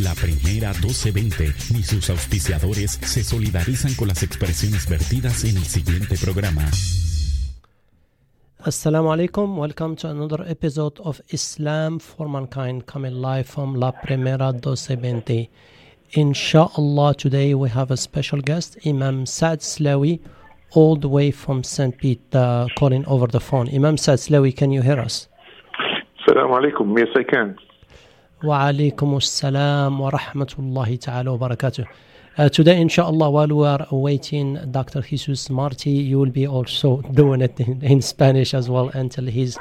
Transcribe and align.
La 0.00 0.14
primera 0.14 0.72
1220 0.72 1.74
ni 1.74 1.82
sus 1.82 2.08
auspiciadores 2.08 2.92
se 2.92 3.22
solidarizan 3.22 3.92
con 3.94 4.08
las 4.08 4.22
expresiones 4.22 4.88
vertidas 4.88 5.44
en 5.44 5.58
el 5.58 5.64
siguiente 5.64 6.16
programa. 6.16 6.62
Assalamu 8.64 9.12
alaikum. 9.12 9.58
Welcome 9.58 9.96
to 9.96 10.08
another 10.08 10.46
episode 10.48 10.98
of 11.04 11.20
Islam 11.28 11.98
for 11.98 12.26
Mankind 12.26 12.86
coming 12.86 13.20
live 13.20 13.44
from 13.44 13.74
La 13.74 13.92
Primera 13.92 14.52
1220. 14.52 15.50
Inshallah, 16.12 17.14
today 17.14 17.54
we 17.54 17.68
have 17.68 17.90
a 17.90 17.98
special 17.98 18.40
guest, 18.40 18.78
Imam 18.86 19.26
Saad 19.26 19.60
Slawi, 19.60 20.20
all 20.70 20.96
the 20.96 21.08
way 21.08 21.30
from 21.30 21.62
St. 21.62 21.98
Pete, 21.98 22.34
uh, 22.34 22.66
calling 22.78 23.04
over 23.04 23.26
the 23.26 23.40
phone. 23.40 23.68
Imam 23.68 23.98
Saad 23.98 24.20
Slawi, 24.20 24.56
can 24.56 24.70
you 24.70 24.80
hear 24.80 24.98
us? 24.98 25.28
Assalamu 26.26 26.56
alaikum. 26.56 26.98
Yes, 26.98 27.08
I 27.14 27.24
can. 27.24 27.58
وعليكم 28.44 29.16
السلام 29.16 30.00
ورحمة 30.00 30.54
الله 30.58 30.96
تعالى 30.96 31.30
وبركاته. 31.30 31.84
Uh, 32.38 32.48
today, 32.48 32.80
inshallah, 32.80 33.28
while 33.30 33.48
we 33.48 33.66
are 33.66 33.86
awaiting 33.90 34.54
Dr. 34.70 35.02
Jesus 35.02 35.50
Marti, 35.50 35.90
you 35.90 36.18
will 36.18 36.30
be 36.30 36.46
also 36.46 37.02
doing 37.12 37.42
it 37.42 37.60
in, 37.60 37.82
in 37.82 38.00
Spanish 38.00 38.54
as 38.54 38.70
well 38.70 38.88
until 38.94 39.26
his 39.26 39.58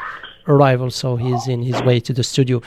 arrival. 0.48 0.90
So 0.90 1.18
he's 1.18 1.50
in 1.50 1.64
his 1.64 1.82
way 1.84 2.00
to 2.00 2.14
the 2.14 2.24
studio. 2.24 2.62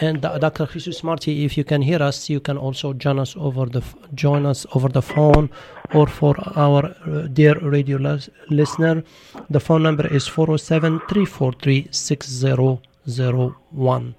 And 0.00 0.24
uh, 0.24 0.38
Dr. 0.38 0.66
Jesus 0.66 1.04
Marti, 1.04 1.44
if 1.44 1.56
you 1.56 1.62
can 1.62 1.82
hear 1.82 2.02
us, 2.02 2.28
you 2.28 2.40
can 2.40 2.58
also 2.58 2.94
join 2.94 3.20
us 3.20 3.36
over 3.36 3.66
the 3.66 3.80
join 4.14 4.44
us 4.44 4.66
over 4.74 4.88
the 4.88 5.02
phone, 5.02 5.48
or 5.94 6.08
for 6.08 6.34
our 6.56 6.86
uh, 6.86 7.28
dear 7.32 7.56
radio 7.60 7.98
lis- 7.98 8.28
listener, 8.50 9.04
the 9.50 9.60
phone 9.60 9.84
number 9.84 10.04
is 10.08 10.26
407 10.26 10.98
343 11.08 11.86
6001. 11.92 14.14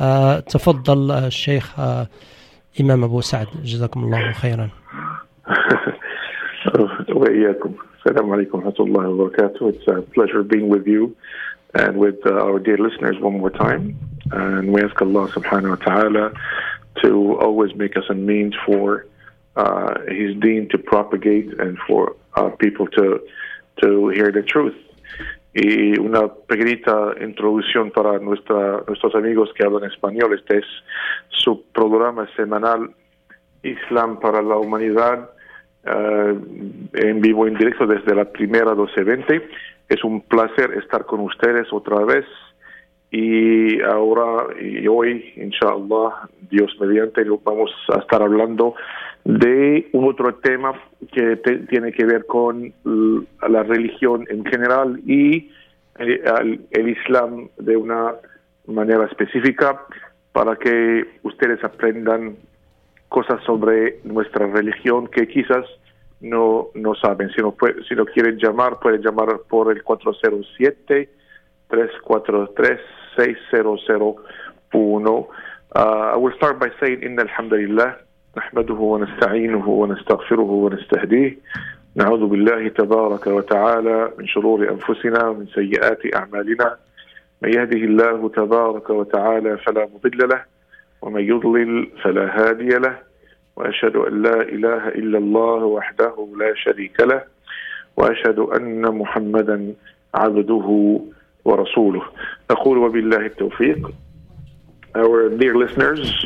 آه، 0.00 0.40
تفضل 0.40 1.10
آه، 1.10 1.26
الشيخ 1.26 1.80
آه، 1.80 2.06
إمام 2.80 3.04
أبو 3.04 3.20
سعد 3.20 3.46
جزاكم 3.64 4.04
الله 4.04 4.32
خيرا 4.32 4.68
وإياكم. 7.08 7.74
Assalamu 8.06 8.36
alaikum 8.36 8.62
wa 8.62 8.70
rahmatullahi 8.70 9.16
wa 9.16 9.28
barakatuh. 9.28 9.74
It's 9.74 9.88
a 9.88 10.02
pleasure 10.14 10.42
being 10.42 10.68
with 10.68 10.86
you 10.86 11.16
and 11.74 11.98
with 11.98 12.24
uh, 12.24 12.30
our 12.30 12.58
dear 12.58 12.78
listeners 12.78 13.18
one 13.20 13.38
more 13.38 13.50
time. 13.50 13.98
And 14.30 14.72
we 14.72 14.80
ask 14.82 15.00
Allah 15.02 15.28
subhanahu 15.28 15.78
wa 15.78 15.84
ta'ala 15.84 16.32
to 17.02 17.38
always 17.38 17.74
make 17.74 17.96
us 17.96 18.04
a 18.08 18.14
means 18.14 18.54
for 18.64 19.06
uh, 19.56 19.94
His 20.08 20.36
deen 20.36 20.68
to 20.70 20.78
propagate 20.78 21.58
and 21.58 21.76
for 21.86 22.14
uh, 22.34 22.50
people 22.50 22.86
to, 22.86 23.20
to 23.82 24.08
hear 24.08 24.30
the 24.30 24.42
truth. 24.42 24.76
Y 25.53 25.99
una 25.99 26.27
pequeñita 26.27 27.13
introducción 27.21 27.91
para 27.91 28.17
nuestra, 28.17 28.83
nuestros 28.87 29.13
amigos 29.13 29.51
que 29.55 29.63
hablan 29.63 29.89
español. 29.89 30.33
Este 30.33 30.57
es 30.57 30.65
su 31.29 31.63
programa 31.71 32.27
semanal 32.35 32.89
Islam 33.61 34.19
para 34.19 34.41
la 34.41 34.57
Humanidad 34.57 35.29
eh, 35.85 36.39
en 36.93 37.21
vivo, 37.21 37.45
en 37.45 37.55
directo 37.55 37.85
desde 37.85 38.15
la 38.15 38.25
primera 38.25 38.73
1220. 38.73 39.49
Es 39.89 40.03
un 40.03 40.21
placer 40.21 40.73
estar 40.73 41.05
con 41.05 41.19
ustedes 41.19 41.67
otra 41.71 42.03
vez. 42.03 42.25
Y 43.11 43.79
ahora 43.81 44.47
y 44.59 44.87
hoy, 44.87 45.33
inshallah, 45.35 46.29
Dios 46.49 46.75
mediante, 46.79 47.23
vamos 47.43 47.69
a 47.95 47.99
estar 47.99 48.23
hablando 48.23 48.73
de 49.25 49.89
otro 49.93 50.35
tema 50.35 50.73
que 51.11 51.37
te, 51.37 51.59
tiene 51.67 51.91
que 51.91 52.05
ver 52.05 52.25
con 52.25 52.73
la 52.83 53.63
religión 53.63 54.25
en 54.29 54.45
general 54.45 54.99
y 55.05 55.51
eh, 55.99 56.59
el, 56.71 56.89
Islam 56.89 57.49
de 57.57 57.77
una 57.77 58.15
manera 58.67 59.05
específica 59.05 59.81
para 60.31 60.55
que 60.55 61.05
ustedes 61.23 61.63
aprendan 61.63 62.35
cosas 63.07 63.41
sobre 63.45 63.99
nuestra 64.03 64.47
religión 64.47 65.07
que 65.07 65.27
quizás 65.27 65.65
no, 66.19 66.69
no 66.73 66.95
saben. 66.95 67.29
Si 67.29 67.41
no, 67.41 67.55
si 67.87 67.95
no 67.95 68.05
quieren 68.05 68.37
llamar, 68.37 68.79
pueden 68.79 69.01
llamar 69.01 69.41
por 69.47 69.71
el 69.71 69.83
407 69.83 71.09
343 71.67 72.79
6001. 73.17 75.27
Uh, 75.75 76.11
I 76.13 76.17
will 76.17 76.33
start 76.35 76.59
by 76.59 76.69
saying, 76.79 77.03
Inna 77.03 77.23
alhamdulillah. 77.23 77.97
نحمده 78.37 78.73
ونستعينه 78.73 79.69
ونستغفره 79.69 80.51
ونستهديه. 80.51 81.37
نعوذ 81.95 82.25
بالله 82.25 82.67
تبارك 82.67 83.27
وتعالى 83.27 84.11
من 84.19 84.27
شرور 84.27 84.69
أنفسنا 84.69 85.27
ومن 85.27 85.45
سيئات 85.45 86.15
أعمالنا. 86.15 86.75
من 87.41 87.49
يهده 87.49 87.77
الله 87.77 88.29
تبارك 88.29 88.89
وتعالى 88.89 89.57
فلا 89.57 89.87
مضل 89.93 90.29
له 90.29 90.41
ومن 91.01 91.21
يضلل 91.21 91.87
فلا 92.03 92.25
هادي 92.39 92.69
له. 92.69 92.97
وأشهد 93.55 93.95
أن 93.95 94.21
لا 94.21 94.41
إله 94.41 94.87
إلا 94.87 95.17
الله 95.17 95.65
وحده 95.65 96.27
لا 96.37 96.53
شريك 96.55 96.99
له 96.99 97.21
وأشهد 97.97 98.39
أن 98.39 98.81
محمدا 98.81 99.73
عبده 100.15 100.99
ورسوله. 101.45 102.03
أقول 102.51 102.77
وبالله 102.77 103.25
التوفيق. 103.25 103.89
Our 104.95 105.29
dear 105.29 105.55
listeners 105.55 106.25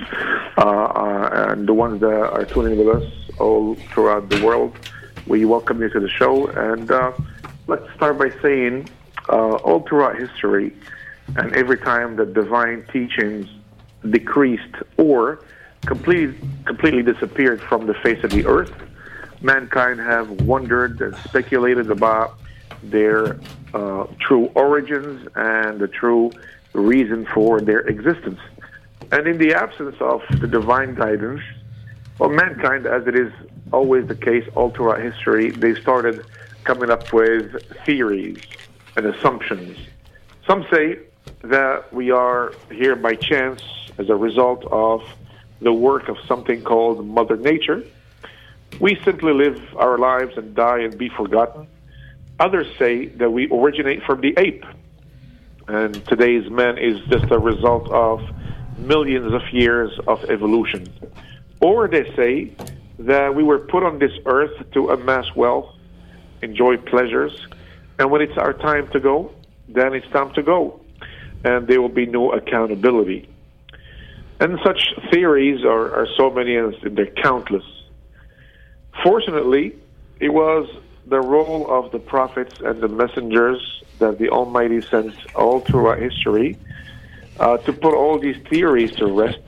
uh, 0.58 0.62
uh, 0.62 1.48
and 1.50 1.68
the 1.68 1.74
ones 1.74 2.02
that 2.02 2.30
are 2.32 2.46
tuning 2.46 2.78
with 2.78 3.02
us 3.02 3.12
all 3.40 3.76
throughout 3.94 4.30
the 4.30 4.44
world 4.44 4.76
we 5.26 5.46
welcome 5.46 5.82
you 5.82 5.90
to 5.90 6.00
the 6.00 6.10
show 6.10 6.48
and 6.48 6.92
uh, 6.92 7.12
let's 7.68 7.92
start 7.96 8.18
by 8.18 8.30
saying 8.42 8.88
all 9.30 9.82
throughout 9.88 10.18
history 10.18 10.74
and 11.36 11.56
every 11.56 11.78
time 11.78 12.16
that 12.16 12.34
divine 12.34 12.86
teachings 12.92 13.48
decreased 14.10 14.76
or 14.98 15.40
completely 15.86 16.38
completely 16.66 17.04
disappeared 17.04 17.62
from 17.62 17.88
the 17.88 17.94
face 17.96 18.24
of 18.24 18.32
the 18.32 18.46
earth, 18.46 18.74
mankind 19.42 20.00
have 20.00 20.30
wondered 20.42 21.02
and 21.02 21.16
speculated 21.18 21.92
about 21.92 22.38
their 22.84 23.40
uh, 23.74 24.06
true 24.20 24.46
origins 24.56 25.28
and 25.36 25.80
the 25.80 25.88
true 25.88 26.32
reason 26.74 27.26
for 27.34 27.60
their 27.62 27.80
existence. 27.82 28.40
And 29.12 29.28
in 29.28 29.38
the 29.38 29.54
absence 29.54 29.96
of 30.00 30.22
the 30.40 30.48
divine 30.48 30.96
guidance, 30.96 31.42
well, 32.20 32.30
mankind, 32.30 32.86
as 32.86 33.08
it 33.08 33.16
is 33.16 33.32
always 33.72 34.08
the 34.08 34.16
case 34.16 34.48
all 34.56 34.72
throughout 34.72 35.02
history, 35.02 35.52
they 35.52 35.76
started 35.76 36.26
coming 36.64 36.90
up 36.90 37.14
with 37.14 37.64
theories 37.86 38.40
and 38.96 39.06
assumptions. 39.06 39.78
Some 40.46 40.66
say 40.72 41.00
that 41.44 41.94
we 41.94 42.12
are 42.12 42.54
here 42.72 42.96
by 42.96 43.16
chance 43.16 43.62
as 43.98 44.10
a 44.10 44.16
result 44.16 44.66
of 44.66 45.04
the 45.62 45.72
work 45.72 46.10
of 46.10 46.18
something 46.28 46.64
called 46.64 47.06
Mother 47.06 47.38
Nature. 47.38 47.84
We 48.80 49.00
simply 49.06 49.34
live 49.34 49.62
our 49.76 49.98
lives 49.98 50.38
and 50.38 50.56
die 50.56 50.80
and 50.80 50.98
be 50.98 51.10
forgotten. 51.10 51.68
Others 52.40 52.68
say 52.78 53.08
that 53.08 53.32
we 53.32 53.50
originate 53.50 54.04
from 54.04 54.22
the 54.22 54.34
ape, 54.38 54.66
and 55.68 56.06
today's 56.08 56.50
man 56.50 56.78
is 56.78 57.00
just 57.10 57.32
a 57.32 57.40
result 57.40 57.90
of 57.90 58.22
millions 58.78 59.34
of 59.34 59.42
years 59.52 59.92
of 60.08 60.24
evolution. 60.26 60.88
Or 61.60 61.88
they 61.88 62.14
say 62.16 62.54
that 63.00 63.36
we 63.36 63.44
were 63.44 63.60
put 63.60 63.84
on 63.84 64.00
this 64.00 64.12
earth 64.26 64.72
to 64.74 64.90
amass 64.90 65.26
wealth, 65.36 65.74
enjoy 66.42 66.78
pleasures, 66.78 67.48
and 68.00 68.12
when 68.12 68.22
it's 68.22 68.38
our 68.38 68.54
time 68.54 68.88
to 68.90 69.00
go, 69.00 69.32
then 69.68 69.94
it's 69.94 70.08
time 70.10 70.34
to 70.34 70.44
go, 70.44 70.80
and 71.44 71.68
there 71.68 71.82
will 71.82 71.90
be 71.90 72.06
no 72.06 72.32
accountability. 72.32 73.30
And 74.40 74.60
such 74.64 74.94
theories 75.12 75.66
are, 75.66 75.94
are 75.94 76.08
so 76.16 76.30
many 76.30 76.56
and 76.56 76.76
they're 76.96 77.08
countless. 77.08 77.64
Fortunately, 79.04 79.76
it 80.20 80.30
was 80.30 80.70
the 81.08 81.20
role 81.20 81.70
of 81.72 81.92
the 81.92 82.00
prophets 82.00 82.60
and 82.64 82.82
the 82.82 82.88
messengers 82.88 83.84
that 84.00 84.20
the 84.20 84.30
Almighty 84.30 84.82
sent 84.82 85.16
all 85.36 85.62
throughout 85.62 86.00
history 86.00 86.58
uh, 87.40 87.58
to 87.58 87.74
put 87.74 87.94
all 87.94 88.20
these 88.20 88.38
theories 88.50 88.92
to 88.96 89.06
rest, 89.08 89.40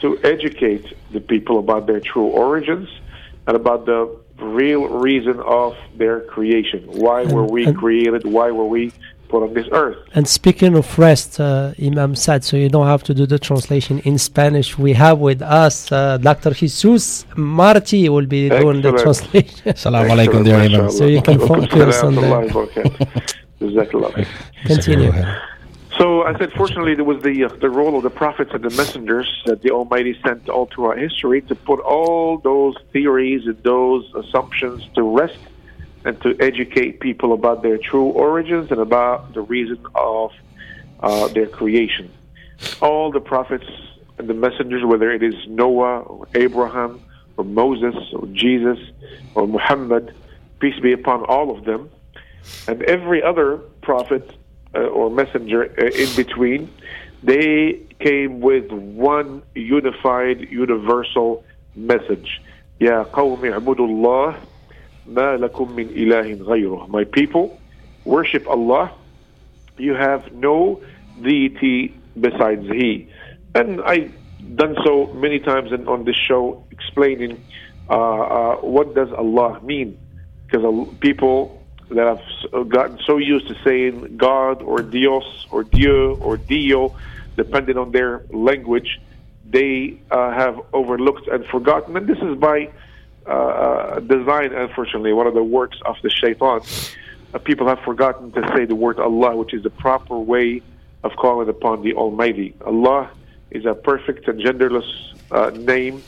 to 0.00 0.18
educate 0.24 0.84
the 1.12 1.20
people 1.20 1.58
about 1.58 1.86
their 1.86 2.00
true 2.00 2.26
origins 2.26 2.88
and 3.46 3.56
about 3.56 3.86
the 3.86 4.00
real 4.38 4.86
reason 4.88 5.40
of 5.40 5.76
their 5.96 6.20
creation. 6.20 6.80
Why 6.86 7.24
were 7.24 7.44
we 7.44 7.66
and- 7.66 7.76
created? 7.76 8.24
Why 8.24 8.50
were 8.50 8.66
we 8.66 8.92
put 9.28 9.42
on 9.42 9.52
this 9.52 9.66
earth? 9.72 9.98
And 10.14 10.26
speaking 10.28 10.74
of 10.76 10.98
rest, 10.98 11.40
uh, 11.40 11.72
Imam 11.82 12.14
said, 12.14 12.44
so 12.44 12.56
you 12.56 12.68
don't 12.68 12.86
have 12.86 13.02
to 13.04 13.14
do 13.14 13.26
the 13.26 13.38
translation 13.38 13.98
in 14.00 14.16
Spanish. 14.18 14.78
We 14.78 14.92
have 14.94 15.18
with 15.18 15.42
us 15.42 15.90
uh, 15.90 16.18
Dr. 16.18 16.52
Jesus 16.52 17.26
Marti 17.36 18.08
will 18.08 18.26
be 18.26 18.48
doing 18.48 18.80
the 18.80 18.92
translation. 18.92 19.72
Assalamu 19.74 20.10
alaikum, 20.10 20.44
dear 20.44 20.56
Imam. 20.56 20.90
So 20.90 21.06
you 21.06 21.20
can 21.22 21.38
focus 21.40 22.02
on 22.02 22.14
the- 22.14 22.20
Assalamu 22.22 22.50
alaikum. 22.50 23.34
Jazakallah. 23.60 24.26
Continue. 24.66 25.12
So 25.98 26.22
I 26.22 26.38
said, 26.38 26.52
fortunately, 26.52 26.94
there 26.94 27.04
was 27.04 27.20
the 27.24 27.44
uh, 27.44 27.48
the 27.48 27.68
role 27.68 27.96
of 27.96 28.04
the 28.04 28.10
prophets 28.10 28.52
and 28.54 28.62
the 28.62 28.70
messengers 28.70 29.42
that 29.46 29.62
the 29.62 29.72
Almighty 29.72 30.16
sent 30.24 30.48
all 30.48 30.66
throughout 30.66 30.96
history 30.96 31.42
to 31.42 31.56
put 31.56 31.80
all 31.80 32.38
those 32.38 32.76
theories 32.92 33.46
and 33.46 33.60
those 33.64 34.04
assumptions 34.14 34.86
to 34.94 35.02
rest 35.02 35.38
and 36.04 36.20
to 36.22 36.36
educate 36.38 37.00
people 37.00 37.32
about 37.32 37.62
their 37.62 37.78
true 37.78 38.04
origins 38.04 38.70
and 38.70 38.80
about 38.80 39.34
the 39.34 39.40
reason 39.40 39.84
of 39.96 40.30
uh, 41.00 41.26
their 41.28 41.48
creation. 41.48 42.08
All 42.80 43.10
the 43.10 43.20
prophets 43.20 43.68
and 44.18 44.28
the 44.28 44.34
messengers, 44.34 44.84
whether 44.84 45.10
it 45.10 45.24
is 45.24 45.34
Noah 45.48 46.00
or 46.02 46.28
Abraham 46.36 47.00
or 47.36 47.44
Moses 47.44 47.96
or 48.12 48.26
Jesus 48.28 48.78
or 49.34 49.48
Muhammad, 49.48 50.14
peace 50.60 50.78
be 50.78 50.92
upon 50.92 51.24
all 51.24 51.50
of 51.50 51.64
them, 51.64 51.90
and 52.68 52.82
every 52.84 53.20
other 53.20 53.56
prophet 53.82 54.30
or 54.73 55.09
messenger 55.09 55.63
uh, 55.77 55.85
in 55.85 56.15
between, 56.15 56.69
they 57.21 57.79
came 57.99 58.41
with 58.41 58.71
one 58.71 59.43
unified, 59.55 60.41
universal 60.49 61.43
message. 61.75 62.41
يا 62.81 63.03
قوم 63.13 63.45
اعبدوا 63.45 63.87
الله 63.87 64.35
ما 65.07 65.37
لكم 65.37 65.75
من 65.75 65.87
إله 65.87 66.43
غيره. 66.43 66.87
My 66.89 67.03
people, 67.03 67.59
worship 68.05 68.47
Allah. 68.47 68.91
You 69.77 69.93
have 69.93 70.33
no 70.33 70.81
deity 71.21 71.95
besides 72.19 72.67
He. 72.67 73.09
And 73.55 73.81
I've 73.81 74.11
done 74.55 74.75
so 74.83 75.07
many 75.13 75.39
times 75.39 75.71
in, 75.71 75.87
on 75.87 76.03
this 76.03 76.15
show 76.15 76.65
explaining 76.71 77.43
uh, 77.89 77.93
uh, 77.93 78.55
what 78.57 78.95
does 78.95 79.11
Allah 79.11 79.59
mean. 79.63 79.97
Because 80.45 80.87
people 80.99 81.56
that 81.90 82.06
have 82.52 82.68
gotten 82.68 82.98
so 83.06 83.16
used 83.16 83.48
to 83.48 83.56
saying 83.64 84.16
God 84.16 84.62
or 84.62 84.82
Dios 84.82 85.46
or 85.50 85.64
Dieu 85.64 86.18
or 86.20 86.36
Dio, 86.36 86.94
depending 87.36 87.78
on 87.78 87.92
their 87.92 88.24
language, 88.30 89.00
they 89.44 89.98
uh, 90.10 90.30
have 90.32 90.60
overlooked 90.72 91.28
and 91.28 91.44
forgotten. 91.46 91.96
And 91.96 92.06
this 92.06 92.18
is 92.18 92.36
by 92.36 92.70
uh, 93.26 94.00
design, 94.00 94.52
unfortunately, 94.52 95.12
one 95.12 95.26
of 95.26 95.34
the 95.34 95.42
works 95.42 95.78
of 95.84 95.96
the 96.02 96.10
shaitan. 96.10 96.60
Uh, 97.32 97.38
people 97.38 97.66
have 97.66 97.80
forgotten 97.80 98.32
to 98.32 98.42
say 98.54 98.64
the 98.64 98.74
word 98.74 98.98
Allah, 98.98 99.36
which 99.36 99.54
is 99.54 99.62
the 99.62 99.70
proper 99.70 100.18
way 100.18 100.62
of 101.04 101.12
calling 101.16 101.48
upon 101.48 101.82
the 101.82 101.94
Almighty. 101.94 102.54
Allah 102.64 103.10
is 103.50 103.64
a 103.64 103.74
perfect 103.74 104.28
and 104.28 104.40
genderless 104.40 104.90
uh, 105.30 105.50
name 105.50 106.02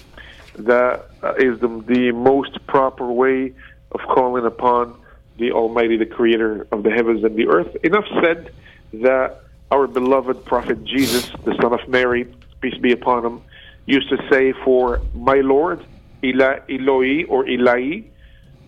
that 0.59 1.07
uh, 1.23 1.35
is 1.35 1.61
the, 1.61 1.69
the 1.87 2.13
most 2.13 2.67
proper 2.67 3.11
way 3.11 3.53
of 3.93 4.01
calling 4.01 4.45
upon 4.45 5.00
the 5.41 5.53
Almighty, 5.53 5.97
the 5.97 6.07
Creator 6.07 6.69
of 6.71 6.83
the 6.83 6.91
heavens 6.91 7.25
and 7.25 7.35
the 7.35 7.49
earth. 7.49 7.75
Enough 7.83 8.05
said 8.23 8.53
that 8.93 9.43
our 9.71 9.87
beloved 9.87 10.45
Prophet 10.45 10.85
Jesus, 10.85 11.31
the 11.45 11.55
Son 11.61 11.73
of 11.73 11.89
Mary, 11.89 12.33
peace 12.61 12.77
be 12.79 12.93
upon 12.93 13.25
him, 13.25 13.43
used 13.87 14.09
to 14.11 14.19
say 14.31 14.53
for 14.65 15.01
my 15.15 15.37
Lord, 15.37 15.85
Ila, 16.23 16.61
Eloi 16.69 17.25
or 17.25 17.45
Ilahi. 17.45 18.05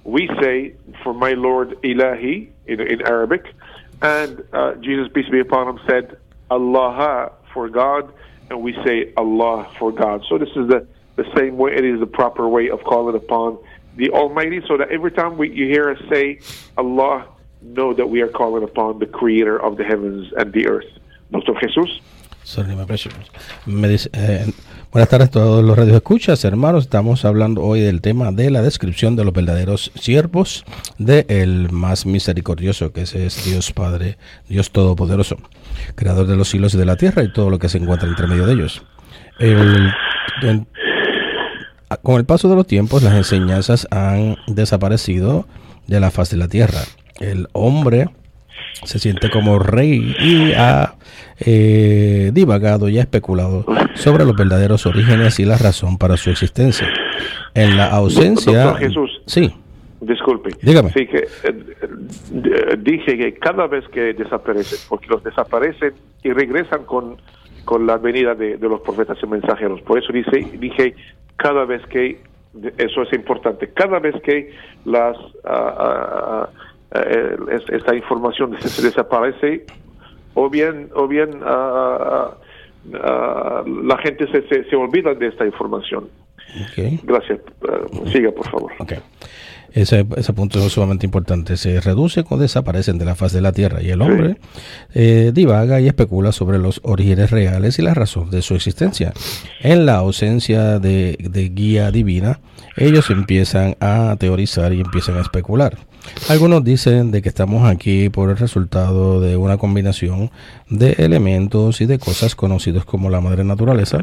We 0.05 0.29
say 0.41 0.75
for 1.03 1.13
my 1.13 1.33
Lord, 1.33 1.81
Ilahi 1.83 2.49
in, 2.67 2.81
in 2.81 3.03
Arabic. 3.03 3.45
And 4.01 4.43
uh, 4.53 4.75
Jesus, 4.77 5.13
peace 5.13 5.29
be 5.29 5.41
upon 5.41 5.69
him, 5.69 5.81
said 5.87 6.17
Allah 6.51 7.33
for 7.53 7.69
God, 7.69 8.13
and 8.51 8.63
we 8.63 8.73
say 8.85 9.13
Allah 9.17 9.71
for 9.79 9.93
God. 9.93 10.25
So 10.29 10.39
this 10.39 10.49
is 10.51 10.69
the, 10.69 10.87
the 11.17 11.25
same 11.37 11.57
way, 11.57 11.75
it 11.75 11.85
is 11.85 12.01
the 12.01 12.07
proper 12.07 12.49
way 12.49 12.71
of 12.71 12.83
calling 12.85 13.15
upon 13.15 13.59
the 13.97 14.11
Almighty, 14.11 14.61
so 14.67 14.77
that 14.77 14.91
every 14.91 15.13
time 15.13 15.37
we, 15.37 15.51
you 15.51 15.67
hear 15.67 15.91
us 15.91 15.99
say 16.11 16.39
Allah, 16.77 17.27
know 17.63 17.95
that 17.95 18.07
we 18.07 18.23
are 18.23 18.29
calling 18.29 18.65
upon 18.65 18.99
the 18.99 19.07
Creator 19.07 19.61
of 19.61 19.77
the 19.77 19.85
heavens 19.85 20.33
and 20.37 20.53
the 20.53 20.67
earth. 20.67 20.91
My 21.31 22.85
pleasure. 22.85 23.11
Me 23.67 23.89
dice, 23.89 24.11
eh, 24.13 24.45
buenas 24.91 25.09
tardes 25.09 25.29
a 25.29 25.31
todos 25.31 25.65
los 25.65 25.79
radioescuchas, 25.79 26.45
hermanos. 26.45 26.85
Estamos 26.85 27.25
hablando 27.25 27.63
hoy 27.63 27.81
del 27.81 28.01
tema 28.03 28.33
de 28.33 28.51
la 28.51 28.63
descripción 28.63 29.17
de 29.17 29.25
los 29.25 29.33
verdaderos 29.33 29.93
siervos 29.95 30.65
del 30.99 31.25
el 31.29 31.71
más 31.71 32.05
misericordioso, 32.05 32.93
que 32.93 33.03
ese 33.03 33.27
es 33.27 33.45
Dios 33.45 33.73
Padre, 33.73 34.19
Dios 34.49 34.73
Todopoderoso, 34.73 35.37
creador 35.95 36.27
de 36.27 36.37
los 36.37 36.49
cielos 36.49 36.75
y 36.75 36.79
de 36.79 36.85
la 36.85 36.97
tierra 36.97 37.23
y 37.23 37.33
todo 37.33 37.49
lo 37.49 37.59
que 37.59 37.69
se 37.69 37.79
encuentra 37.79 38.09
entre 38.09 38.27
medio 38.27 38.45
de 38.45 38.55
ellos. 38.55 38.85
El, 39.39 39.91
en, 40.43 40.67
con 41.99 42.17
el 42.17 42.25
paso 42.25 42.49
de 42.49 42.57
los 42.57 42.67
tiempos, 42.67 43.03
las 43.03 43.15
enseñanzas 43.15 43.87
han 43.91 44.37
desaparecido 44.47 45.47
de 45.87 46.01
la 46.01 46.11
faz 46.11 46.31
de 46.31 46.37
la 46.37 46.49
tierra. 46.49 46.81
El 47.21 47.49
hombre 47.53 48.09
se 48.85 48.99
siente 48.99 49.31
como 49.31 49.59
rey 49.59 50.15
y 50.19 50.53
ha 50.53 50.95
eh, 51.41 52.31
divagado 52.33 52.89
y 52.89 52.99
ha 52.99 53.03
especulado 53.03 53.65
sobre 53.95 54.25
los 54.25 54.37
verdaderos 54.37 54.87
orígenes 54.87 55.39
y 55.41 55.45
la 55.45 55.59
razón 55.59 55.99
para 55.99 56.17
su 56.17 56.31
existencia. 56.31 56.89
En 57.55 57.77
la 57.77 57.91
ausencia... 57.91 58.65
Doctor 58.65 58.81
Jesús. 58.81 59.23
Sí. 59.27 59.55
Disculpe. 60.01 60.51
Dígame. 60.63 60.91
Sí, 60.91 61.07
que 61.07 61.29
eh, 61.45 62.77
dije 62.79 63.17
que 63.17 63.35
cada 63.35 63.69
vez 63.69 63.85
que 63.89 64.15
desaparecen, 64.15 64.79
porque 64.89 65.07
los 65.07 65.23
desaparecen 65.23 65.93
y 66.25 66.33
regresan 66.33 66.85
con, 66.85 67.19
con 67.65 67.87
la 67.87 67.99
venida 67.99 68.35
de, 68.35 68.57
de 68.57 68.69
los 68.69 68.81
profetas 68.81 69.19
y 69.23 69.27
mensajeros. 69.27 69.81
Por 69.83 69.99
eso 69.99 70.13
dice, 70.13 70.45
dije, 70.59 70.97
cada 71.37 71.65
vez 71.65 71.85
que, 71.87 72.21
eso 72.79 73.03
es 73.03 73.13
importante, 73.13 73.69
cada 73.73 73.99
vez 73.99 74.15
que 74.23 74.53
las... 74.85 75.17
Uh, 75.45 76.47
esta 77.71 77.95
información 77.95 78.55
se 78.61 78.83
desaparece 78.83 79.65
o 80.35 80.51
bien 80.51 80.91
o 80.95 81.09
bien 81.09 81.41
la 81.41 82.37
gente 84.03 84.27
se, 84.31 84.47
se, 84.49 84.65
se, 84.69 84.77
olvida 84.77 85.15
de 85.15 85.29
esta 85.29 85.47
información. 85.47 86.11
Okay. 86.71 87.01
Gracias. 87.03 87.41
Siga, 88.13 88.31
por 88.33 88.47
favor. 88.51 88.73
Okay. 88.81 88.99
Ese, 89.75 90.07
ese, 90.17 90.33
punto 90.33 90.65
es 90.65 90.73
sumamente 90.73 91.07
importante. 91.07 91.57
Se 91.57 91.81
reduce 91.81 92.25
o 92.29 92.37
desaparecen 92.37 92.99
de 92.99 93.05
la 93.05 93.15
faz 93.15 93.33
de 93.33 93.41
la 93.41 93.53
tierra 93.53 93.83
y 93.83 93.91
el 93.91 94.03
hombre 94.03 94.37
eh, 94.95 95.33
divaga 95.35 95.81
y 95.81 95.89
especula 95.89 96.33
sobre 96.33 96.59
los 96.59 96.81
orígenes 96.85 97.31
reales 97.31 97.79
y 97.79 97.83
la 97.83 97.95
razón 97.95 98.31
de 98.31 98.43
su 98.43 98.55
existencia. 98.55 99.13
En 99.61 99.87
la 99.87 99.97
ausencia 99.97 100.79
de, 100.79 101.17
de 101.19 101.49
guía 101.49 101.91
divina, 101.91 102.41
ellos 102.77 103.11
empiezan 103.11 103.77
a 103.81 104.17
teorizar 104.19 104.73
y 104.73 104.81
empiezan 104.81 105.17
a 105.17 105.23
especular. 105.23 105.79
Algunos 106.29 106.65
dicen 106.65 107.11
de 107.11 107.23
que 107.23 107.29
estamos 107.29 107.69
aquí 107.69 108.09
por 108.09 108.31
el 108.31 108.37
resultado 108.37 109.21
de 109.21 109.37
una 109.37 109.59
combinación 109.59 110.31
de 110.69 110.93
elementos 110.99 111.81
y 111.81 111.87
de 111.87 111.99
cosas 111.99 112.35
conocidos 112.35 112.85
como 112.85 113.11
la 113.11 113.21
madre 113.21 113.45
naturaleza 113.45 113.99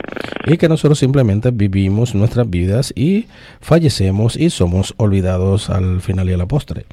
y 0.46 0.58
que 0.58 0.70
nosotros 0.70 1.00
simplemente 1.00 1.52
vivimos 1.52 2.16
nuestras 2.16 2.50
vidas 2.50 2.94
y 2.96 3.28
fallecemos 3.62 4.36
y 4.36 4.50
somos 4.50 4.94
olvidados 4.98 5.70
al 5.70 6.02
final 6.02 6.30
y 6.30 6.34
a 6.34 6.38
la 6.38 6.46
postre. 6.46 6.86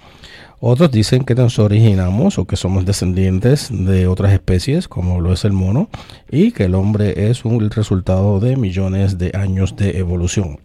Otros 0.59 0.91
dicen 0.91 1.25
que 1.25 1.35
nos 1.35 1.59
originamos 1.59 2.39
o 2.39 2.47
que 2.47 2.57
somos 2.57 2.87
descendientes 2.87 3.69
de 3.71 4.07
otras 4.07 4.33
especies, 4.33 4.89
como 4.89 5.21
lo 5.21 5.33
es 5.33 5.45
el 5.45 5.53
mono, 5.53 5.91
y 6.31 6.53
que 6.53 6.65
el 6.65 6.75
hombre 6.75 7.29
es 7.31 7.45
un 7.45 7.69
resultado 7.71 8.41
de 8.41 8.57
millones 8.57 9.19
de 9.19 9.33
años 9.35 9.77
de 9.77 9.99
evolución. 9.99 10.59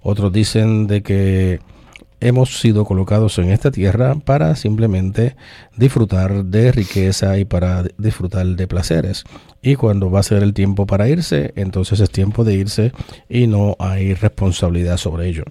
Otros 0.00 0.32
dicen 0.32 0.86
de 0.86 1.02
que 1.02 1.60
hemos 2.22 2.60
sido 2.60 2.84
colocados 2.84 3.38
en 3.38 3.50
esta 3.50 3.70
tierra 3.70 4.14
para 4.14 4.56
simplemente 4.56 5.36
disfrutar 5.76 6.44
de 6.44 6.72
riqueza 6.72 7.38
y 7.38 7.44
para 7.44 7.84
disfrutar 7.98 8.46
de 8.46 8.66
placeres. 8.66 9.24
Y 9.60 9.76
cuando 9.76 10.10
va 10.10 10.20
a 10.20 10.24
ser 10.24 10.42
el 10.42 10.54
tiempo 10.54 10.86
para 10.86 11.08
irse, 11.08 11.52
entonces 11.56 12.00
es 12.00 12.10
tiempo 12.10 12.44
de 12.44 12.54
irse 12.54 12.92
y 13.28 13.46
no 13.46 13.76
hay 13.78 14.14
responsabilidad 14.14 14.96
sobre 14.96 15.28
ello. 15.28 15.44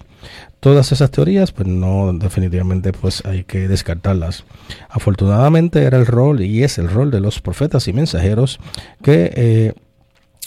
Todas 0.60 0.92
esas 0.92 1.10
teorías, 1.10 1.52
pues 1.52 1.66
no, 1.68 2.12
definitivamente 2.12 2.92
pues 2.92 3.24
hay 3.24 3.44
que 3.44 3.68
descartarlas. 3.68 4.44
Afortunadamente 4.88 5.82
era 5.82 5.98
el 5.98 6.06
rol 6.06 6.42
y 6.42 6.62
es 6.62 6.78
el 6.78 6.88
rol 6.88 7.10
de 7.10 7.20
los 7.20 7.40
profetas 7.40 7.88
y 7.88 7.92
mensajeros 7.92 8.60
que 9.02 9.32
eh, 9.34 9.72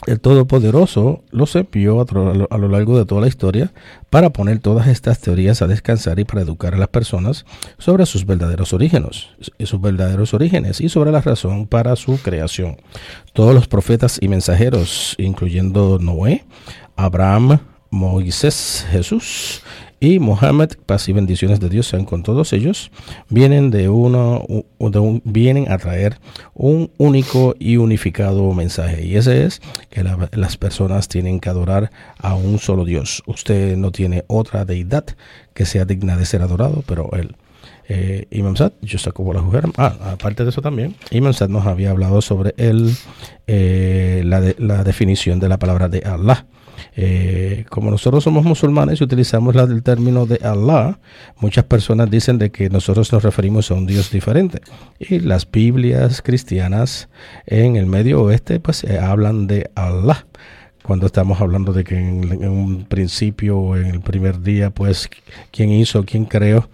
el 0.07 0.19
Todopoderoso 0.19 1.23
los 1.31 1.55
envió 1.55 2.01
a, 2.01 2.57
lo 2.57 2.67
largo 2.67 2.97
de 2.97 3.05
toda 3.05 3.21
la 3.21 3.27
historia 3.27 3.71
para 4.09 4.29
poner 4.29 4.59
todas 4.59 4.87
estas 4.87 5.19
teorías 5.19 5.61
a 5.61 5.67
descansar 5.67 6.19
y 6.19 6.25
para 6.25 6.41
educar 6.41 6.75
a 6.75 6.77
las 6.77 6.89
personas 6.89 7.45
sobre 7.77 8.05
sus 8.05 8.25
verdaderos 8.25 8.73
orígenes, 8.73 9.29
sus 9.63 9.81
verdaderos 9.81 10.33
orígenes 10.33 10.81
y 10.81 10.89
sobre 10.89 11.11
la 11.11 11.21
razón 11.21 11.65
para 11.65 11.95
su 11.95 12.21
creación. 12.21 12.77
Todos 13.33 13.55
los 13.55 13.67
profetas 13.67 14.17
y 14.21 14.27
mensajeros, 14.27 15.15
incluyendo 15.17 15.97
Noé, 15.99 16.45
Abraham, 16.97 17.59
Moisés, 17.89 18.85
Jesús 18.91 19.61
y 20.05 20.19
Mohammed, 20.19 20.73
paz 20.85 21.09
y 21.09 21.13
bendiciones 21.13 21.59
de 21.59 21.67
Dios 21.67 21.87
sean 21.87 22.05
con 22.05 22.21
todos 22.21 22.53
ellos, 22.53 22.91
vienen 23.29 23.71
de 23.71 23.89
uno, 23.89 24.45
de 24.77 24.99
un, 24.99 25.21
vienen 25.25 25.71
a 25.71 25.79
traer 25.79 26.19
un 26.53 26.91
único 26.97 27.55
y 27.57 27.77
unificado 27.77 28.53
mensaje. 28.53 29.03
Y 29.03 29.15
ese 29.15 29.45
es 29.45 29.61
que 29.89 30.03
la, 30.03 30.29
las 30.33 30.57
personas 30.57 31.07
tienen 31.07 31.39
que 31.39 31.49
adorar 31.49 31.89
a 32.19 32.35
un 32.35 32.59
solo 32.59 32.85
Dios. 32.85 33.23
Usted 33.25 33.77
no 33.77 33.91
tiene 33.91 34.23
otra 34.27 34.63
deidad 34.63 35.05
que 35.55 35.65
sea 35.65 35.85
digna 35.85 36.17
de 36.17 36.25
ser 36.27 36.43
adorado, 36.43 36.83
pero 36.85 37.09
él. 37.13 37.35
Eh, 37.87 38.27
Imam 38.31 38.55
Sad, 38.55 38.73
yo 38.81 38.99
saco 38.99 39.33
la 39.33 39.41
mujer. 39.41 39.65
Ah, 39.77 39.95
aparte 40.11 40.43
de 40.43 40.51
eso 40.51 40.61
también, 40.61 40.95
Imam 41.09 41.33
Sad 41.33 41.49
nos 41.49 41.65
había 41.65 41.91
hablado 41.91 42.21
sobre 42.21 42.53
el, 42.57 42.95
eh, 43.47 44.21
la, 44.25 44.41
de, 44.41 44.55
la 44.59 44.83
definición 44.83 45.39
de 45.39 45.49
la 45.49 45.57
palabra 45.57 45.89
de 45.89 46.03
Allah. 46.05 46.45
Eh, 46.95 47.65
como 47.69 47.91
nosotros 47.91 48.23
somos 48.23 48.43
musulmanes 48.43 49.01
y 49.01 49.03
utilizamos 49.03 49.55
el 49.55 49.83
término 49.83 50.25
de 50.25 50.39
Allah, 50.43 50.99
muchas 51.39 51.65
personas 51.65 52.09
dicen 52.09 52.37
de 52.37 52.51
que 52.51 52.69
nosotros 52.69 53.11
nos 53.11 53.23
referimos 53.23 53.71
a 53.71 53.75
un 53.75 53.85
Dios 53.85 54.11
diferente. 54.11 54.61
Y 54.99 55.19
las 55.19 55.49
Biblias 55.49 56.21
cristianas 56.21 57.09
en 57.45 57.75
el 57.75 57.85
Medio 57.85 58.23
Oeste 58.23 58.59
pues 58.59 58.83
eh, 58.83 58.99
hablan 58.99 59.47
de 59.47 59.69
Allah. 59.75 60.25
cuando 60.83 61.07
estamos 61.07 61.41
hablando 61.41 61.73
de 61.73 61.83
que 61.83 61.97
en, 61.97 62.47
un 62.47 62.85
principio, 62.85 63.75
en 63.75 63.87
el 63.87 64.01
primer 64.01 64.41
día, 64.41 64.69
pues, 64.69 65.09
¿quién 65.51 65.71
hizo, 65.71 66.05
quién 66.05 66.25
creó? 66.25 66.69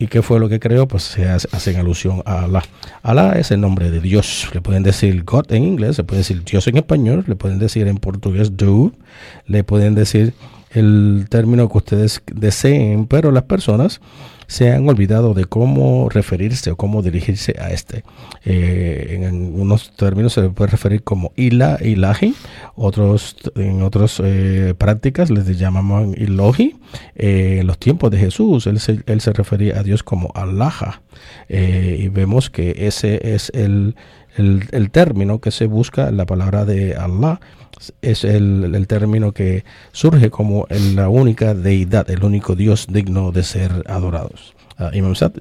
¿Y 0.00 0.06
qué 0.06 0.22
fue 0.22 0.40
lo 0.40 0.48
que 0.48 0.58
creó? 0.58 0.88
Pues 0.88 1.02
se 1.02 1.28
hace, 1.28 1.46
hacen 1.52 1.76
alusión 1.76 2.22
a 2.24 2.44
Alá. 2.44 2.62
Alá 3.02 3.38
es 3.38 3.50
el 3.50 3.60
nombre 3.60 3.90
de 3.90 4.00
Dios. 4.00 4.48
Le 4.54 4.62
pueden 4.62 4.82
decir 4.82 5.24
God 5.24 5.52
en 5.52 5.62
inglés, 5.62 5.98
le 5.98 6.04
pueden 6.04 6.22
decir 6.22 6.42
Dios 6.42 6.66
en 6.68 6.78
español, 6.78 7.22
le 7.26 7.36
pueden 7.36 7.58
decir 7.58 7.86
en 7.86 7.98
portugués 7.98 8.56
Do, 8.56 8.92
le 9.46 9.62
pueden 9.62 9.94
decir 9.94 10.32
el 10.70 11.26
término 11.28 11.68
que 11.68 11.76
ustedes 11.76 12.22
deseen, 12.32 13.06
pero 13.08 13.30
las 13.30 13.42
personas 13.42 14.00
se 14.50 14.72
han 14.72 14.88
olvidado 14.88 15.32
de 15.32 15.44
cómo 15.44 16.08
referirse 16.08 16.72
o 16.72 16.76
cómo 16.76 17.02
dirigirse 17.02 17.54
a 17.60 17.70
este. 17.70 18.02
Eh, 18.44 19.20
en 19.22 19.60
unos 19.60 19.94
términos 19.94 20.32
se 20.32 20.50
puede 20.50 20.72
referir 20.72 21.04
como 21.04 21.32
ila, 21.36 21.78
ilahi, 21.80 22.34
otros 22.74 23.36
en 23.54 23.84
otras 23.84 24.20
eh, 24.24 24.74
prácticas 24.76 25.30
les 25.30 25.46
llamaban 25.56 26.16
ilohi. 26.18 26.74
Eh, 27.14 27.58
en 27.60 27.68
los 27.68 27.78
tiempos 27.78 28.10
de 28.10 28.18
Jesús, 28.18 28.66
él 28.66 28.80
se, 28.80 29.04
él 29.06 29.20
se 29.20 29.32
refería 29.32 29.78
a 29.78 29.84
Dios 29.84 30.02
como 30.02 30.32
Allaha. 30.34 31.00
y 31.48 32.08
vemos 32.08 32.50
que 32.50 32.88
ese 32.88 33.34
es 33.34 33.52
el, 33.54 33.94
el, 34.40 34.62
el 34.72 34.90
término 34.90 35.40
que 35.40 35.50
se 35.50 35.66
busca 35.66 36.10
la 36.10 36.24
palabra 36.26 36.64
de 36.64 36.96
Allah 36.96 37.40
es 38.02 38.24
el, 38.24 38.74
el, 38.74 38.86
término 38.86 39.32
que 39.32 39.64
surge 39.92 40.30
como 40.30 40.66
la 40.96 41.08
única 41.08 41.54
deidad, 41.54 42.10
el 42.10 42.24
único 42.24 42.54
Dios 42.54 42.86
digno 42.88 43.32
de 43.32 43.42
ser 43.42 43.70
adorados. 43.86 44.54
Uh, 44.78 44.90
Imam 44.96 45.14
Sad, 45.14 45.32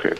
khair. 0.00 0.18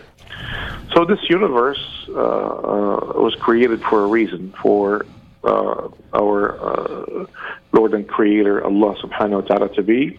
So 0.95 1.05
this 1.05 1.19
universe 1.29 2.09
uh, 2.09 2.13
uh, 2.13 3.23
was 3.23 3.35
created 3.41 3.81
for 3.83 4.05
a 4.05 4.07
reason, 4.07 4.53
for 4.63 5.05
uh, 5.45 5.89
our 6.15 6.59
uh, 6.61 7.27
Lord 7.73 7.95
and 7.95 8.07
Creator 8.09 8.65
Allah 8.65 8.95
Subhanahu 9.03 9.43
wa 9.43 9.49
Taala 9.49 9.75
to 9.75 9.83
be 9.83 10.19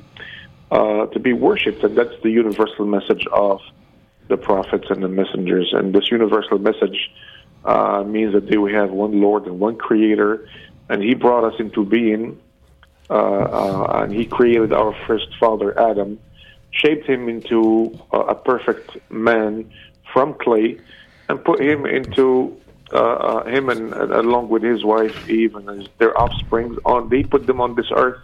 uh, 0.71 1.07
to 1.07 1.19
be 1.19 1.33
worshipped, 1.33 1.83
and 1.83 1.97
that's 1.97 2.17
the 2.23 2.29
universal 2.29 2.85
message 2.85 3.25
of 3.31 3.59
the 4.29 4.37
prophets 4.37 4.85
and 4.89 5.03
the 5.03 5.09
messengers. 5.09 5.73
And 5.73 5.93
this 5.93 6.09
universal 6.09 6.57
message 6.59 7.11
uh, 7.65 8.03
means 8.07 8.33
that 8.33 8.57
we 8.57 8.71
have 8.73 8.91
one 8.91 9.19
Lord 9.19 9.45
and 9.45 9.59
one 9.59 9.75
Creator, 9.75 10.47
and 10.87 11.03
He 11.03 11.13
brought 11.15 11.43
us 11.43 11.59
into 11.59 11.83
being, 11.83 12.39
uh, 13.09 13.13
uh, 13.13 14.01
and 14.03 14.13
He 14.13 14.25
created 14.25 14.71
our 14.71 14.95
first 15.05 15.27
father 15.39 15.77
Adam, 15.77 16.19
shaped 16.71 17.07
him 17.07 17.27
into 17.27 17.99
a 18.11 18.35
perfect 18.35 18.97
man 19.11 19.69
from 20.13 20.35
clay, 20.35 20.79
and 21.27 21.43
put 21.43 21.59
him 21.59 21.85
into 21.85 22.55
uh, 22.93 22.97
uh, 22.97 23.45
him 23.45 23.69
and, 23.69 23.91
along 23.93 24.49
with 24.49 24.63
his 24.63 24.83
wife 24.83 25.29
Eve 25.29 25.55
and 25.55 25.89
their 25.97 26.15
offspring 26.17 26.77
on. 26.85 27.09
They 27.09 27.23
put 27.23 27.47
them 27.47 27.59
on 27.59 27.75
this 27.75 27.87
earth 27.91 28.19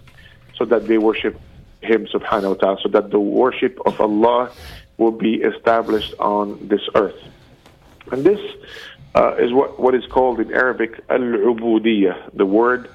so 0.58 0.66
that 0.66 0.88
they 0.88 0.98
worship 0.98 1.40
Him, 1.82 2.08
Subhanahu 2.08 2.50
wa 2.50 2.56
Taala, 2.56 2.82
so 2.82 2.90
that 2.90 3.12
the 3.12 3.20
worship 3.20 3.80
of 3.86 4.00
Allah 4.00 4.52
will 4.98 5.12
be 5.12 5.36
established 5.36 6.14
on 6.20 6.68
this 6.68 6.82
earth. 6.96 7.22
And 8.12 8.24
this 8.24 8.40
uh, 9.16 9.36
is 9.36 9.52
what, 9.54 9.80
what 9.80 9.96
is 9.96 10.06
called 10.08 10.40
in 10.40 10.54
Arabic 10.54 11.00
al-ubudiyah, 11.10 12.36
the 12.36 12.46
word 12.46 12.90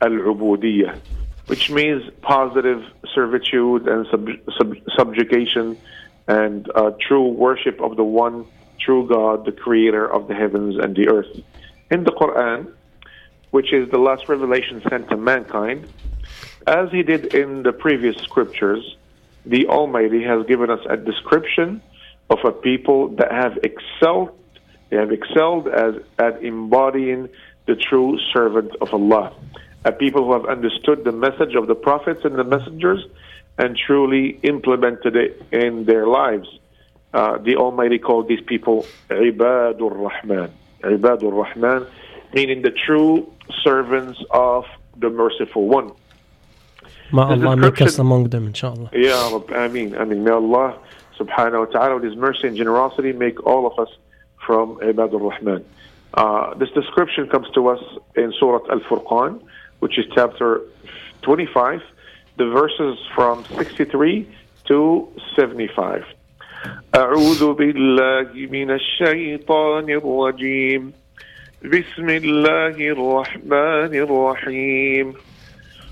al-ubudiyah, 0.00 0.98
which 1.46 1.70
means 1.70 2.02
positive 2.22 2.84
servitude 3.14 3.88
and 3.88 4.06
sub, 4.10 4.28
sub, 4.56 4.76
subjugation 4.96 5.76
and 6.28 6.70
uh, 6.74 6.92
true 7.00 7.28
worship 7.28 7.80
of 7.80 7.96
the 7.96 8.04
one 8.04 8.46
true 8.78 9.06
God, 9.08 9.44
the 9.44 9.52
creator 9.52 10.10
of 10.10 10.28
the 10.28 10.34
heavens 10.34 10.76
and 10.78 10.94
the 10.94 11.08
earth. 11.08 11.40
In 11.90 12.04
the 12.04 12.12
Quran, 12.12 12.72
which 13.50 13.72
is 13.72 13.90
the 13.90 13.98
last 13.98 14.28
revelation 14.28 14.82
sent 14.88 15.08
to 15.10 15.16
mankind, 15.16 15.88
as 16.66 16.90
he 16.90 17.02
did 17.02 17.34
in 17.34 17.62
the 17.62 17.72
previous 17.72 18.16
scriptures, 18.18 18.96
the 19.46 19.66
Almighty 19.66 20.22
has 20.22 20.46
given 20.46 20.70
us 20.70 20.80
a 20.88 20.96
description 20.96 21.82
of 22.28 22.38
a 22.44 22.52
people 22.52 23.08
that 23.16 23.32
have 23.32 23.58
excelled 23.62 24.36
they 24.90 24.96
have 24.96 25.12
excelled 25.12 25.68
as, 25.68 25.94
at 26.18 26.42
embodying 26.42 27.28
the 27.66 27.76
true 27.76 28.18
servant 28.34 28.72
of 28.80 28.92
Allah. 28.92 29.32
A 29.84 29.92
people 29.92 30.24
who 30.24 30.32
have 30.32 30.46
understood 30.46 31.04
the 31.04 31.12
message 31.12 31.54
of 31.54 31.68
the 31.68 31.74
prophets 31.74 32.20
and 32.24 32.36
the 32.36 32.44
messengers 32.44 33.06
and 33.56 33.76
truly 33.76 34.38
implemented 34.42 35.16
it 35.16 35.42
in 35.52 35.84
their 35.84 36.06
lives. 36.06 36.48
Uh, 37.14 37.38
the 37.38 37.56
Almighty 37.56 37.98
called 37.98 38.28
these 38.28 38.40
people 38.46 38.84
Ibadur 39.08 39.92
Rahman. 39.92 40.52
Ibadur 40.82 41.32
Rahman, 41.32 41.86
meaning 42.34 42.62
the 42.62 42.72
true 42.86 43.32
servants 43.62 44.18
of 44.30 44.64
the 44.96 45.08
Merciful 45.08 45.66
One. 45.66 45.92
May 47.11 47.21
Allah 47.21 47.55
make 47.55 47.81
us 47.81 47.99
among 47.99 48.29
them, 48.29 48.47
inshallah. 48.47 48.89
Yeah, 48.93 49.39
I 49.55 49.67
mean, 49.67 49.95
I 49.95 50.05
mean, 50.05 50.23
may 50.23 50.31
Allah 50.31 50.77
subhanahu 51.19 51.67
wa 51.67 51.71
ta'ala, 51.73 51.95
with 51.95 52.03
His 52.03 52.15
mercy 52.15 52.47
and 52.47 52.57
generosity, 52.57 53.13
make 53.13 53.45
all 53.45 53.65
of 53.65 53.79
us 53.79 53.89
from 54.45 54.77
Ibad 54.77 55.13
al-Rahman. 55.13 55.65
Uh, 56.13 56.53
this 56.55 56.69
description 56.71 57.27
comes 57.27 57.47
to 57.55 57.67
us 57.67 57.81
in 58.15 58.33
Surah 58.39 58.65
Al-Furqan, 58.71 59.41
which 59.79 59.97
is 59.99 60.05
chapter 60.13 60.61
25, 61.23 61.81
the 62.37 62.45
verses 62.45 62.97
from 63.13 63.43
63 63.57 64.27
to 64.65 65.07
75. 65.35 66.05
أعوذ 66.95 67.53
بالله 67.53 68.33
من 68.33 68.71
الشيطان 68.71 69.89
الرجيم 69.89 70.93
بسم 71.63 72.09
الله 72.09 72.77
الرحمن 72.95 73.93
الرحيم 74.05 75.13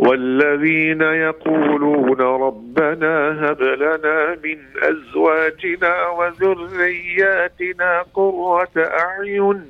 والذين 0.00 1.02
يقولون 1.02 2.20
ربنا 2.20 3.44
هب 3.44 3.62
لنا 3.62 4.36
من 4.44 4.58
أزواجنا 4.82 6.06
وذرياتنا 6.08 8.02
قرة 8.14 8.70
أعين 8.76 9.64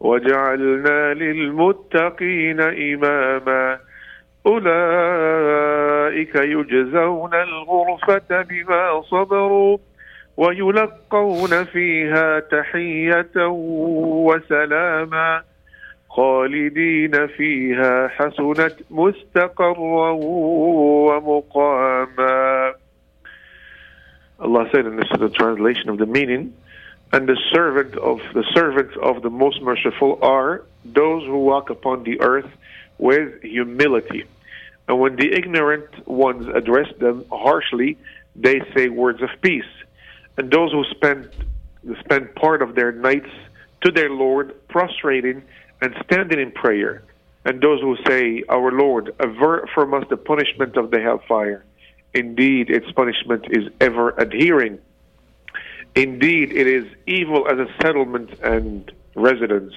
واجعلنا 0.00 1.14
للمتقين 1.14 2.60
إماما. 2.60 3.78
أولئك 4.46 6.34
يجزون 6.34 7.34
الغرفة 7.34 8.42
بما 8.42 9.02
صبروا 9.02 9.78
ويلقون 10.36 11.64
فيها 11.64 12.40
تحية 12.40 13.46
وسلاما. 14.26 15.42
خالدين 16.09 17.27
فيها 17.27 18.07
حسنت 18.07 18.75
مستقرا 18.91 20.11
ومقاما 21.07 22.73
Allah 24.39 24.67
said 24.71 24.85
in 24.87 24.95
this 24.95 25.05
is 25.13 25.19
the 25.19 25.29
translation 25.29 25.89
of 25.89 25.99
the 25.99 26.05
meaning 26.05 26.53
and 27.13 27.27
the 27.29 27.37
servant 27.51 27.95
of 27.95 28.19
the 28.33 28.43
servants 28.53 28.95
of 29.01 29.21
the 29.21 29.29
most 29.29 29.61
merciful 29.61 30.17
are 30.21 30.63
those 30.83 31.23
who 31.23 31.37
walk 31.37 31.69
upon 31.69 32.03
the 32.03 32.19
earth 32.21 32.49
with 32.97 33.41
humility 33.41 34.25
and 34.87 34.99
when 34.99 35.15
the 35.15 35.31
ignorant 35.31 36.07
ones 36.07 36.47
address 36.53 36.89
them 36.99 37.23
harshly 37.31 37.97
they 38.35 38.61
say 38.75 38.89
words 38.89 39.21
of 39.21 39.29
peace 39.41 39.71
and 40.37 40.51
those 40.51 40.71
who 40.71 40.83
spend 40.85 41.29
spend 41.99 42.33
part 42.35 42.61
of 42.61 42.75
their 42.75 42.91
nights 42.91 43.29
to 43.81 43.91
their 43.91 44.09
Lord 44.09 44.55
prostrating 44.67 45.43
and 45.80 45.94
standing 46.04 46.38
in 46.38 46.52
prayer, 46.52 47.02
and 47.44 47.60
those 47.60 47.80
who 47.80 47.96
say, 48.06 48.42
Our 48.48 48.72
Lord, 48.72 49.14
avert 49.20 49.68
from 49.74 49.94
us 49.94 50.04
the 50.08 50.16
punishment 50.16 50.76
of 50.76 50.90
the 50.90 51.00
hellfire. 51.00 51.64
Indeed, 52.14 52.70
its 52.70 52.90
punishment 52.92 53.46
is 53.50 53.68
ever 53.80 54.10
adhering. 54.10 54.78
Indeed, 55.94 56.52
it 56.52 56.66
is 56.66 56.86
evil 57.06 57.46
as 57.48 57.58
a 57.58 57.68
settlement 57.82 58.38
and 58.40 58.90
residence. 59.14 59.72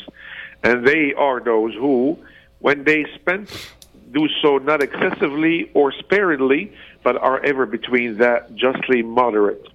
And 0.64 0.86
they 0.86 1.14
are 1.14 1.40
those 1.40 1.74
who, 1.74 2.18
when 2.60 2.84
they 2.84 3.06
spend, 3.16 3.50
do 4.12 4.28
so 4.42 4.58
not 4.58 4.82
excessively 4.82 5.72
or 5.74 5.92
sparingly, 5.92 6.74
but 7.04 7.18
are 7.18 7.44
ever 7.46 7.66
between 7.66 8.18
that 8.18 8.56
justly 8.56 9.02
moderate. 9.02 9.66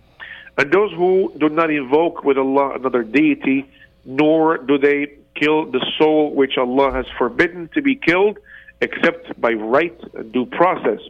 And 0.59 0.71
those 0.73 0.93
who 0.93 1.33
do 1.39 1.49
not 1.49 1.71
invoke 1.71 2.25
with 2.25 2.39
Allah 2.39 2.75
another 2.75 3.03
deity, 3.03 3.71
nor 4.05 4.59
do 4.59 4.79
they 4.79 5.17
kill 5.35 5.71
the 5.71 5.85
soul 5.99 6.35
which 6.35 6.57
Allah 6.59 6.93
has 6.93 7.07
forbidden 7.19 7.69
to 7.75 7.83
be 7.83 7.97
killed 7.97 8.39
except 8.81 9.41
by 9.41 9.53
right 9.53 9.99
due 10.33 10.47
process, 10.47 11.01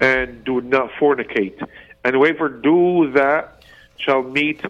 and 0.00 0.44
do 0.44 0.60
not 0.60 0.90
fornicate. 0.92 1.60
And 2.04 2.14
whoever 2.14 2.48
do 2.48 3.12
that 3.12 3.62
shall 3.96 4.22
meet 4.22 4.60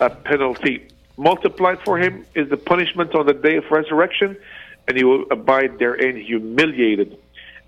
a 0.00 0.10
penalty. 0.10 0.88
Multiplied 1.16 1.80
for 1.84 1.98
him 1.98 2.24
is 2.34 2.48
the 2.48 2.56
punishment 2.56 3.14
on 3.14 3.26
the 3.26 3.34
day 3.34 3.56
of 3.56 3.64
resurrection, 3.70 4.36
and 4.88 4.96
he 4.96 5.04
will 5.04 5.26
abide 5.30 5.78
therein 5.78 6.16
humiliated. 6.16 7.18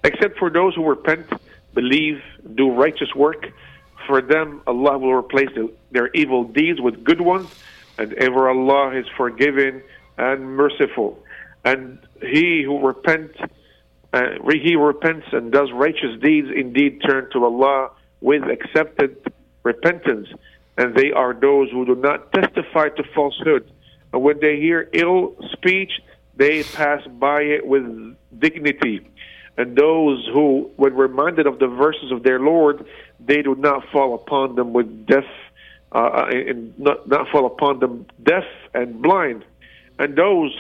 Except 0.03 0.39
for 0.39 0.51
those 0.51 0.75
who 0.75 0.85
repent, 0.85 1.27
believe, 1.75 2.23
do 2.55 2.71
righteous 2.73 3.15
work, 3.15 3.47
for 4.07 4.21
them 4.21 4.63
Allah 4.67 4.99
will 4.99 5.15
replace 5.15 5.51
their 5.91 6.09
evil 6.15 6.45
deeds 6.45 6.81
with 6.81 7.05
good 7.05 7.21
ones, 7.21 7.49
and 7.99 8.13
ever 8.15 8.49
Allah 8.49 8.97
is 8.97 9.07
forgiving 9.17 9.83
and 10.19 10.57
merciful. 10.57 11.19
And 11.65 11.99
he 12.21 12.63
who 12.65 12.87
repents, 12.87 13.39
uh, 14.13 14.23
he 14.51 14.77
repents 14.77 15.27
and 15.33 15.53
does 15.53 15.71
righteous 15.73 16.21
deeds 16.21 16.49
indeed 16.55 17.03
turn 17.07 17.31
to 17.33 17.45
Allah 17.45 17.91
with 18.21 18.43
accepted 18.45 19.33
repentance. 19.63 20.29
And 20.77 20.95
they 20.95 21.13
are 21.13 21.35
those 21.35 21.71
who 21.71 21.85
do 21.85 21.95
not 21.95 22.33
testify 22.33 22.89
to 22.91 23.03
falsehood. 23.15 23.71
And 24.13 24.23
when 24.23 24.41
they 24.41 24.57
hear 24.57 24.89
ill 24.93 25.37
speech, 25.53 25.93
they 26.37 26.63
pass 26.63 27.07
by 27.07 27.43
it 27.43 27.67
with 27.67 28.17
dignity. 28.39 29.07
And 29.57 29.77
those 29.77 30.27
who, 30.33 30.71
when 30.77 30.95
reminded 30.95 31.47
of 31.47 31.59
the 31.59 31.67
verses 31.69 32.11
of 32.11 32.23
their 32.23 32.41
Lord, 32.41 32.87
they 33.21 33.43
do 33.43 33.55
not 33.55 33.87
fall 33.93 34.15
upon 34.15 34.55
them 34.55 34.73
with 34.73 35.07
deaf, 35.07 35.25
uh, 35.93 36.27
and 36.31 36.79
not, 36.79 37.07
not 37.07 37.29
fall 37.29 37.45
upon 37.45 37.81
them 37.81 38.07
deaf 38.23 38.45
and 38.73 39.03
blind 39.03 39.45
and 40.03 40.17
those 40.17 40.53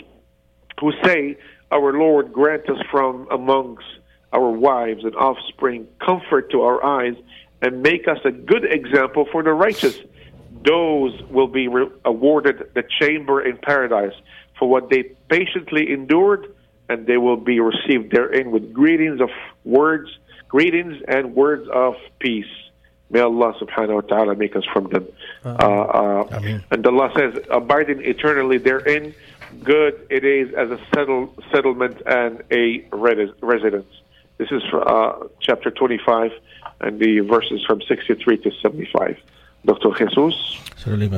who 0.80 0.92
say, 1.02 1.36
Our 1.72 1.92
Lord, 1.92 2.32
grant 2.32 2.70
us 2.70 2.78
from 2.92 3.26
amongst 3.28 3.84
our 4.32 4.50
wives 4.50 5.02
and 5.04 5.16
offspring 5.16 5.88
comfort 5.98 6.52
to 6.52 6.62
our 6.62 6.82
eyes 6.84 7.16
and 7.60 7.82
make 7.82 8.06
us 8.06 8.18
a 8.24 8.30
good 8.30 8.64
example 8.64 9.26
for 9.32 9.42
the 9.42 9.52
righteous. 9.52 9.98
Those 10.64 11.20
will 11.28 11.48
be 11.48 11.66
re- 11.66 11.90
awarded 12.04 12.70
the 12.74 12.84
chamber 13.00 13.42
in 13.42 13.56
paradise 13.56 14.14
for 14.60 14.68
what 14.68 14.90
they 14.90 15.02
patiently 15.28 15.92
endured, 15.92 16.54
and 16.88 17.04
they 17.08 17.16
will 17.16 17.36
be 17.36 17.58
received 17.58 18.12
therein 18.12 18.52
with 18.52 18.72
greetings 18.72 19.20
of 19.20 19.30
words, 19.64 20.08
greetings 20.48 21.02
and 21.08 21.34
words 21.34 21.68
of 21.72 21.94
peace. 22.20 22.52
May 23.10 23.20
Allah 23.20 23.54
subhanahu 23.60 23.94
wa 23.94 24.00
ta'ala 24.02 24.34
make 24.36 24.56
us 24.56 24.64
from 24.72 24.88
them. 24.88 25.06
Uh, 25.44 25.48
uh, 25.48 26.58
and 26.70 26.86
Allah 26.86 27.12
says, 27.14 27.44
abiding 27.50 28.02
eternally 28.04 28.58
therein, 28.58 29.14
good 29.62 29.94
it 30.10 30.24
is 30.24 30.52
as 30.54 30.70
a 30.70 30.78
settle, 30.94 31.34
settlement 31.52 32.00
and 32.06 32.42
a 32.50 32.84
residence. 32.92 33.92
This 34.38 34.50
is 34.50 34.62
uh, 34.72 35.12
chapter 35.40 35.70
25 35.70 36.32
and 36.80 36.98
the 36.98 37.20
verses 37.20 37.64
from 37.66 37.80
63 37.82 38.38
to 38.38 38.50
75. 38.62 39.16
Doctor 39.64 39.90
Jesús. 39.92 40.34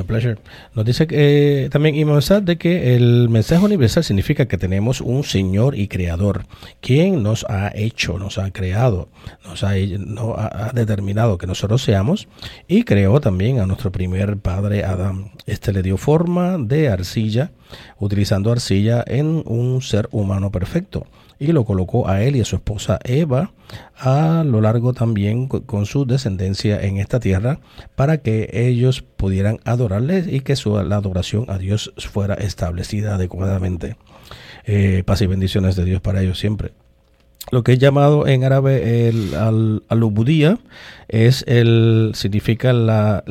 pleasure. 0.05 0.37
Nos 0.75 0.85
dice 0.85 1.07
eh, 1.09 1.69
también 1.71 1.95
Imam 1.95 2.19
de 2.43 2.57
que 2.57 2.95
el 2.95 3.29
mensaje 3.29 3.65
universal 3.65 4.03
significa 4.03 4.45
que 4.45 4.59
tenemos 4.59 5.01
un 5.01 5.23
Señor 5.23 5.75
y 5.75 5.87
Creador, 5.87 6.43
quien 6.79 7.23
nos 7.23 7.43
ha 7.49 7.71
hecho, 7.73 8.19
nos 8.19 8.37
ha 8.37 8.51
creado, 8.51 9.09
nos 9.43 9.63
ha, 9.63 9.71
ha, 9.71 10.71
determinado 10.73 11.39
que 11.39 11.47
nosotros 11.47 11.81
seamos 11.81 12.27
y 12.67 12.83
creó 12.83 13.19
también 13.19 13.59
a 13.59 13.65
nuestro 13.65 13.91
primer 13.91 14.37
padre 14.37 14.83
Adán. 14.83 15.31
Este 15.47 15.73
le 15.73 15.81
dio 15.81 15.97
forma 15.97 16.57
de 16.59 16.89
arcilla, 16.89 17.51
utilizando 17.99 18.51
arcilla 18.51 19.03
en 19.07 19.43
un 19.45 19.81
ser 19.81 20.07
humano 20.11 20.51
perfecto 20.51 21.05
y 21.39 21.47
lo 21.47 21.65
colocó 21.65 22.07
a 22.07 22.23
él 22.23 22.35
y 22.35 22.41
a 22.41 22.45
su 22.45 22.55
esposa 22.55 22.99
Eva 23.03 23.51
a 23.97 24.43
lo 24.45 24.61
largo 24.61 24.93
también 24.93 25.47
con 25.47 25.85
su 25.85 26.05
descendencia 26.05 26.81
en 26.81 26.97
esta 26.97 27.19
tierra 27.19 27.59
para 27.95 28.19
que 28.19 28.49
ellos 28.53 29.01
pudieran 29.01 29.59
adorarles 29.65 30.27
y 30.27 30.41
que 30.41 30.55
su, 30.55 30.81
la 30.83 30.97
adoración 30.97 31.45
a 31.49 31.57
Dios 31.57 31.93
fuera 31.97 32.35
establecida 32.35 33.15
adecuadamente. 33.15 33.97
Eh, 34.65 35.03
paz 35.05 35.21
y 35.21 35.27
bendiciones 35.27 35.75
de 35.75 35.85
Dios 35.85 36.01
para 36.01 36.21
ellos 36.21 36.39
siempre 36.39 36.73
lo 37.51 37.63
que 37.63 37.73
es 37.73 37.79
llamado 37.79 38.27
en 38.27 38.43
árabe 38.43 39.07
el 39.07 39.35
al, 39.35 39.83
es 41.07 41.43
el 41.47 42.11
significa 42.15 42.73
la, 42.73 43.23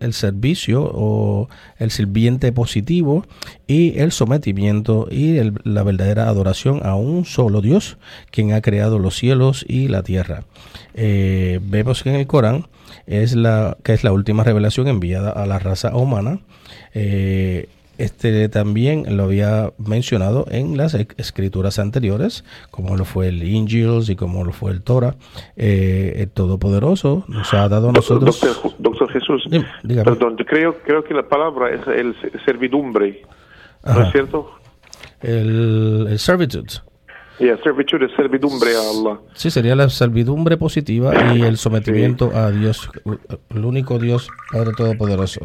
el 0.00 0.12
servicio 0.12 0.90
o 0.92 1.48
el 1.78 1.90
sirviente 1.90 2.52
positivo 2.52 3.26
y 3.66 3.98
el 3.98 4.12
sometimiento 4.12 5.08
y 5.10 5.38
la 5.64 5.82
verdadera 5.82 6.28
adoración 6.28 6.80
a 6.84 6.94
un 6.94 7.24
solo 7.24 7.60
Dios 7.60 7.98
quien 8.30 8.52
ha 8.52 8.60
creado 8.60 8.98
los 8.98 9.16
cielos 9.16 9.64
y 9.68 9.88
la 9.88 10.02
tierra. 10.02 10.44
Eh, 10.94 11.60
vemos 11.62 12.02
que 12.02 12.10
en 12.10 12.16
el 12.16 12.26
Corán 12.26 12.66
es 13.06 13.34
la 13.34 13.76
que 13.82 13.92
es 13.92 14.04
la 14.04 14.12
última 14.12 14.44
revelación 14.44 14.88
enviada 14.88 15.30
a 15.30 15.46
la 15.46 15.58
raza 15.58 15.96
humana 15.96 16.40
eh, 16.94 17.68
este 17.98 18.48
también 18.48 19.16
lo 19.16 19.24
había 19.24 19.72
mencionado 19.76 20.46
en 20.50 20.76
las 20.76 20.94
escrituras 20.94 21.78
anteriores, 21.78 22.44
como 22.70 22.96
lo 22.96 23.04
fue 23.04 23.28
el 23.28 23.42
Injils 23.42 24.08
y 24.08 24.16
como 24.16 24.44
lo 24.44 24.52
fue 24.52 24.70
el 24.70 24.82
Torah. 24.82 25.16
Eh, 25.56 26.14
el 26.16 26.30
Todopoderoso 26.30 27.24
nos 27.28 27.52
ha 27.52 27.68
dado 27.68 27.90
a 27.90 27.92
nosotros. 27.92 28.40
Doctor, 28.78 29.10
Jesús, 29.12 29.44
perdón, 29.82 30.36
creo, 30.36 30.78
creo 30.84 31.04
que 31.04 31.14
la 31.14 31.28
palabra 31.28 31.70
es 31.74 31.86
el 31.88 32.14
servidumbre, 32.44 33.22
¿no 33.84 34.02
es 34.02 34.12
cierto? 34.12 34.52
El, 35.20 36.06
el 36.08 36.18
servitude. 36.18 36.80
Yeah, 37.38 37.56
servitude 37.62 38.06
es 38.06 38.12
servidumbre 38.16 38.70
a 38.74 38.80
Allah. 38.80 39.20
Sí, 39.34 39.50
sería 39.50 39.76
la 39.76 39.88
servidumbre 39.88 40.56
positiva 40.56 41.34
y 41.34 41.42
el 41.42 41.56
sometimiento 41.56 42.32
a 42.34 42.50
Dios, 42.50 42.90
el 43.50 43.64
único 43.64 43.98
Dios, 43.98 44.28
Padre 44.50 44.72
Todopoderoso. 44.76 45.40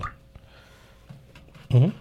Ese 1.70 1.92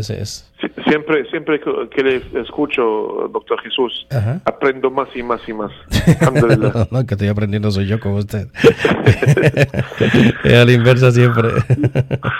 SAS. 0.00 0.42
Siempre, 0.86 1.28
siempre 1.30 1.60
que 1.60 2.02
le 2.02 2.22
escucho, 2.40 3.28
doctor 3.32 3.60
Jesús, 3.62 4.06
aprendo 4.44 4.90
más 4.90 5.08
y 5.14 5.22
más 5.22 5.40
y 5.48 5.52
más. 5.52 5.72
no, 6.58 6.86
no, 6.90 7.06
que 7.06 7.14
estoy 7.14 7.28
aprendiendo 7.28 7.70
soy 7.70 7.86
yo 7.86 7.98
como 7.98 8.16
usted. 8.16 8.48
a 10.44 10.64
la 10.64 10.72
inversa 10.72 11.10
siempre. 11.10 11.48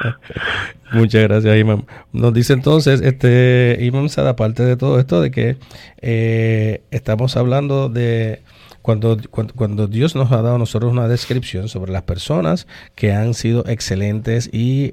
Muchas 0.93 1.23
gracias, 1.23 1.59
Imam. 1.59 1.85
Nos 2.13 2.33
dice 2.33 2.53
entonces, 2.53 3.01
este 3.01 3.79
Imam 3.81 4.09
Sada, 4.09 4.31
aparte 4.31 4.63
de 4.63 4.77
todo 4.77 5.01
esto, 5.01 5.21
de 5.21 5.31
que 5.31 5.57
eh, 6.01 6.83
estamos 6.91 7.37
hablando 7.37 7.89
de 7.89 8.43
cuando, 8.83 9.17
cuando, 9.55 9.87
Dios 9.87 10.17
nos 10.17 10.33
ha 10.33 10.43
dado 10.43 10.57
a 10.57 10.59
nosotros 10.59 10.93
una 10.93 11.07
descripción 11.07 11.69
sobre 11.69 11.93
las 11.93 12.03
personas 12.03 12.67
que 12.97 13.13
han 13.13 13.33
sido 13.33 13.65
excelentes 13.67 14.51
y 14.53 14.93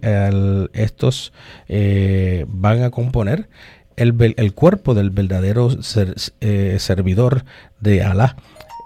estos 0.74 1.34
eh, 1.68 2.46
van 2.48 2.84
a 2.84 2.92
el, 3.28 3.48
el, 3.96 4.54
cuerpo 4.54 4.94
del 4.94 5.10
verdadero 5.10 5.70
eh, 6.42 6.76
servidor 6.80 7.44
de 7.80 8.04
Alá. 8.04 8.38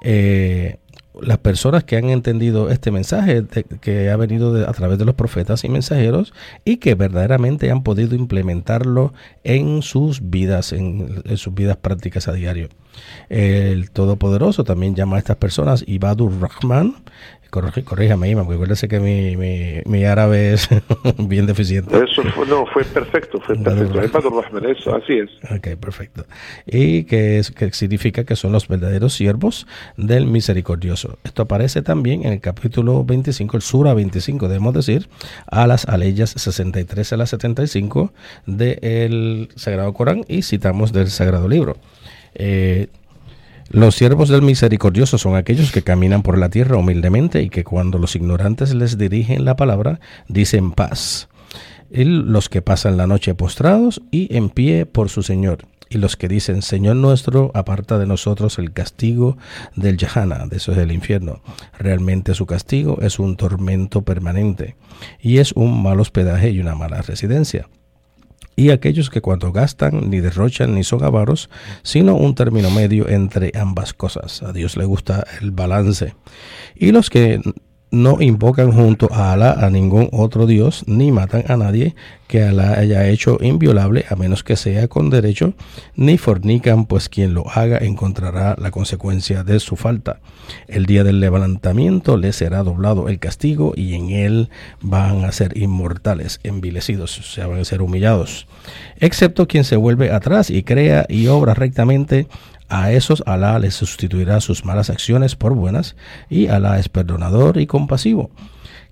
Eh, 0.03 0.77
las 1.21 1.37
personas 1.37 1.83
que 1.83 1.95
han 1.95 2.09
entendido 2.09 2.71
este 2.71 2.89
mensaje 2.89 3.43
que 3.81 4.09
ha 4.09 4.17
venido 4.17 4.67
a 4.67 4.73
través 4.73 4.97
de 4.97 5.05
los 5.05 5.13
profetas 5.13 5.63
y 5.63 5.69
mensajeros 5.69 6.33
y 6.65 6.77
que 6.77 6.95
verdaderamente 6.95 7.69
han 7.69 7.83
podido 7.83 8.15
implementarlo 8.15 9.13
en 9.43 9.83
sus 9.83 10.29
vidas, 10.31 10.73
en, 10.73 11.21
en 11.23 11.37
sus 11.37 11.53
vidas 11.53 11.77
prácticas 11.77 12.27
a 12.27 12.33
diario. 12.33 12.69
El 13.29 13.91
Todopoderoso 13.91 14.63
también 14.63 14.95
llama 14.95 15.17
a 15.17 15.19
estas 15.19 15.37
personas 15.37 15.83
Ibadur 15.87 16.33
Rahman, 16.41 16.95
corríjame, 17.61 18.35
porque 18.35 18.53
acuérdese 18.55 18.87
que 18.87 18.99
mi, 18.99 19.37
mi, 19.37 19.81
mi, 19.85 20.05
árabe 20.05 20.53
es 20.53 20.67
bien 21.17 21.45
deficiente. 21.45 21.95
Eso 21.95 22.23
fue, 22.35 22.47
no, 22.47 22.65
fue 22.65 22.83
perfecto, 22.83 23.39
fue 23.39 23.55
perfecto. 23.55 23.99
eso, 24.67 24.95
así 24.95 25.13
es. 25.19 25.29
Ok, 25.51 25.79
perfecto. 25.79 26.25
Y 26.65 27.03
que, 27.03 27.37
es, 27.37 27.51
que 27.51 27.71
significa 27.71 28.23
que 28.23 28.35
son 28.35 28.51
los 28.51 28.67
verdaderos 28.67 29.13
siervos 29.13 29.67
del 29.97 30.25
misericordioso. 30.25 31.19
Esto 31.23 31.43
aparece 31.43 31.83
también 31.83 32.25
en 32.25 32.33
el 32.33 32.41
capítulo 32.41 33.03
25, 33.03 33.57
el 33.57 33.61
Sura 33.61 33.93
25, 33.93 34.47
debemos 34.47 34.73
decir, 34.73 35.07
a 35.45 35.67
las 35.67 35.87
aleyas 35.87 36.31
63 36.31 37.13
a 37.13 37.17
las 37.17 37.29
75 37.29 38.11
del 38.47 39.49
Sagrado 39.55 39.93
Corán 39.93 40.25
y 40.27 40.41
citamos 40.41 40.91
del 40.91 41.09
Sagrado 41.09 41.47
Libro. 41.47 41.77
Eh, 42.35 42.87
los 43.73 43.95
siervos 43.95 44.29
del 44.29 44.43
misericordioso 44.43 45.17
son 45.17 45.35
aquellos 45.35 45.71
que 45.71 45.81
caminan 45.81 46.21
por 46.21 46.37
la 46.37 46.49
tierra 46.49 46.77
humildemente 46.77 47.41
y 47.41 47.49
que 47.49 47.63
cuando 47.63 47.97
los 47.97 48.15
ignorantes 48.15 48.75
les 48.75 48.99
dirigen 48.99 49.45
la 49.45 49.55
palabra 49.55 49.99
dicen 50.27 50.73
paz. 50.73 51.27
Los 51.89 52.49
que 52.49 52.61
pasan 52.61 52.97
la 52.97 53.07
noche 53.07 53.33
postrados 53.33 54.03
y 54.11 54.37
en 54.37 54.49
pie 54.49 54.85
por 54.85 55.09
su 55.09 55.23
Señor. 55.23 55.65
Y 55.89 55.97
los 55.97 56.15
que 56.17 56.27
dicen, 56.27 56.61
Señor 56.61 56.97
nuestro, 56.97 57.49
aparta 57.55 57.97
de 57.97 58.05
nosotros 58.05 58.59
el 58.59 58.73
castigo 58.73 59.37
del 59.75 59.97
Yahana, 59.97 60.45
de 60.45 60.57
eso 60.57 60.71
es 60.71 60.77
el 60.77 60.91
infierno. 60.91 61.41
Realmente 61.79 62.35
su 62.35 62.45
castigo 62.45 62.99
es 63.01 63.17
un 63.17 63.37
tormento 63.37 64.03
permanente 64.03 64.75
y 65.19 65.39
es 65.39 65.51
un 65.53 65.81
mal 65.81 65.99
hospedaje 65.99 66.51
y 66.51 66.59
una 66.59 66.75
mala 66.75 67.01
residencia 67.01 67.67
y 68.55 68.69
aquellos 68.69 69.09
que 69.09 69.21
cuando 69.21 69.51
gastan 69.51 70.09
ni 70.09 70.19
derrochan 70.19 70.75
ni 70.75 70.83
son 70.83 71.03
avaros, 71.03 71.49
sino 71.81 72.15
un 72.15 72.35
término 72.35 72.69
medio 72.69 73.09
entre 73.09 73.51
ambas 73.55 73.93
cosas. 73.93 74.43
A 74.43 74.53
Dios 74.53 74.77
le 74.77 74.85
gusta 74.85 75.25
el 75.41 75.51
balance. 75.51 76.15
Y 76.75 76.91
los 76.91 77.09
que 77.09 77.41
no 77.93 78.19
invocan 78.19 78.71
junto 78.71 79.07
a 79.13 79.33
Alá 79.33 79.51
a 79.51 79.69
ningún 79.69 80.09
otro 80.11 80.47
Dios, 80.47 80.83
ni 80.87 81.11
matan 81.11 81.43
a 81.47 81.57
nadie 81.57 81.95
que 82.27 82.41
Alá 82.41 82.79
haya 82.79 83.07
hecho 83.07 83.37
inviolable, 83.39 84.05
a 84.09 84.15
menos 84.15 84.43
que 84.43 84.55
sea 84.55 84.87
con 84.87 85.11
derecho, 85.11 85.53
ni 85.95 86.17
fornican, 86.17 86.87
pues 86.87 87.07
quien 87.07 87.35
lo 87.35 87.47
haga 87.47 87.77
encontrará 87.77 88.55
la 88.57 88.71
consecuencia 88.71 89.43
de 89.43 89.59
su 89.59 89.75
falta. 89.75 90.21
El 90.67 90.87
día 90.87 91.03
del 91.03 91.19
levantamiento 91.19 92.17
le 92.17 92.33
será 92.33 92.63
doblado 92.63 93.09
el 93.09 93.19
castigo 93.19 93.73
y 93.75 93.93
en 93.93 94.09
él 94.09 94.49
van 94.81 95.23
a 95.23 95.31
ser 95.31 95.55
inmortales, 95.55 96.39
envilecidos, 96.41 97.19
o 97.19 97.21
sea, 97.23 97.45
van 97.45 97.59
a 97.59 97.65
ser 97.65 97.83
humillados. 97.83 98.47
Excepto 98.99 99.47
quien 99.47 99.65
se 99.65 99.75
vuelve 99.75 100.11
atrás 100.11 100.49
y 100.49 100.63
crea 100.63 101.05
y 101.09 101.27
obra 101.27 101.53
rectamente, 101.53 102.27
a 102.73 102.91
esos 102.91 103.21
Alá 103.27 103.59
les 103.59 103.75
sustituirá 103.75 104.41
sus 104.41 104.65
malas 104.65 104.89
acciones 104.89 105.35
por 105.35 105.53
buenas 105.53 105.95
y 106.27 106.47
Alá 106.47 106.79
es 106.79 106.89
perdonador 106.89 107.59
y 107.59 107.67
compasivo. 107.67 108.31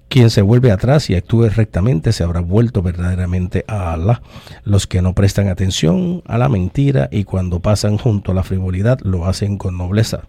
Quien 0.07 0.29
se 0.29 0.43
vuelve 0.43 0.71
atrás 0.71 1.09
y 1.09 1.15
actúe 1.15 1.49
rectamente 1.49 2.11
se 2.11 2.23
habrá 2.23 2.41
vuelto 2.41 2.83
verdaderamente 2.83 3.65
a 3.67 3.93
Alá. 3.93 4.21
Los 4.65 4.85
que 4.85 5.01
no 5.01 5.15
prestan 5.15 5.47
atención 5.47 6.21
a 6.27 6.37
la 6.37 6.47
mentira 6.47 7.09
y 7.11 7.23
cuando 7.23 7.59
pasan 7.59 7.97
junto 7.97 8.33
a 8.33 8.35
la 8.35 8.43
frivolidad 8.43 8.99
lo 9.01 9.25
hacen 9.25 9.57
con 9.57 9.79
nobleza. 9.79 10.27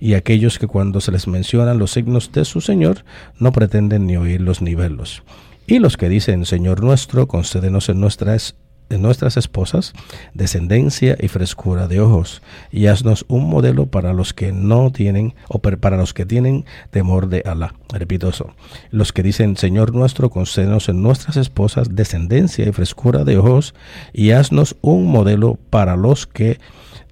Y 0.00 0.14
aquellos 0.14 0.58
que 0.58 0.66
cuando 0.66 1.00
se 1.00 1.12
les 1.12 1.28
mencionan 1.28 1.78
los 1.78 1.92
signos 1.92 2.32
de 2.32 2.44
su 2.44 2.60
Señor 2.60 3.04
no 3.38 3.52
pretenden 3.52 4.08
ni 4.08 4.16
oírlos 4.16 4.60
ni 4.60 4.74
verlos. 4.74 5.22
Y 5.68 5.78
los 5.78 5.96
que 5.96 6.08
dicen, 6.08 6.46
Señor 6.46 6.82
nuestro, 6.82 7.28
concédenos 7.28 7.90
en 7.90 8.00
nuestras 8.00 8.56
de 8.88 8.98
nuestras 8.98 9.36
esposas, 9.36 9.92
descendencia 10.34 11.16
y 11.20 11.28
frescura 11.28 11.88
de 11.88 12.00
ojos, 12.00 12.42
y 12.70 12.86
haznos 12.86 13.24
un 13.28 13.48
modelo 13.48 13.86
para 13.86 14.12
los 14.12 14.32
que 14.32 14.52
no 14.52 14.90
tienen, 14.90 15.34
o 15.48 15.58
para 15.58 15.96
los 15.96 16.14
que 16.14 16.26
tienen 16.26 16.64
temor 16.90 17.28
de 17.28 17.42
Alá. 17.46 17.74
Repito 17.92 18.28
eso. 18.28 18.52
Los 18.90 19.12
que 19.12 19.22
dicen, 19.22 19.56
Señor 19.56 19.94
nuestro, 19.94 20.30
concédenos 20.30 20.88
en 20.88 21.02
nuestras 21.02 21.36
esposas 21.36 21.94
descendencia 21.94 22.66
y 22.66 22.72
frescura 22.72 23.24
de 23.24 23.38
ojos, 23.38 23.74
y 24.12 24.30
haznos 24.30 24.76
un 24.80 25.06
modelo 25.06 25.58
para 25.70 25.96
los 25.96 26.26
que 26.26 26.58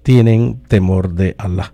tienen 0.03 0.61
temor 0.67 1.13
de 1.13 1.35
Alá. 1.37 1.73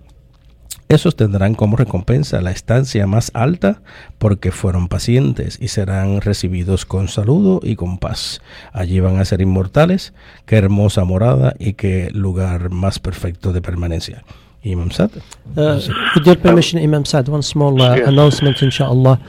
Esos 0.89 1.15
tendrán 1.15 1.55
como 1.55 1.75
recompensa 1.75 2.41
la 2.41 2.51
estancia 2.51 3.07
más 3.07 3.31
alta 3.33 3.81
porque 4.17 4.51
fueron 4.51 4.87
pacientes 4.87 5.57
y 5.59 5.69
serán 5.69 6.21
recibidos 6.21 6.85
con 6.85 7.07
saludo 7.07 7.59
y 7.63 7.75
con 7.75 7.97
paz. 7.97 8.41
Allí 8.73 8.99
van 8.99 9.17
a 9.17 9.25
ser 9.25 9.41
inmortales. 9.41 10.13
Qué 10.45 10.57
hermosa 10.57 11.03
morada 11.03 11.55
y 11.57 11.73
qué 11.73 12.09
lugar 12.11 12.69
más 12.69 12.99
perfecto 12.99 13.53
de 13.53 13.61
permanencia. 13.61 14.23
Imam 14.63 14.91
Sad. 14.91 15.11
Uh, 15.57 15.79
with 16.15 16.25
your 16.25 16.37
permission, 16.37 16.81
Imam 16.81 17.05
Sad, 17.05 17.27
one 17.27 17.43
small 17.43 17.81
uh, 17.81 17.95
announcement, 18.05 18.61
inshallah. 18.61 19.19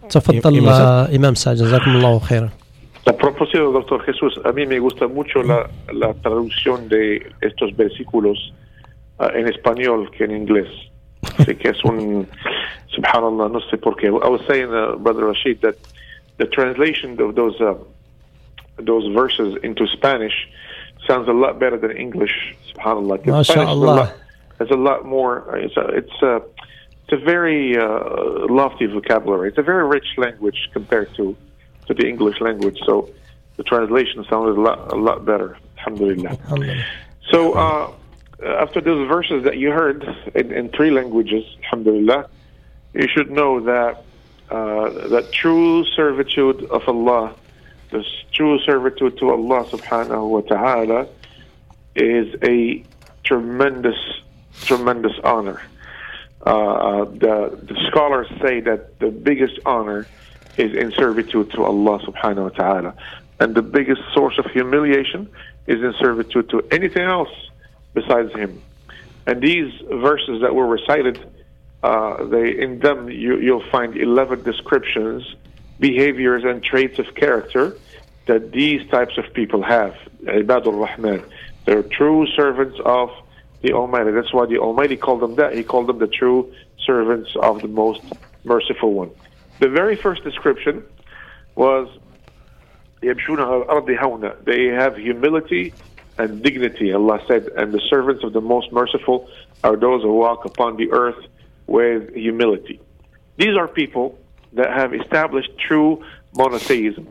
تفضل 0.09 0.69
إمام 1.15 1.35
سعد 1.35 1.55
جزاكم 1.55 1.91
الله 1.91 2.19
خيرا 2.19 2.49
A 3.06 3.12
propósito, 3.12 3.70
doctor 3.70 4.02
Jesús, 4.02 4.40
a 4.44 4.52
mí 4.52 4.66
me 4.66 4.78
gusta 4.78 5.06
mucho 5.06 5.42
la, 5.42 5.68
la 5.92 6.14
traducción 6.14 6.88
de 6.88 7.32
estos 7.42 7.76
versículos 7.76 8.54
uh, 9.18 9.26
en 9.34 9.46
español 9.46 10.10
que 10.10 10.24
en 10.24 10.30
inglés. 10.30 10.68
Así 11.38 11.54
que 11.56 11.68
es 11.70 11.84
un, 11.84 12.26
subhanallah, 12.88 13.48
no 13.48 13.60
sé 13.70 13.76
por 13.78 13.96
qué. 13.96 14.06
I 14.06 14.28
was 14.28 14.40
saying, 14.46 14.72
uh, 14.72 14.96
Brother 14.96 15.26
Rashid, 15.26 15.60
that 15.60 15.76
the 16.38 16.46
translation 16.46 17.20
of 17.20 17.34
those 17.34 17.60
uh, 17.60 17.74
those 18.78 19.06
verses 19.14 19.56
into 19.62 19.86
Spanish 19.86 20.48
sounds 21.06 21.28
a 21.28 21.32
lot 21.32 21.58
better 21.58 21.76
than 21.76 21.96
English. 21.96 22.56
Subhanallah. 22.74 23.18
Is 23.20 24.16
it's 24.60 24.70
a 24.70 24.76
lot 24.76 25.04
more. 25.04 25.56
It's 25.56 25.76
a, 25.76 25.86
it's 25.88 26.22
a, 26.22 26.42
it's 27.02 27.12
a 27.12 27.24
very 27.24 27.76
uh, 27.76 28.46
lofty 28.48 28.86
vocabulary. 28.86 29.48
It's 29.48 29.58
a 29.58 29.62
very 29.62 29.86
rich 29.86 30.06
language 30.16 30.70
compared 30.72 31.14
to 31.16 31.36
to 31.86 31.94
the 31.94 32.06
English 32.08 32.40
language. 32.40 32.78
So 32.84 33.10
the 33.56 33.62
translation 33.62 34.24
sounded 34.28 34.56
a 34.56 34.60
lot 34.60 34.92
a 34.92 34.96
lot 34.96 35.24
better. 35.24 35.56
Alhamdulillah. 35.78 36.30
Alhamdulillah. 36.30 36.84
So 37.30 37.52
uh, 37.54 37.92
after 38.42 38.80
those 38.80 39.08
verses 39.08 39.44
that 39.44 39.56
you 39.56 39.70
heard 39.70 40.04
in, 40.34 40.52
in 40.52 40.68
three 40.70 40.90
languages, 40.90 41.44
Alhamdulillah, 41.64 42.28
you 42.92 43.08
should 43.08 43.30
know 43.30 43.60
that 43.60 44.02
uh, 44.50 45.08
that 45.08 45.32
true 45.32 45.84
servitude 45.96 46.64
of 46.64 46.88
Allah, 46.88 47.34
the 47.90 48.04
true 48.32 48.58
servitude 48.60 49.18
to 49.18 49.30
Allah 49.30 49.64
Subhanahu 49.64 50.28
wa 50.28 50.40
Taala, 50.42 51.08
is 51.96 52.34
a 52.42 52.84
tremendous, 53.22 53.96
tremendous 54.62 55.18
honor. 55.22 55.62
Uh, 56.42 57.04
the, 57.04 57.58
the 57.62 57.86
scholars 57.88 58.28
say 58.42 58.60
that 58.60 58.98
the 58.98 59.10
biggest 59.10 59.58
honor 59.64 60.06
is 60.56 60.76
in 60.76 60.92
servitude 60.92 61.50
to 61.52 61.64
Allah 61.64 61.98
subhanahu 62.00 62.42
wa 62.42 62.48
ta'ala. 62.50 62.94
And 63.40 63.54
the 63.54 63.62
biggest 63.62 64.02
source 64.12 64.38
of 64.38 64.46
humiliation 64.46 65.28
is 65.66 65.82
in 65.82 65.94
servitude 65.98 66.50
to 66.50 66.62
anything 66.70 67.02
else 67.02 67.30
besides 67.92 68.32
Him. 68.32 68.62
And 69.26 69.42
these 69.42 69.72
verses 69.90 70.42
that 70.42 70.54
were 70.54 70.66
recited, 70.66 71.18
uh, 71.82 72.24
they 72.24 72.58
in 72.58 72.78
them 72.80 73.10
you, 73.10 73.38
you'll 73.38 73.68
find 73.70 73.96
11 73.96 74.42
descriptions, 74.42 75.34
behaviors, 75.80 76.44
and 76.44 76.62
traits 76.62 76.98
of 76.98 77.14
character 77.14 77.76
that 78.26 78.52
these 78.52 78.88
types 78.90 79.18
of 79.18 79.32
people 79.34 79.62
have. 79.62 79.96
Ibadur 80.24 80.78
Rahman. 80.78 81.22
They're 81.64 81.82
true 81.82 82.26
servants 82.36 82.78
of 82.84 83.10
the 83.62 83.72
Almighty. 83.72 84.12
That's 84.12 84.32
why 84.32 84.46
the 84.46 84.58
Almighty 84.58 84.96
called 84.96 85.20
them 85.20 85.36
that. 85.36 85.54
He 85.54 85.62
called 85.62 85.86
them 85.86 85.98
the 85.98 86.06
true 86.06 86.52
servants 86.84 87.30
of 87.36 87.62
the 87.62 87.68
most 87.68 88.02
merciful 88.44 88.92
one. 88.92 89.10
The 89.60 89.68
very 89.68 89.96
first 89.96 90.24
description 90.24 90.84
was 91.54 91.88
they 93.00 93.08
have 94.66 94.96
humility 94.96 95.74
and 96.18 96.42
dignity. 96.42 96.92
Allah 96.92 97.20
said, 97.26 97.48
and 97.56 97.72
the 97.72 97.80
servants 97.90 98.24
of 98.24 98.32
the 98.32 98.40
most 98.40 98.72
merciful 98.72 99.28
are 99.62 99.76
those 99.76 100.02
who 100.02 100.12
walk 100.12 100.44
upon 100.44 100.76
the 100.76 100.90
earth 100.92 101.22
with 101.66 102.14
humility. 102.14 102.80
These 103.36 103.56
are 103.56 103.68
people 103.68 104.18
that 104.52 104.70
have 104.70 104.94
established 104.94 105.50
true 105.58 106.04
monotheism 106.36 107.08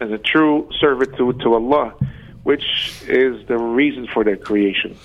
and 0.00 0.12
a 0.12 0.18
true 0.18 0.68
servitude 0.80 1.40
to 1.40 1.54
Allah, 1.54 1.94
which 2.42 2.64
is 3.06 3.46
the 3.46 3.58
reason 3.58 4.06
for 4.06 4.24
their 4.24 4.36
creation. 4.36 4.96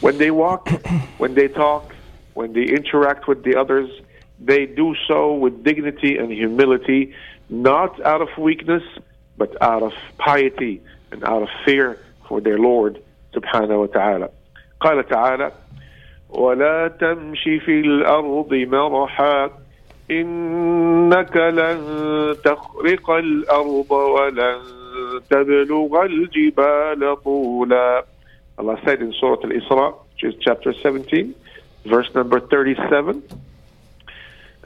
When 0.00 0.16
they 0.18 0.30
walk, 0.30 0.68
when 1.18 1.34
they 1.34 1.48
talk, 1.48 1.94
when 2.34 2.52
they 2.52 2.64
interact 2.64 3.28
with 3.28 3.42
the 3.44 3.56
others, 3.56 3.90
they 4.39 4.65
do 4.65 4.95
so 5.07 5.33
with 5.33 5.63
dignity 5.63 6.17
and 6.17 6.31
humility, 6.31 7.13
not 7.49 8.01
out 8.01 8.21
of 8.21 8.29
weakness, 8.37 8.83
but 9.37 9.61
out 9.61 9.83
of 9.83 9.93
piety 10.17 10.81
and 11.11 11.23
out 11.23 11.43
of 11.43 11.49
fear 11.65 11.97
for 12.27 12.41
their 12.41 12.57
Lord 12.57 13.01
subhanahu 13.33 13.79
wa 13.79 13.87
ta'ala. 13.87 14.29
قال 14.81 15.07
تعالى 15.07 15.51
ولا 16.29 16.87
تمشي 16.87 17.59
في 17.59 17.79
الأرض 17.79 18.53
مرحا 18.53 19.49
إنك 20.11 21.37
لن 21.37 21.79
تخرق 22.43 23.09
الأرض 23.09 23.91
ولن 23.91 24.59
تبلغ 25.29 26.03
الجبال 26.05 27.23
طولا 27.23 28.05
Allah 28.55 28.77
said 28.85 29.01
in 29.01 29.11
Surah 29.13 29.37
Al-Isra, 29.43 29.95
which 30.13 30.23
is 30.23 30.35
chapter 30.39 30.73
17, 30.73 31.33
verse 31.85 32.13
number 32.13 32.39
37, 32.39 33.23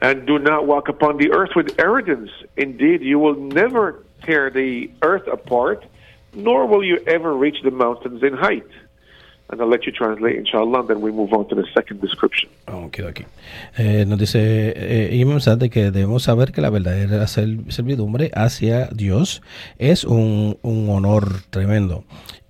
and 0.03 0.27
do 0.27 0.37
not 0.37 0.67
walk 0.67 0.89
upon 0.89 1.15
the 1.17 1.31
earth 1.31 1.51
with 1.55 1.79
arrogance. 1.79 2.29
Indeed, 2.57 3.01
you 3.01 3.17
will 3.19 3.35
never 3.35 4.03
tear 4.23 4.49
the 4.49 4.91
earth 5.01 5.27
apart, 5.27 5.85
nor 6.33 6.67
will 6.67 6.83
you 6.83 6.97
ever 7.07 7.33
reach 7.33 7.59
the 7.63 7.71
mountains 7.71 8.21
in 8.21 8.33
height. 8.33 8.67
And 9.49 9.61
I'll 9.61 9.69
let 9.69 9.85
you 9.85 9.91
translate, 9.93 10.35
inshallah, 10.35 10.81
and 10.81 10.89
then 10.89 11.01
we 11.01 11.11
move 11.11 11.31
on 11.31 11.47
to 11.49 11.55
the 11.55 11.65
second 11.73 12.01
description. 12.01 12.49
Okay, 12.67 13.03
okay. 13.03 13.25
Eh, 13.77 14.03
nos 14.05 14.19
dice 14.19 14.73
eh, 14.75 15.15
Imam 15.15 15.39
Sad 15.39 15.69
que 15.69 15.91
debemos 15.91 16.23
saber 16.23 16.51
que 16.51 16.61
la 16.61 16.69
verdadera 16.69 17.27
servidumbre 17.27 18.31
hacia 18.33 18.87
Dios 18.87 19.41
es 19.77 20.03
un, 20.03 20.57
un 20.63 20.89
honor 20.89 21.43
tremendo 21.49 22.03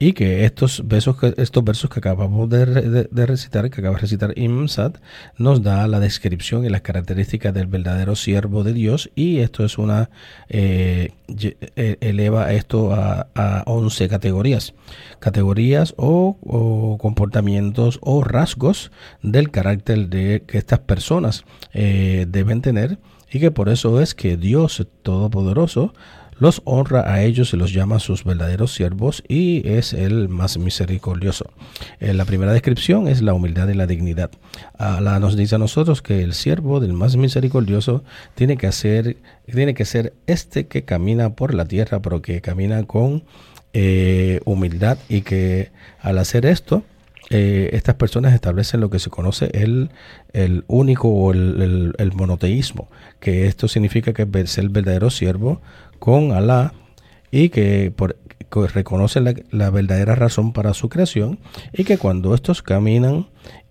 y 0.03 0.11
que 0.11 0.43
estos 0.43 0.85
versos 0.85 1.15
que, 1.15 1.33
estos 1.37 1.63
versos 1.63 1.89
que 1.89 1.99
acabamos 1.99 2.49
de, 2.49 3.07
de, 3.09 3.25
recitar, 3.25 3.69
que 3.69 3.79
acaba 3.79 3.95
de 3.95 4.01
recitar 4.01 4.37
Imam 4.37 4.67
Sad, 4.67 4.95
nos 5.37 5.63
da 5.63 5.87
la 5.87 6.01
descripción 6.01 6.65
y 6.65 6.69
las 6.69 6.81
características 6.81 7.53
del 7.53 7.67
verdadero 7.67 8.17
siervo 8.17 8.65
de 8.65 8.73
Dios. 8.73 9.09
Y 9.15 9.37
esto 9.39 9.63
es 9.63 9.77
una 9.77 10.09
eh, 10.49 11.13
e, 11.29 11.97
eleva 12.01 12.51
esto 12.51 12.93
a, 12.93 13.27
a 13.33 13.63
11 13.65 14.09
categorías, 14.09 14.73
categorías 15.19 15.93
o, 15.95 16.37
o, 16.41 16.97
comportamientos 16.97 17.99
o 18.01 18.25
rasgos 18.25 18.91
del 19.21 19.51
carácter 19.51 20.09
de 20.09 20.43
que 20.45 20.57
estas 20.57 20.79
personas 20.79 21.45
eh, 21.73 22.25
deben 22.27 22.61
tener 22.61 22.97
y 23.31 23.39
que 23.39 23.51
por 23.51 23.69
eso 23.69 24.01
es 24.01 24.13
que 24.15 24.35
Dios 24.35 24.85
Todopoderoso 25.01 25.93
los 26.39 26.61
honra 26.65 27.11
a 27.11 27.23
ellos 27.23 27.53
y 27.53 27.57
los 27.57 27.73
llama 27.73 27.99
sus 27.99 28.23
verdaderos 28.23 28.73
siervos 28.73 29.23
y 29.27 29.67
es 29.67 29.93
el 29.93 30.29
más 30.29 30.57
misericordioso. 30.57 31.51
En 31.99 32.17
la 32.17 32.25
primera 32.25 32.53
descripción 32.53 33.07
es 33.07 33.21
la 33.21 33.33
humildad 33.33 33.67
y 33.69 33.73
la 33.73 33.87
dignidad. 33.87 34.31
Allah 34.77 35.19
nos 35.19 35.35
dice 35.35 35.55
a 35.55 35.59
nosotros 35.59 36.01
que 36.01 36.23
el 36.23 36.33
siervo 36.33 36.79
del 36.79 36.93
más 36.93 37.15
misericordioso 37.15 38.03
tiene 38.35 38.57
que, 38.57 38.67
hacer, 38.67 39.17
tiene 39.45 39.73
que 39.73 39.85
ser 39.85 40.13
este 40.27 40.67
que 40.67 40.83
camina 40.83 41.31
por 41.31 41.53
la 41.53 41.65
tierra, 41.65 42.01
pero 42.01 42.21
que 42.21 42.41
camina 42.41 42.83
con 42.83 43.23
eh, 43.73 44.39
humildad 44.45 44.97
y 45.09 45.21
que 45.21 45.71
al 46.01 46.19
hacer 46.19 46.45
esto, 46.45 46.83
eh, 47.29 47.71
estas 47.73 47.95
personas 47.95 48.33
establecen 48.33 48.81
lo 48.81 48.89
que 48.89 48.99
se 48.99 49.09
conoce 49.09 49.49
el, 49.53 49.89
el 50.33 50.65
único 50.67 51.07
o 51.07 51.31
el, 51.31 51.95
el, 51.97 52.11
monoteísmo, 52.13 52.89
que 53.19 53.47
esto 53.47 53.67
significa 53.67 54.13
que 54.13 54.27
es 54.33 54.57
el 54.57 54.69
verdadero 54.69 55.09
siervo 55.09 55.61
con 56.03 56.33
Alá 56.33 56.73
y 57.31 57.47
que, 57.47 57.93
por, 57.95 58.17
reconocen 58.73 59.23
la, 59.51 59.69
verdadera 59.69 60.15
razón 60.15 60.51
para 60.51 60.73
su 60.73 60.89
creación 60.89 61.39
y 61.71 61.85
que 61.85 61.97
cuando 61.97 62.35
estos 62.35 62.61
caminan 62.61 63.27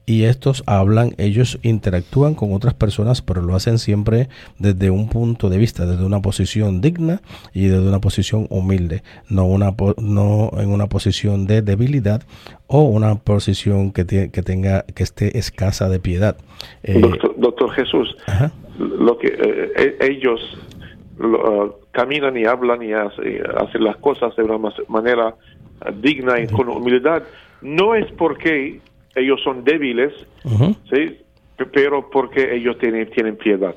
y 0.06 0.22
estos 0.22 0.64
hablan, 0.64 1.12
ellos 1.18 1.58
interactúan 1.62 2.34
con 2.34 2.54
otras 2.54 2.72
personas, 2.72 3.20
pero 3.20 3.42
lo 3.42 3.54
hacen 3.54 3.76
siempre 3.76 4.30
desde 4.58 4.88
un 4.88 5.10
punto 5.10 5.50
de 5.50 5.58
vista, 5.58 5.84
desde 5.84 6.06
una 6.06 6.22
posición 6.22 6.80
digna 6.80 7.20
y 7.52 7.66
desde 7.66 7.86
una 7.86 8.00
posición 8.00 8.46
humilde, 8.48 9.02
no, 9.28 9.44
una, 9.44 9.74
no 9.98 10.52
en 10.56 10.70
una 10.70 10.86
posición 10.86 11.46
de 11.46 11.60
debilidad 11.60 12.22
o 12.66 12.80
una 12.84 13.16
posición 13.16 13.92
que, 13.92 14.06
que 14.06 14.42
tenga 14.42 14.86
que 14.94 15.02
esté 15.02 15.36
escasa 15.36 15.90
de 15.90 16.00
piedad. 16.00 16.38
Eh, 16.82 16.98
doctor, 17.36 17.70
Jesús, 17.72 18.16
lo 18.78 19.18
que 19.18 19.26
eh, 19.28 19.72
eh, 19.76 19.96
ellos 20.00 20.40
uh, 21.18 21.70
caminan 21.90 22.36
y 22.36 22.44
hablan 22.44 22.82
y 22.82 22.92
hacen 22.92 23.84
las 23.84 23.96
cosas 23.96 24.34
de 24.36 24.42
una 24.42 24.70
manera 24.88 25.28
uh, 25.28 25.92
digna 26.00 26.40
y 26.40 26.46
con 26.46 26.68
humildad, 26.68 27.22
no 27.60 27.94
es 27.94 28.10
porque 28.12 28.80
ellos 29.14 29.40
son 29.42 29.64
débiles, 29.64 30.12
¿sí? 30.90 31.18
pero 31.72 32.08
porque 32.10 32.54
ellos 32.54 32.78
tienen, 32.78 33.08
tienen 33.10 33.36
piedad. 33.36 33.74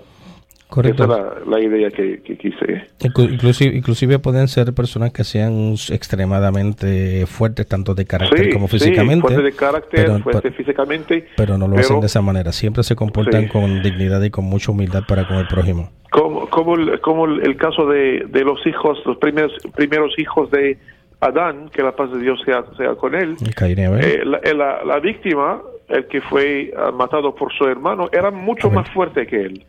Correcto. 0.69 1.04
Esa 1.04 1.39
es 1.41 1.47
la, 1.47 1.60
idea 1.60 1.91
que, 1.91 2.21
quise. 2.21 2.88
Inclusive, 2.99 3.75
inclusive 3.75 4.19
pueden 4.19 4.47
ser 4.47 4.73
personas 4.73 5.12
que 5.12 5.23
sean 5.23 5.75
extremadamente 5.91 7.25
fuertes, 7.28 7.67
tanto 7.67 7.93
de 7.93 8.06
carácter 8.06 8.51
como 8.51 8.67
físicamente. 8.67 9.36
Sí, 9.36 9.41
de 9.41 9.51
carácter, 9.51 10.06
pero, 10.08 10.19
fuertes 10.19 10.56
físicamente. 10.56 11.28
Pero 11.38 11.58
no 11.58 11.67
lo 11.67 11.78
hacen 11.78 11.99
de 11.99 12.08
esa 12.08 12.21
manera. 12.21 12.51
Siempre 12.51 12.84
se 12.84 12.95
comportan 12.95 13.47
con 13.47 13.84
dignidad 13.84 14.21
y 14.23 14.32
con 14.32 14.45
mucha 14.45 14.71
humildad 14.71 15.04
para 15.08 15.28
con 15.28 15.38
el 15.38 15.47
prójimo. 15.47 15.91
Como, 16.10 16.49
como, 16.49 16.75
el, 16.75 16.99
como 17.01 17.25
el 17.25 17.58
caso 17.58 17.88
de, 17.88 18.25
de 18.28 18.43
los 18.43 18.65
hijos, 18.65 18.97
los 19.06 19.17
primeros, 19.17 19.54
primeros 19.75 20.17
hijos 20.17 20.49
de 20.49 20.78
Adán, 21.19 21.69
que 21.69 21.82
la 21.82 21.95
paz 21.95 22.12
de 22.12 22.19
Dios 22.19 22.39
sea, 22.45 22.63
sea 22.78 22.95
con 22.95 23.15
él. 23.15 23.36
Eh, 23.39 24.23
la, 24.25 24.84
la, 24.84 24.99
víctima, 24.99 25.62
el 25.89 26.08
que 26.08 26.21
fue 26.21 26.73
ah, 26.78 26.91
matado 26.91 27.34
por 27.36 27.54
su 27.54 27.65
hermano, 27.65 28.10
era 28.12 28.32
mucho 28.32 28.69
más 28.69 28.89
fuerte 28.91 29.25
que 29.25 29.41
él. 29.41 29.65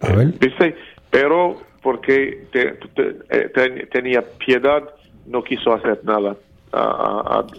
A 0.00 0.12
ver. 0.12 0.34
Pero 1.10 1.56
porque 1.82 2.46
tenía 3.92 4.22
piedad, 4.38 4.82
no 5.26 5.42
quiso 5.42 5.72
hacer 5.72 6.00
nada 6.04 6.36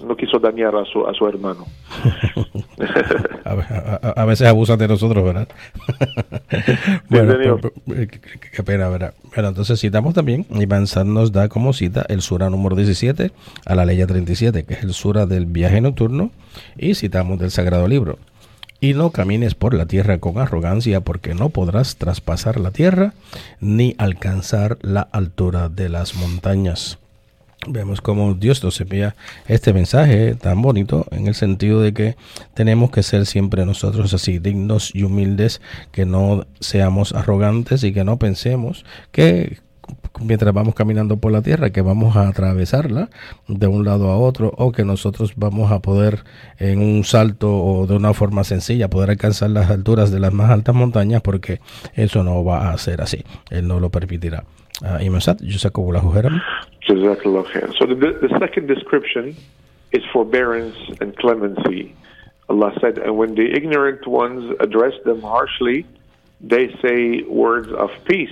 no 0.04 0.16
quiso 0.16 0.40
dañar 0.40 0.76
a 0.76 0.86
su, 0.86 1.06
a 1.08 1.14
su 1.14 1.28
hermano. 1.28 1.66
a, 4.16 4.26
veces 4.26 4.48
abusan 4.48 4.78
de 4.78 4.88
nosotros, 4.88 5.24
¿verdad? 5.24 5.48
bueno, 7.10 7.60
qué, 8.52 8.64
pena, 8.64 8.90
¿verdad? 8.90 9.14
Bueno, 9.34 9.50
entonces 9.50 9.80
citamos 9.80 10.14
también, 10.14 10.46
Ivanzad 10.52 11.06
nos 11.06 11.32
da 11.32 11.50
como 11.50 11.74
cita 11.74 12.06
el 12.10 12.22
sura 12.22 12.50
número 12.50 12.76
17 12.76 13.32
a 13.66 13.76
la 13.76 13.86
ley 13.86 14.06
37, 14.06 14.66
que 14.66 14.74
es 14.74 14.84
el 14.84 14.94
sura 14.94 15.26
del 15.26 15.46
viaje 15.46 15.82
nocturno, 15.82 16.32
y 16.78 16.94
citamos 16.94 17.40
del 17.40 17.52
Sagrado 17.52 17.88
Libro. 17.88 18.20
Y 18.80 18.94
no 18.94 19.12
camines 19.12 19.56
por 19.56 19.74
la 19.74 19.88
tierra 19.88 20.20
con 20.20 20.38
arrogancia, 20.38 21.02
porque 21.02 21.34
no 21.34 21.50
podrás 21.50 21.96
traspasar 21.96 22.60
la 22.60 22.72
tierra 22.72 23.14
ni 23.60 23.96
alcanzar 23.98 24.78
la 24.82 25.02
altura 25.02 25.70
de 25.70 25.90
las 25.90 26.16
montañas. 26.16 27.00
Vemos 27.66 28.02
cómo 28.02 28.36
Dios 28.36 28.64
nos 28.64 28.80
envía 28.80 29.16
este 29.48 29.74
mensaje 29.74 30.36
tan 30.36 30.62
bonito 30.62 31.08
en 31.12 31.28
el 31.28 31.34
sentido 31.34 31.82
de 31.82 31.92
que 31.92 32.16
tenemos 32.54 32.92
que 32.92 33.02
ser 33.02 33.26
siempre 33.26 33.66
nosotros 33.66 34.14
así 34.14 34.38
dignos 34.38 34.94
y 34.94 35.04
humildes, 35.04 35.60
que 35.92 36.06
no 36.06 36.46
seamos 36.60 37.14
arrogantes 37.14 37.84
y 37.84 37.94
que 37.94 38.04
no 38.04 38.18
pensemos 38.18 38.86
que 39.12 39.58
mientras 40.22 40.54
vamos 40.54 40.76
caminando 40.76 41.18
por 41.18 41.32
la 41.32 41.42
tierra 41.42 41.70
que 41.70 41.82
vamos 41.82 42.16
a 42.16 42.28
atravesarla 42.28 43.10
de 43.48 43.68
un 43.68 43.86
lado 43.86 44.10
a 44.10 44.18
otro 44.18 44.52
o 44.58 44.72
que 44.72 44.84
nosotros 44.84 45.34
vamos 45.36 45.72
a 45.72 45.80
poder 45.80 46.20
en 46.60 46.80
un 46.80 47.04
salto 47.04 47.54
o 47.54 47.88
de 47.88 47.96
una 47.96 48.14
forma 48.14 48.44
sencilla 48.44 48.90
poder 48.90 49.12
alcanzar 49.12 49.50
las 49.52 49.70
alturas 49.70 50.12
de 50.12 50.20
las 50.20 50.34
más 50.34 50.50
altas 50.50 50.76
montañas 50.76 51.22
porque 51.22 51.60
eso 51.96 52.24
no 52.24 52.44
va 52.44 52.72
a 52.72 52.78
ser 52.78 53.02
así, 53.02 53.24
Él 53.50 53.68
no 53.68 53.80
lo 53.80 53.90
permitirá. 53.90 54.44
Uh. 54.84 55.00
So 56.88 56.94
the, 56.96 58.18
the 58.22 58.30
second 58.40 58.68
description 58.68 59.36
is 59.92 60.04
forbearance 60.14 60.78
and 61.02 61.16
clemency. 61.18 61.96
Allah 62.50 62.72
said, 62.80 62.98
and 62.98 63.18
when 63.18 63.36
the 63.36 63.52
ignorant 63.54 64.08
ones 64.08 64.56
address 64.60 64.94
them 65.04 65.22
harshly, 65.22 65.86
they 66.40 66.74
say 66.82 67.24
words 67.24 67.70
of 67.72 67.90
peace. 68.06 68.30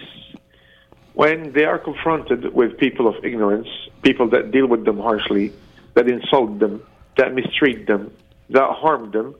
When 1.16 1.54
they 1.54 1.64
are 1.64 1.80
confronted 1.80 2.54
with 2.54 2.78
people 2.78 3.08
of 3.08 3.24
ignorance, 3.24 3.70
people 4.04 4.30
that 4.32 4.52
deal 4.52 4.68
with 4.68 4.84
them 4.84 5.00
harshly, 5.00 5.54
that 5.94 6.10
insult 6.10 6.60
them, 6.60 6.84
that 7.18 7.34
mistreat 7.34 7.88
them, 7.88 8.12
that 8.50 8.70
harm 8.72 9.12
them, 9.12 9.34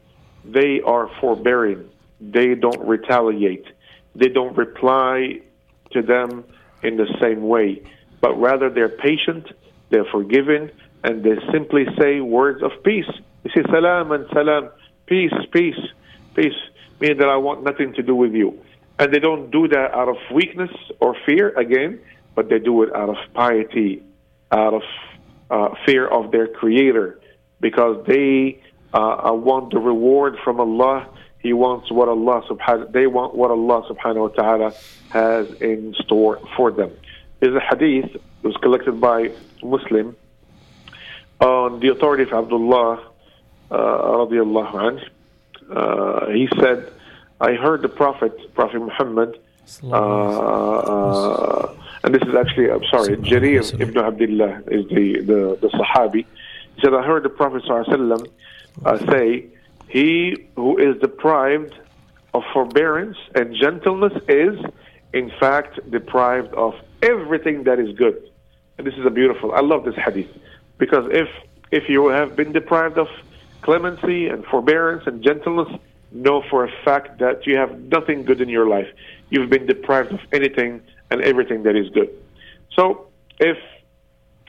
they 0.46 0.80
are 0.82 1.10
forbearing. 1.20 1.90
They 2.22 2.56
don't 2.56 2.80
retaliate. 2.88 3.66
They 4.16 4.30
don't 4.30 4.56
reply 4.56 5.42
to 5.92 6.02
them 6.02 6.46
in 6.82 6.96
the 6.96 7.08
same 7.20 7.42
way, 7.44 7.84
but 8.22 8.40
rather 8.40 8.70
they're 8.70 8.88
patient, 8.88 9.46
they're 9.90 10.06
forgiving, 10.06 10.72
and 11.04 11.24
they 11.24 11.36
simply 11.52 11.86
say 12.00 12.22
words 12.22 12.64
of 12.64 12.72
peace. 12.84 13.10
They 13.44 13.50
say 13.50 13.64
salam 13.70 14.14
and 14.14 14.26
salam, 14.32 14.70
peace, 15.08 15.34
peace, 15.52 15.80
peace, 16.36 16.54
meaning 17.02 17.18
that 17.18 17.28
I 17.28 17.36
want 17.36 17.64
nothing 17.64 17.94
to 17.96 18.02
do 18.02 18.16
with 18.16 18.34
you. 18.34 18.58
And 18.98 19.14
they 19.14 19.20
don't 19.20 19.52
do 19.52 19.68
that 19.68 19.94
out 19.94 20.10
of 20.10 20.18
weakness 20.34 20.72
or 21.00 21.16
fear, 21.26 21.50
again, 21.58 22.00
but 22.34 22.50
they 22.50 22.60
do 22.60 22.84
it 22.84 22.96
out 22.96 23.10
of 23.10 23.18
piety, 23.34 24.04
out 24.52 24.74
of 24.74 24.84
uh, 25.50 25.76
fear 25.86 26.08
of 26.08 26.32
their 26.32 26.48
Creator, 26.48 27.20
because 27.60 28.06
they 28.08 28.62
uh, 28.94 29.32
want 29.34 29.72
the 29.72 29.80
reward 29.80 30.38
from 30.44 30.60
Allah 30.60 31.08
he 31.46 31.54
wants 31.54 31.92
what 31.92 32.10
Allah 32.10 32.42
subhanahu 32.50 32.92
they 32.92 33.06
want 33.06 33.36
what 33.36 33.52
Allah 33.52 33.84
subhanahu 33.88 34.30
wa 34.30 34.44
ta'ala 34.44 34.74
has 35.10 35.46
in 35.62 35.94
store 36.04 36.40
for 36.58 36.72
them. 36.72 36.92
There's 37.40 37.54
a 37.54 37.60
hadith 37.60 38.14
that 38.14 38.22
was 38.42 38.58
collected 38.64 39.00
by 39.00 39.30
Muslim 39.62 40.16
on 41.40 41.82
the 41.82 41.90
authority 41.90 42.24
of 42.24 42.34
Abdullah 42.34 43.12
uh, 43.70 43.76
radiallahu 43.76 44.74
anh. 44.88 44.98
Uh, 45.70 46.30
he 46.32 46.48
said, 46.60 46.92
I 47.42 47.54
heard 47.54 47.82
the 47.82 47.90
Prophet, 47.90 48.54
Prophet 48.54 48.80
Muhammad, 48.80 49.40
uh, 49.84 49.98
uh, 49.98 51.76
and 52.04 52.14
this 52.14 52.22
is 52.22 52.36
actually, 52.36 52.70
I'm 52.70 52.84
sorry, 52.86 53.18
Jarir 53.18 53.80
ibn 53.80 53.98
Abdullah 53.98 54.62
is 54.68 54.88
the, 54.90 55.22
the, 55.22 55.58
the 55.62 55.70
Sahabi. 55.70 56.26
He 56.76 56.82
said, 56.82 56.94
I 56.94 57.04
heard 57.04 57.24
the 57.24 57.30
Prophet 57.30 57.64
sallallahu 57.64 58.28
uh, 58.86 58.98
say, 59.12 59.46
he 59.88 60.48
who 60.56 60.78
is 60.78 61.00
deprived 61.02 61.74
of 62.34 62.44
forbearance 62.54 63.18
and 63.34 63.56
gentleness 63.56 64.14
is, 64.28 64.60
in 65.14 65.32
fact, 65.40 65.80
deprived 65.90 66.54
of 66.54 66.76
everything 67.02 67.64
that 67.64 67.80
is 67.80 67.96
good. 67.98 68.30
And 68.78 68.86
this 68.86 68.94
is 68.96 69.06
a 69.06 69.10
beautiful. 69.10 69.54
I 69.54 69.62
love 69.62 69.86
this 69.86 69.96
hadith 69.96 70.30
because 70.78 71.08
if 71.12 71.30
if 71.72 71.90
you 71.90 72.08
have 72.10 72.36
been 72.36 72.52
deprived 72.52 72.98
of 72.98 73.08
clemency 73.62 74.28
and 74.28 74.46
forbearance 74.46 75.08
and 75.08 75.24
gentleness, 75.24 75.70
know 76.12 76.44
for 76.50 76.66
a 76.66 76.72
fact 76.84 77.20
that 77.20 77.46
you 77.46 77.58
have 77.58 77.80
nothing 77.80 78.24
good 78.24 78.42
in 78.42 78.50
your 78.50 78.68
life. 78.68 78.88
You've 79.30 79.50
been 79.50 79.66
deprived 79.66 80.14
of 80.14 80.20
anything 80.32 80.82
and 81.12 81.22
everything 81.22 81.64
that 81.64 81.76
is 81.76 81.90
good. 81.90 82.10
So, 82.76 83.08
if 83.40 83.58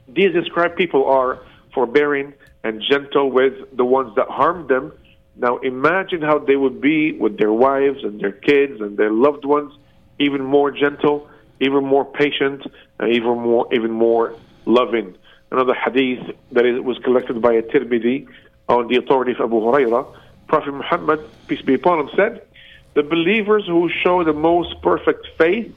these 0.08 0.32
described 0.32 0.76
people 0.76 1.06
are 1.06 1.40
forbearing 1.74 2.34
and 2.62 2.82
gentle 2.82 3.30
with 3.30 3.54
the 3.76 3.84
ones 3.84 4.14
that 4.16 4.28
harm 4.28 4.66
them, 4.66 4.92
now 5.36 5.58
imagine 5.58 6.22
how 6.22 6.38
they 6.38 6.56
would 6.56 6.80
be 6.80 7.12
with 7.12 7.38
their 7.38 7.52
wives 7.52 8.02
and 8.02 8.20
their 8.20 8.32
kids 8.32 8.80
and 8.80 8.96
their 8.96 9.10
loved 9.10 9.44
ones, 9.44 9.72
even 10.18 10.42
more 10.42 10.70
gentle, 10.70 11.28
even 11.60 11.84
more 11.84 12.04
patient, 12.04 12.62
and 12.98 13.12
even 13.12 13.38
more 13.38 13.72
even 13.72 13.90
more 13.90 14.34
loving. 14.64 15.14
Another 15.50 15.74
hadith 15.74 16.34
that 16.52 16.64
was 16.82 16.98
collected 17.04 17.40
by 17.40 17.52
a 17.52 17.62
Tirmidhi 17.62 18.26
on 18.68 18.88
the 18.88 18.96
authority 18.96 19.32
of 19.32 19.40
Abu 19.40 19.60
Huraira, 19.60 20.06
Prophet 20.48 20.72
Muhammad, 20.72 21.20
peace 21.46 21.62
be 21.62 21.74
upon 21.74 22.00
him, 22.00 22.10
said, 22.16 22.42
The 22.94 23.02
believers 23.02 23.66
who 23.66 23.90
show 24.02 24.24
the 24.24 24.32
most 24.32 24.80
perfect 24.82 25.26
faith 25.38 25.72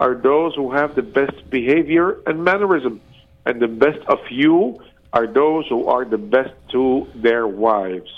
are 0.00 0.14
those 0.14 0.54
who 0.54 0.72
have 0.72 0.94
the 0.94 1.02
best 1.02 1.48
behavior 1.50 2.18
and 2.26 2.42
mannerism, 2.42 3.00
and 3.44 3.60
the 3.60 3.68
best 3.68 4.00
of 4.08 4.18
you 4.30 4.78
are 5.12 5.26
those 5.26 5.66
who 5.68 5.86
are 5.88 6.04
the 6.04 6.18
best 6.18 6.52
to 6.72 7.06
their 7.14 7.46
wives. 7.46 8.10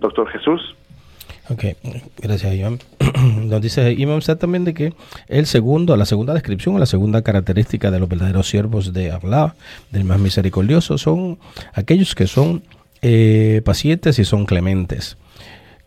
Doctor 0.00 0.26
Jesús. 0.26 0.60
Ok, 1.50 1.64
gracias 2.18 2.54
Iván. 2.54 2.78
Nos 3.48 3.60
dice 3.62 3.92
Imam 3.92 4.18
exactamente 4.18 4.74
que 4.74 4.92
el 5.28 5.46
segundo, 5.46 5.96
la 5.96 6.04
segunda 6.04 6.34
descripción 6.34 6.76
o 6.76 6.78
la 6.78 6.86
segunda 6.86 7.22
característica 7.22 7.90
de 7.90 7.98
los 7.98 8.08
verdaderos 8.08 8.48
siervos 8.48 8.92
de 8.92 9.10
Allah, 9.10 9.54
del 9.90 10.04
más 10.04 10.18
misericordioso, 10.20 10.98
son 10.98 11.38
aquellos 11.72 12.14
que 12.14 12.26
son 12.26 12.62
eh, 13.00 13.62
pacientes 13.64 14.18
y 14.18 14.24
son 14.24 14.44
clementes. 14.44 15.16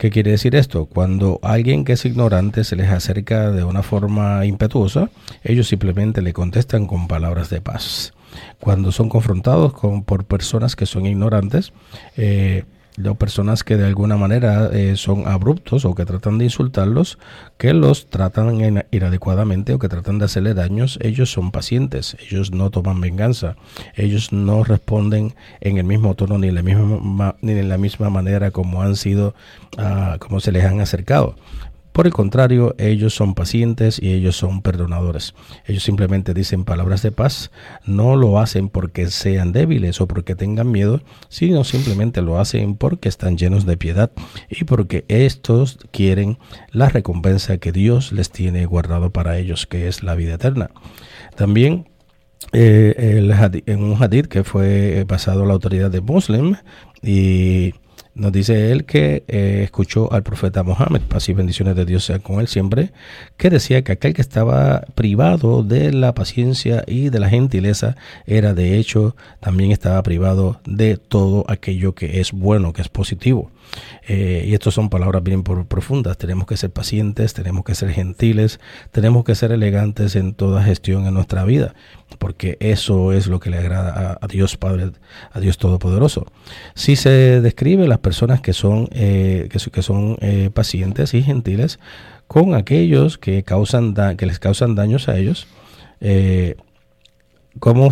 ¿Qué 0.01 0.09
quiere 0.09 0.31
decir 0.31 0.55
esto? 0.55 0.87
Cuando 0.87 1.39
alguien 1.43 1.85
que 1.85 1.93
es 1.93 2.05
ignorante 2.05 2.63
se 2.63 2.75
les 2.75 2.89
acerca 2.89 3.51
de 3.51 3.63
una 3.63 3.83
forma 3.83 4.43
impetuosa, 4.47 5.11
ellos 5.43 5.67
simplemente 5.67 6.23
le 6.23 6.33
contestan 6.33 6.87
con 6.87 7.07
palabras 7.07 7.51
de 7.51 7.61
paz. 7.61 8.11
Cuando 8.59 8.91
son 8.91 9.09
confrontados 9.09 9.73
con, 9.73 10.03
por 10.03 10.25
personas 10.25 10.75
que 10.75 10.87
son 10.87 11.05
ignorantes, 11.05 11.71
eh, 12.17 12.63
las 12.95 13.17
personas 13.17 13.63
que 13.63 13.77
de 13.77 13.86
alguna 13.86 14.17
manera 14.17 14.69
eh, 14.73 14.95
son 14.95 15.27
abruptos 15.27 15.86
o 15.86 15.95
que 15.95 16.06
tratan 16.06 16.38
de 16.38 16.45
insultarlos, 16.45 17.17
que 17.58 17.73
los 17.73 18.10
tratan 18.10 18.84
inadecuadamente 18.91 19.73
o 19.73 19.80
que 19.80 19.89
tratan 19.89 20.19
de 20.19 20.25
hacerle 20.25 20.54
daños, 20.54 20.99
ellos 21.01 21.32
son 21.32 21.51
pacientes, 21.51 22.17
ellos 22.19 22.51
no 22.51 22.69
toman 22.69 22.99
venganza, 23.01 23.56
ellos 23.95 24.34
no 24.34 24.63
responden 24.63 25.36
en 25.62 25.77
el 25.77 25.86
mismo 25.86 26.15
tono 26.15 26.38
ni 26.38 26.49
en 26.49 26.56
la 26.56 26.63
misma, 26.63 27.36
ni 27.41 27.54
en 27.54 27.69
la 27.69 27.77
misma 27.77 28.10
manera 28.10 28.51
como 28.51 28.82
han 28.82 28.95
sido, 28.95 29.34
uh, 29.77 30.17
como 30.19 30.39
se 30.39 30.51
les 30.51 30.65
han 30.65 30.82
acercado. 30.82 31.36
Por 31.91 32.08
el 32.08 32.13
contrario, 32.13 32.73
ellos 32.77 33.13
son 33.13 33.36
pacientes 33.36 33.99
y 34.01 34.13
ellos 34.13 34.38
son 34.38 34.62
perdonadores. 34.62 35.34
Ellos 35.65 35.84
simplemente 35.84 36.34
dicen 36.34 36.63
palabras 36.63 37.01
de 37.01 37.12
paz, 37.12 37.51
no 37.86 38.15
lo 38.15 38.39
hacen 38.39 38.69
porque 38.69 39.08
sean 39.08 39.51
débiles 39.51 39.99
o 39.99 40.08
porque 40.08 40.36
tengan 40.36 40.71
miedo, 40.71 41.01
sino 41.27 41.63
simplemente 41.63 42.21
lo 42.21 42.39
hacen 42.39 42.76
porque 42.76 43.09
están 43.09 43.38
llenos 43.38 43.65
de 43.65 43.78
piedad 43.78 44.11
y 44.49 44.63
porque 44.63 45.03
estos 45.09 45.80
quieren 45.91 46.38
la 46.72 46.88
recompensa 46.88 47.57
que 47.57 47.72
Dios 47.72 48.13
les 48.13 48.30
tiene 48.30 48.65
guardado 48.65 49.09
para 49.09 49.38
ellos, 49.38 49.68
que 49.68 49.88
es 49.88 50.01
la 50.01 50.15
vida 50.15 50.36
eterna. 50.36 50.72
También 51.36 51.89
eh, 52.53 53.63
en 53.65 53.84
un 53.84 54.01
hadith 54.01 54.28
que 54.28 54.43
fue 54.43 55.05
pasado 55.07 55.43
a 55.43 55.45
la 55.45 55.53
autoridad 55.53 55.91
de 55.91 56.01
Muslim 56.01 56.55
y 57.01 57.74
nos 58.14 58.32
dice 58.32 58.72
él 58.72 58.86
que 58.86 59.24
eh, 59.28 59.62
escuchó 59.64 60.12
al 60.12 60.24
profeta 60.24 60.64
Mohammed, 60.64 61.01
paz 61.01 61.30
y 61.30 61.34
bendiciones 61.34 61.76
de 61.76 61.86
Dios 61.86 62.03
sean 62.03 62.20
con 62.20 62.39
él 62.39 62.47
siempre, 62.47 62.91
que 63.38 63.49
decía 63.49 63.84
que 63.84 63.93
aquel 63.93 64.14
que 64.14 64.22
estaba 64.22 64.82
privado 64.95 65.64
de 65.64 65.93
la 65.93 66.14
paciencia 66.14 66.84
y 66.88 67.09
de 67.09 67.20
la 67.20 67.30
gentileza 67.30 67.95
era 68.26 68.53
de 68.53 68.78
hecho 68.78 69.16
también 69.39 69.72
estaba 69.72 70.01
privado 70.03 70.59
de 70.66 70.97
todo 70.97 71.45
aquello 71.47 71.95
que 71.95 72.20
es 72.20 72.32
bueno, 72.32 72.74
que 72.74 72.82
es 72.82 72.89
positivo. 72.89 73.51
Eh, 74.07 74.45
y 74.47 74.53
estas 74.53 74.74
son 74.74 74.89
palabras 74.89 75.24
bien 75.24 75.43
profundas. 75.43 76.18
Tenemos 76.18 76.47
que 76.47 76.57
ser 76.57 76.72
pacientes, 76.72 77.34
tenemos 77.34 77.64
que 77.64 77.76
ser 77.76 77.91
gentiles, 77.91 78.59
tenemos 78.91 79.24
que 79.24 79.36
ser 79.36 79.51
elegantes 79.51 80.16
en 80.16 80.34
toda 80.34 80.64
gestión 80.64 81.05
en 81.07 81.14
nuestra 81.14 81.45
vida, 81.45 81.76
porque 82.20 82.57
eso 82.59 83.14
es 83.14 83.28
lo 83.28 83.39
que 83.39 83.49
le 83.49 83.57
agrada 83.57 84.18
a, 84.20 84.28
Dios 84.28 84.57
Padre, 84.57 84.91
a 85.32 85.39
Dios 85.39 85.57
Todopoderoso. 85.57 86.26
Si 86.76 86.95
se 86.95 87.41
describe 87.41 87.88
las 87.88 87.99
personas 87.99 88.41
que 88.41 88.53
son, 88.53 88.89
eh, 88.91 89.49
que, 89.49 89.82
son 89.82 90.18
eh, 90.22 90.49
pacientes 90.53 91.14
y 91.14 91.24
gentiles 91.24 91.80
con 92.28 92.55
aquellos 92.55 93.18
que, 93.18 93.43
causan 93.43 93.93
que 94.18 94.26
les 94.26 94.39
causan 94.39 94.76
daños 94.76 95.09
a 95.09 95.18
ellos, 95.18 95.47
eh, 95.99 96.55
¿cómo, 97.59 97.91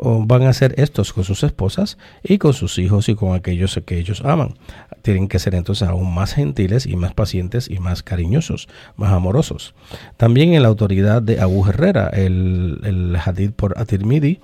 ¿cómo 0.00 0.26
van 0.26 0.42
a 0.42 0.48
hacer 0.48 0.74
estos 0.78 1.12
con 1.12 1.24
sus 1.24 1.42
esposas 1.42 1.98
y 2.22 2.38
con 2.38 2.54
sus 2.54 2.78
hijos 2.78 3.08
y 3.08 3.14
con 3.14 3.34
aquellos 3.34 3.78
que 3.84 3.98
ellos 3.98 4.22
aman. 4.24 4.54
Tienen 5.02 5.28
que 5.28 5.38
ser 5.38 5.54
entonces 5.54 5.88
aún 5.88 6.14
más 6.14 6.34
gentiles 6.34 6.86
y 6.86 6.96
más 6.96 7.14
pacientes 7.14 7.70
y 7.70 7.78
más 7.78 8.02
cariñosos, 8.02 8.68
más 8.96 9.12
amorosos. 9.12 9.74
También 10.16 10.54
en 10.54 10.62
la 10.62 10.68
autoridad 10.68 11.22
de 11.22 11.40
Abu 11.40 11.66
Herrera, 11.66 12.08
el, 12.08 12.80
el 12.84 13.16
hadith 13.16 13.52
por 13.52 13.78
Atirmidi, 13.78 14.40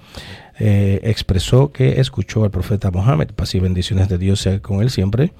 eh, 0.59 1.00
expresó 1.02 1.70
que 1.70 2.00
escuchó 2.00 2.44
al 2.44 2.50
profeta 2.50 2.90
Mohammed, 2.90 3.28
paz 3.36 3.54
y 3.54 3.61
bendiciones 3.61 4.09
de 4.09 4.16
Dios 4.16 4.40
sea 4.40 4.61
con 4.61 4.80
él 4.80 4.90
siempre, 4.90 5.32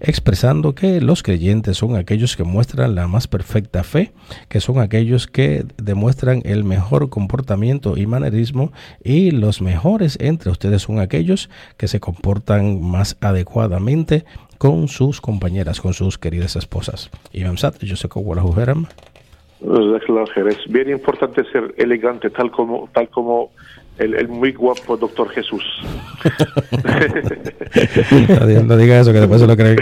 expresando 0.00 0.74
que 0.74 1.00
los 1.00 1.22
creyentes 1.22 1.76
son 1.76 1.94
aquellos 1.96 2.36
que 2.36 2.42
muestran 2.42 2.94
la 2.94 3.06
más 3.06 3.28
perfecta 3.28 3.84
fe, 3.84 4.12
que 4.48 4.60
son 4.60 4.80
aquellos 4.80 5.28
que 5.28 5.64
demuestran 5.76 6.42
el 6.44 6.64
mejor 6.64 7.08
comportamiento 7.08 7.96
y 7.96 8.06
manerismo, 8.06 8.72
y 9.02 9.30
los 9.30 9.62
mejores 9.62 10.18
entre 10.20 10.50
ustedes 10.50 10.82
son 10.82 10.98
aquellos 10.98 11.50
que 11.76 11.86
se 11.86 12.00
comportan 12.00 12.82
más 12.82 13.16
adecuadamente 13.20 14.24
con 14.58 14.88
sus 14.88 15.20
compañeras, 15.20 15.80
con 15.80 15.94
sus 15.94 16.18
queridas 16.18 16.56
esposas. 16.56 17.10
Yo 17.80 17.96
sé 17.96 18.08
bien 20.68 20.90
importante 20.90 21.42
ser 21.50 21.74
elegante, 21.78 22.28
tal 22.28 22.50
como, 22.50 22.88
tal 22.92 23.08
como 23.08 23.50
el, 23.98 24.14
el, 24.14 24.28
muy 24.28 24.52
guapo 24.52 24.96
doctor 24.96 25.28
Jesús. 25.30 25.62
no 28.64 28.76
diga 28.76 29.00
eso, 29.00 29.12
que 29.12 29.20
después 29.20 29.40
se 29.40 29.46
lo 29.46 29.56
creen. 29.56 29.78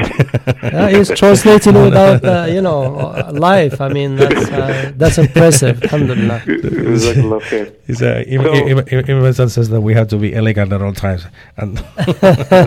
Uh, 0.63 0.89
he's 0.89 1.09
translating 1.09 1.75
without, 1.75 2.23
uh, 2.25 2.47
you 2.47 2.61
know, 2.61 3.15
life. 3.33 3.81
I 3.81 3.89
mean, 3.89 4.17
that's, 4.17 4.51
uh, 4.51 4.93
that's 4.97 5.19
impressive. 5.19 5.83
Alhamdulillah. 5.85 6.41
He's, 7.87 8.03
uh, 8.03 8.23
even, 8.27 9.33
so, 9.33 9.49
says 9.49 9.71
that 9.71 9.81
we 9.81 9.95
have 9.95 10.09
to 10.09 10.19
be 10.19 10.35
elegant 10.35 10.73
at 10.73 10.83
all 10.83 10.93
times. 10.93 11.27
And 11.57 11.79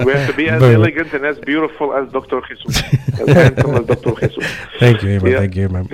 we 0.05 0.13
have 0.13 0.27
to 0.27 0.33
be 0.35 0.49
as 0.49 0.63
elegant 0.63 1.13
and 1.13 1.25
as 1.25 1.37
beautiful 1.39 1.93
as 1.93 2.11
Dr. 2.11 2.41
Jesus. 2.47 2.81
As 3.19 3.29
handsome 3.29 3.75
as 3.75 3.85
Dr. 3.85 4.27
Jesus. 4.27 4.45
Thank 4.79 5.03
you, 5.03 5.11
Imam. 5.11 5.31
Yeah. 5.31 5.39
Thank 5.39 5.55
you, 5.55 5.65
Imam. 5.65 5.87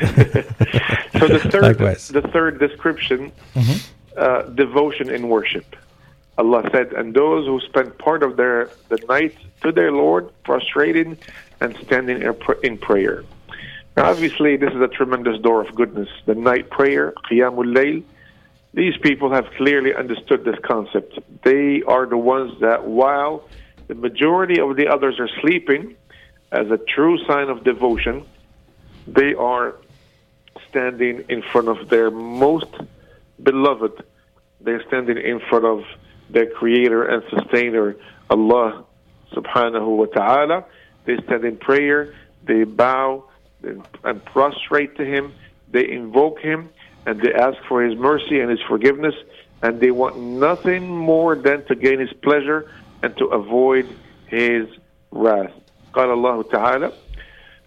so 1.19 1.27
the 1.27 1.39
third, 1.51 1.61
Likewise. 1.61 2.07
the 2.07 2.21
third 2.21 2.59
description 2.59 3.31
mm-hmm 3.53 3.97
uh, 4.17 4.43
devotion 4.43 5.09
in 5.09 5.29
worship. 5.29 5.75
Allah 6.37 6.67
said, 6.71 6.93
and 6.93 7.13
those 7.13 7.45
who 7.45 7.59
spend 7.61 7.97
part 7.97 8.23
of 8.23 8.37
their 8.37 8.69
the 8.89 8.97
night 9.07 9.35
to 9.61 9.71
their 9.71 9.91
Lord, 9.91 10.29
prostrating 10.43 11.17
and 11.59 11.77
standing 11.85 12.21
in 12.63 12.77
prayer. 12.77 13.23
Now, 13.95 14.09
obviously, 14.09 14.55
this 14.55 14.73
is 14.73 14.81
a 14.81 14.87
tremendous 14.87 15.39
door 15.41 15.61
of 15.61 15.75
goodness. 15.75 16.09
The 16.25 16.35
night 16.35 16.69
prayer, 16.69 17.13
Qiyamul 17.29 17.75
Layl. 17.75 18.03
These 18.73 18.97
people 18.97 19.33
have 19.33 19.51
clearly 19.57 19.93
understood 19.93 20.45
this 20.45 20.57
concept. 20.63 21.19
They 21.43 21.83
are 21.83 22.05
the 22.05 22.17
ones 22.17 22.59
that, 22.61 22.85
while 22.85 23.47
the 23.87 23.95
majority 23.95 24.61
of 24.61 24.77
the 24.77 24.87
others 24.87 25.19
are 25.19 25.27
sleeping, 25.41 25.97
as 26.53 26.71
a 26.71 26.77
true 26.77 27.17
sign 27.25 27.49
of 27.49 27.65
devotion, 27.65 28.23
they 29.07 29.33
are 29.33 29.75
standing 30.69 31.25
in 31.27 31.41
front 31.41 31.67
of 31.67 31.89
their 31.89 32.09
most 32.09 32.73
beloved, 33.42 34.02
they're 34.60 34.82
standing 34.86 35.18
in 35.18 35.40
front 35.48 35.64
of 35.64 35.84
their 36.30 36.46
creator 36.46 37.04
and 37.04 37.22
sustainer, 37.30 37.96
Allah 38.30 38.84
subhanahu 39.32 39.96
wa 39.96 40.06
ta'ala. 40.06 40.64
They 41.04 41.16
stand 41.24 41.44
in 41.44 41.56
prayer, 41.56 42.14
they 42.44 42.64
bow 42.64 43.24
and 43.62 44.24
prostrate 44.24 44.96
to 44.96 45.04
Him, 45.04 45.32
they 45.70 45.88
invoke 45.88 46.40
Him, 46.40 46.68
and 47.06 47.20
they 47.20 47.32
ask 47.32 47.58
for 47.68 47.82
His 47.82 47.96
mercy 47.96 48.40
and 48.40 48.50
His 48.50 48.60
forgiveness, 48.68 49.14
and 49.62 49.80
they 49.80 49.90
want 49.90 50.18
nothing 50.18 50.88
more 50.88 51.36
than 51.36 51.64
to 51.66 51.74
gain 51.74 52.00
His 52.00 52.12
pleasure 52.12 52.70
and 53.02 53.16
to 53.18 53.26
avoid 53.26 53.86
His 54.26 54.66
wrath. 55.10 55.52
قال 55.92 56.08
الله 56.08 56.50
تعالى 56.50 56.92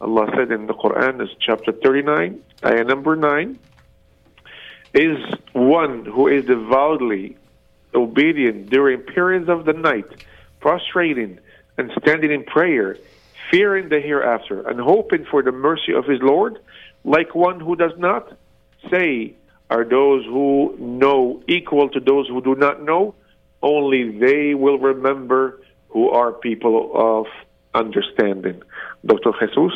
Allah 0.00 0.30
said 0.34 0.50
in 0.50 0.66
the 0.66 0.74
Quran, 0.74 1.22
is 1.22 1.28
chapter 1.40 1.72
39, 1.72 2.40
ayah 2.64 2.84
number 2.84 3.16
9, 3.16 3.58
is 4.94 5.18
one 5.52 6.04
who 6.04 6.26
is 6.26 6.46
devoutly 6.46 7.36
obedient 7.94 8.70
during 8.70 9.00
periods 9.00 9.48
of 9.48 9.64
the 9.64 9.72
night, 9.72 10.06
prostrating 10.60 11.38
and 11.76 11.90
standing 12.00 12.32
in 12.32 12.44
prayer, 12.44 12.96
fearing 13.50 13.88
the 13.88 14.00
hereafter, 14.00 14.66
and 14.68 14.80
hoping 14.80 15.26
for 15.30 15.42
the 15.42 15.52
mercy 15.52 15.92
of 15.92 16.06
his 16.06 16.20
Lord, 16.22 16.58
like 17.04 17.34
one 17.34 17.60
who 17.60 17.76
does 17.76 17.92
not 17.98 18.36
say, 18.90 19.34
are 19.68 19.84
those 19.84 20.24
who 20.24 20.74
know 20.78 21.42
equal 21.46 21.88
to 21.90 22.00
those 22.00 22.26
who 22.28 22.40
do 22.42 22.54
not 22.54 22.82
know? 22.82 23.14
Only 23.62 24.18
they 24.18 24.54
will 24.54 24.78
remember 24.78 25.60
who 25.90 26.10
are 26.10 26.32
people 26.32 26.90
of 26.94 27.26
understanding. 27.74 28.62
Doctor 29.04 29.32
Jesus. 29.38 29.72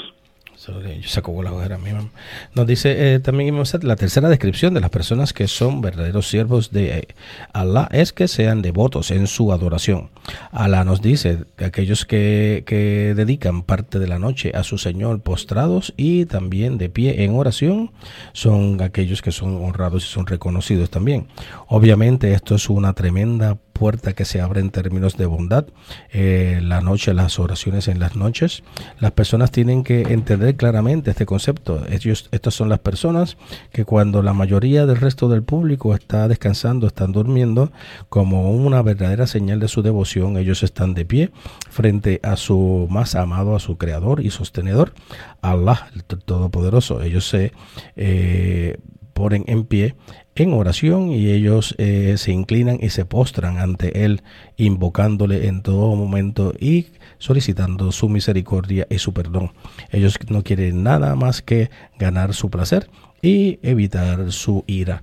Nos 2.54 2.66
dice 2.66 3.14
eh, 3.14 3.20
también 3.20 3.60
la 3.82 3.96
tercera 3.96 4.28
descripción 4.28 4.74
de 4.74 4.80
las 4.80 4.90
personas 4.90 5.32
que 5.32 5.48
son 5.48 5.80
verdaderos 5.80 6.28
siervos 6.28 6.70
de 6.70 6.98
eh, 6.98 7.08
Allah 7.52 7.88
es 7.92 8.12
que 8.12 8.28
sean 8.28 8.62
devotos 8.62 9.10
en 9.10 9.26
su 9.26 9.52
adoración. 9.52 10.10
Allah 10.52 10.84
nos 10.84 11.02
dice 11.02 11.44
que 11.56 11.64
aquellos 11.64 12.04
que, 12.04 12.64
que 12.66 13.14
dedican 13.14 13.62
parte 13.62 13.98
de 13.98 14.06
la 14.06 14.18
noche 14.18 14.52
a 14.54 14.62
su 14.62 14.78
Señor 14.78 15.22
postrados 15.22 15.92
y 15.96 16.26
también 16.26 16.78
de 16.78 16.88
pie 16.88 17.24
en 17.24 17.34
oración 17.34 17.92
son 18.32 18.80
aquellos 18.80 19.22
que 19.22 19.32
son 19.32 19.62
honrados 19.62 20.04
y 20.04 20.08
son 20.08 20.26
reconocidos 20.26 20.90
también. 20.90 21.28
Obviamente 21.68 22.32
esto 22.32 22.54
es 22.54 22.68
una 22.70 22.92
tremenda 22.92 23.58
puerta 23.74 24.14
que 24.14 24.24
se 24.24 24.40
abre 24.40 24.60
en 24.60 24.70
términos 24.70 25.18
de 25.18 25.26
bondad. 25.26 25.66
Eh, 26.10 26.60
la 26.62 26.80
noche, 26.80 27.12
las 27.12 27.38
oraciones 27.38 27.88
en 27.88 27.98
las 27.98 28.16
noches. 28.16 28.62
Las 29.00 29.12
personas 29.12 29.50
tienen 29.50 29.84
que 29.84 30.00
entender 30.02 30.56
claramente 30.56 31.10
este 31.10 31.26
concepto. 31.26 31.84
Ellos, 31.90 32.28
estas 32.30 32.54
son 32.54 32.70
las 32.70 32.78
personas 32.78 33.36
que 33.72 33.84
cuando 33.84 34.22
la 34.22 34.32
mayoría 34.32 34.86
del 34.86 34.96
resto 34.96 35.28
del 35.28 35.42
público 35.42 35.94
está 35.94 36.28
descansando, 36.28 36.86
están 36.86 37.12
durmiendo, 37.12 37.72
como 38.08 38.52
una 38.52 38.80
verdadera 38.80 39.26
señal 39.26 39.60
de 39.60 39.68
su 39.68 39.82
devoción, 39.82 40.38
ellos 40.38 40.62
están 40.62 40.94
de 40.94 41.04
pie 41.04 41.30
frente 41.68 42.20
a 42.22 42.36
su 42.36 42.86
más 42.90 43.14
amado, 43.16 43.56
a 43.56 43.60
su 43.60 43.76
creador 43.76 44.20
y 44.20 44.30
sostenedor, 44.30 44.94
Allah, 45.42 45.88
el 45.94 46.04
Todopoderoso. 46.04 47.02
Ellos 47.02 47.28
se 47.28 47.52
eh, 47.96 48.78
ponen 49.14 49.44
en 49.46 49.64
pie 49.64 49.94
en 50.36 50.52
oración 50.52 51.10
y 51.10 51.30
ellos 51.30 51.74
eh, 51.78 52.14
se 52.18 52.32
inclinan 52.32 52.78
y 52.80 52.90
se 52.90 53.04
postran 53.04 53.58
ante 53.58 54.04
Él, 54.04 54.22
invocándole 54.56 55.46
en 55.46 55.62
todo 55.62 55.94
momento 55.94 56.52
y 56.58 56.88
solicitando 57.18 57.92
su 57.92 58.08
misericordia 58.08 58.86
y 58.90 58.98
su 58.98 59.12
perdón. 59.12 59.52
Ellos 59.90 60.18
no 60.28 60.42
quieren 60.42 60.82
nada 60.82 61.14
más 61.14 61.40
que 61.40 61.70
ganar 61.98 62.34
su 62.34 62.50
placer 62.50 62.90
y 63.22 63.58
evitar 63.62 64.32
su 64.32 64.64
ira. 64.66 65.02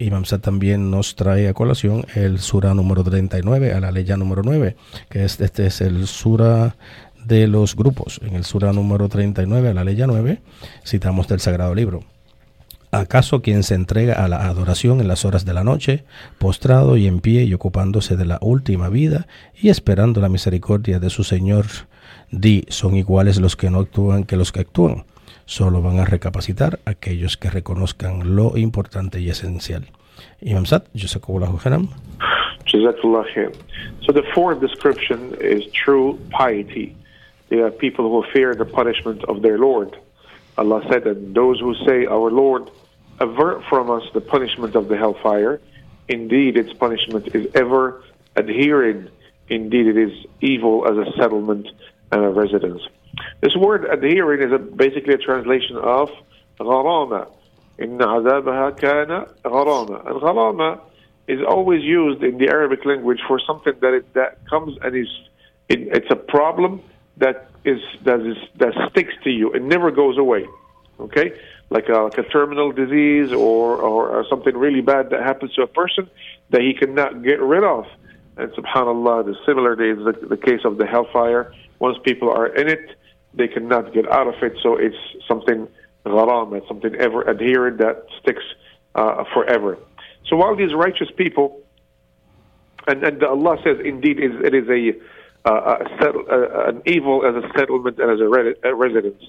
Imam 0.00 0.24
Sad 0.24 0.40
también 0.40 0.90
nos 0.90 1.14
trae 1.14 1.48
a 1.48 1.54
colación 1.54 2.04
el 2.14 2.40
sura 2.40 2.74
número 2.74 3.04
39, 3.04 3.72
a 3.72 3.80
la 3.80 3.92
ley 3.92 4.04
número 4.18 4.42
9, 4.42 4.76
que 5.08 5.24
es, 5.24 5.40
este 5.40 5.66
es 5.66 5.80
el 5.80 6.06
sura 6.08 6.76
de 7.24 7.46
los 7.46 7.76
grupos. 7.76 8.20
En 8.22 8.34
el 8.34 8.44
sura 8.44 8.72
número 8.72 9.08
39, 9.08 9.68
a 9.68 9.74
la 9.74 9.84
ley 9.84 9.96
9, 9.96 10.40
citamos 10.84 11.28
del 11.28 11.40
Sagrado 11.40 11.74
Libro. 11.74 12.04
¿Acaso 12.94 13.40
quien 13.40 13.62
se 13.62 13.74
entrega 13.74 14.22
a 14.22 14.28
la 14.28 14.46
adoración 14.46 15.00
en 15.00 15.08
las 15.08 15.24
horas 15.24 15.46
de 15.46 15.54
la 15.54 15.64
noche, 15.64 16.04
postrado 16.38 16.98
y 16.98 17.06
en 17.06 17.20
pie 17.20 17.44
y 17.44 17.54
ocupándose 17.54 18.16
de 18.16 18.26
la 18.26 18.38
última 18.42 18.90
vida 18.90 19.26
y 19.58 19.70
esperando 19.70 20.20
la 20.20 20.28
misericordia 20.28 20.98
de 20.98 21.08
su 21.08 21.24
Señor, 21.24 21.64
di, 22.30 22.66
son 22.68 22.94
iguales 22.94 23.40
los 23.40 23.56
que 23.56 23.70
no 23.70 23.78
actúan 23.78 24.24
que 24.24 24.36
los 24.36 24.52
que 24.52 24.60
actúan? 24.60 25.04
Solo 25.46 25.80
van 25.80 26.00
a 26.00 26.04
recapacitar 26.04 26.80
aquellos 26.84 27.38
que 27.38 27.48
reconozcan 27.48 28.36
lo 28.36 28.58
importante 28.58 29.20
y 29.20 29.30
esencial. 29.30 29.86
Imam 30.42 30.66
Sad. 30.66 30.82
So 34.02 34.12
the 34.12 34.22
fourth 34.34 34.60
description 34.60 35.34
is 35.40 35.64
true 35.72 36.18
piety. 36.30 36.94
They 37.48 37.60
are 37.60 37.70
people 37.70 38.04
who 38.10 38.22
fear 38.34 38.54
the 38.54 38.66
punishment 38.66 39.24
of 39.24 39.40
their 39.40 39.56
Lord. 39.56 39.96
Allah 40.58 40.82
said, 40.90 41.06
and 41.06 41.34
those 41.34 41.58
who 41.58 41.74
say, 41.86 42.06
Our 42.06 42.30
Lord, 42.30 42.70
avert 43.21 43.63
from 43.69 43.89
us 43.89 44.03
the 44.13 44.21
punishment 44.21 44.75
of 44.75 44.87
the 44.87 44.97
hellfire. 44.97 45.59
Indeed, 46.07 46.57
its 46.57 46.73
punishment 46.73 47.35
is 47.35 47.47
ever 47.55 48.03
adhering. 48.35 49.09
Indeed, 49.49 49.87
it 49.87 49.97
is 49.97 50.25
evil 50.41 50.87
as 50.87 51.07
a 51.07 51.11
settlement 51.17 51.67
and 52.11 52.23
a 52.23 52.29
residence. 52.29 52.81
This 53.41 53.55
word 53.55 53.85
adhering 53.85 54.41
is 54.47 54.53
a, 54.53 54.59
basically 54.59 55.13
a 55.13 55.17
translation 55.17 55.77
of 55.77 56.09
gharama. 56.59 57.31
إن 57.79 57.99
عذابها 57.99 58.79
كان 58.79 59.27
غرامة. 59.45 60.07
And 60.07 60.21
gharama 60.21 60.79
is 61.27 61.39
always 61.47 61.83
used 61.83 62.23
in 62.23 62.37
the 62.37 62.49
Arabic 62.49 62.85
language 62.85 63.19
for 63.27 63.39
something 63.39 63.73
that 63.81 63.93
it, 63.93 64.13
that 64.13 64.45
comes 64.49 64.77
and 64.81 64.95
is 64.95 65.07
it, 65.69 65.79
it's 65.79 66.09
a 66.09 66.15
problem 66.15 66.81
that 67.17 67.49
is 67.65 67.81
that 68.03 68.21
is 68.21 68.37
that 68.55 68.73
sticks 68.91 69.13
to 69.23 69.29
you. 69.29 69.51
It 69.51 69.61
never 69.61 69.91
goes 69.91 70.17
away. 70.17 70.47
Okay, 71.02 71.32
like 71.70 71.88
a, 71.88 71.98
like 72.08 72.18
a 72.18 72.22
terminal 72.22 72.70
disease 72.70 73.32
or, 73.32 73.76
or 73.76 74.08
or 74.08 74.24
something 74.30 74.56
really 74.56 74.82
bad 74.82 75.10
that 75.10 75.22
happens 75.22 75.52
to 75.54 75.62
a 75.62 75.66
person 75.66 76.08
that 76.50 76.60
he 76.60 76.74
cannot 76.74 77.22
get 77.22 77.40
rid 77.40 77.64
of. 77.64 77.86
And 78.36 78.50
subhanallah, 78.52 79.26
the 79.26 79.36
similar 79.44 79.72
is 79.92 79.98
the, 79.98 80.26
the 80.26 80.36
case 80.36 80.60
of 80.64 80.78
the 80.78 80.86
hellfire. 80.86 81.52
Once 81.80 81.98
people 82.04 82.30
are 82.30 82.46
in 82.46 82.68
it, 82.68 82.96
they 83.34 83.48
cannot 83.48 83.92
get 83.92 84.10
out 84.10 84.28
of 84.28 84.34
it. 84.42 84.54
So 84.62 84.76
it's 84.76 84.96
something 85.26 85.66
gharam, 86.06 86.56
it's 86.56 86.68
something 86.68 86.94
ever 86.94 87.22
adherent 87.22 87.78
that 87.78 88.06
sticks 88.20 88.44
uh, 88.94 89.24
forever. 89.34 89.78
So 90.28 90.36
while 90.36 90.54
these 90.56 90.74
righteous 90.74 91.10
people, 91.16 91.60
and, 92.86 93.02
and 93.04 93.22
Allah 93.22 93.56
says, 93.64 93.78
indeed, 93.84 94.18
it 94.18 94.54
is 94.54 94.68
a, 94.68 94.82
uh, 95.48 95.78
a 95.80 95.98
settle, 95.98 96.24
uh, 96.30 96.68
an 96.70 96.82
evil 96.86 97.26
as 97.26 97.34
a 97.42 97.48
settlement 97.58 97.98
and 97.98 98.10
as 98.10 98.20
a, 98.20 98.28
re- 98.28 98.54
a 98.62 98.74
residence. 98.74 99.22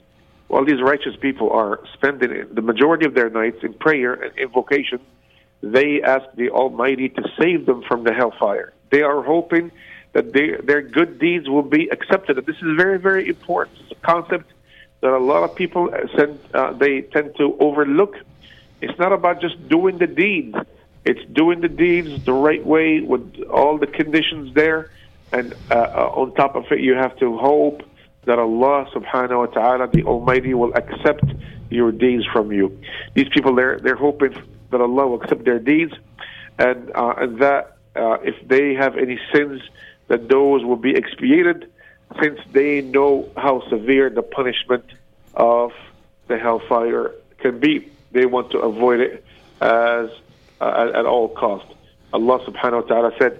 While 0.53 0.65
these 0.65 0.83
righteous 0.83 1.15
people 1.19 1.49
are 1.49 1.79
spending 1.95 2.45
the 2.53 2.61
majority 2.61 3.07
of 3.07 3.15
their 3.15 3.31
nights 3.31 3.63
in 3.63 3.73
prayer 3.73 4.13
and 4.13 4.37
invocation, 4.37 4.99
they 5.63 6.03
ask 6.03 6.25
the 6.35 6.51
Almighty 6.51 7.09
to 7.09 7.23
save 7.39 7.65
them 7.65 7.81
from 7.81 8.03
the 8.03 8.13
hellfire. 8.13 8.71
They 8.91 9.01
are 9.01 9.23
hoping 9.23 9.71
that 10.11 10.31
they, 10.31 10.51
their 10.63 10.83
good 10.83 11.17
deeds 11.17 11.49
will 11.49 11.63
be 11.63 11.87
accepted. 11.87 12.37
And 12.37 12.45
this 12.45 12.57
is 12.57 12.77
very, 12.77 12.99
very 12.99 13.27
important. 13.29 13.79
It's 13.81 13.93
a 13.93 14.05
concept 14.05 14.53
that 15.01 15.11
a 15.11 15.17
lot 15.17 15.41
of 15.41 15.55
people 15.55 15.89
send, 16.15 16.37
uh, 16.53 16.73
they 16.73 17.01
tend 17.01 17.35
to 17.37 17.57
overlook. 17.59 18.15
It's 18.79 18.99
not 18.99 19.11
about 19.11 19.41
just 19.41 19.67
doing 19.67 19.97
the 19.97 20.05
deeds. 20.05 20.55
It's 21.03 21.25
doing 21.31 21.61
the 21.61 21.67
deeds 21.67 22.25
the 22.25 22.33
right 22.33 22.63
way 22.63 22.99
with 22.99 23.41
all 23.49 23.79
the 23.79 23.87
conditions 23.87 24.53
there. 24.53 24.91
And 25.31 25.55
uh, 25.71 25.73
uh, 25.73 26.11
on 26.13 26.35
top 26.35 26.55
of 26.55 26.65
it, 26.71 26.81
you 26.81 26.93
have 26.93 27.17
to 27.17 27.39
hope 27.39 27.81
that 28.25 28.39
Allah 28.39 28.87
subhanahu 28.93 29.37
wa 29.37 29.45
ta'ala, 29.47 29.87
the 29.87 30.03
Almighty, 30.03 30.53
will 30.53 30.73
accept 30.73 31.25
your 31.69 31.91
deeds 31.91 32.25
from 32.31 32.51
you. 32.51 32.79
These 33.13 33.29
people, 33.29 33.55
they're, 33.55 33.79
they're 33.79 33.95
hoping 33.95 34.35
that 34.71 34.81
Allah 34.81 35.07
will 35.07 35.21
accept 35.21 35.43
their 35.43 35.59
deeds 35.59 35.93
and, 36.57 36.91
uh, 36.95 37.15
and 37.17 37.39
that 37.39 37.77
uh, 37.95 38.17
if 38.23 38.47
they 38.47 38.73
have 38.73 38.97
any 38.97 39.19
sins, 39.33 39.61
that 40.07 40.29
those 40.29 40.63
will 40.63 40.75
be 40.77 40.95
expiated 40.95 41.71
since 42.21 42.39
they 42.51 42.81
know 42.81 43.29
how 43.35 43.67
severe 43.69 44.09
the 44.09 44.21
punishment 44.21 44.85
of 45.33 45.71
the 46.27 46.37
hellfire 46.37 47.11
can 47.39 47.59
be. 47.59 47.89
They 48.11 48.25
want 48.25 48.51
to 48.51 48.59
avoid 48.59 48.99
it 48.99 49.25
as 49.61 50.09
uh, 50.61 50.87
at, 50.87 50.95
at 50.95 51.05
all 51.05 51.29
cost. 51.29 51.65
Allah 52.11 52.39
subhanahu 52.45 52.83
wa 52.83 52.87
ta'ala 52.87 53.11
said, 53.17 53.39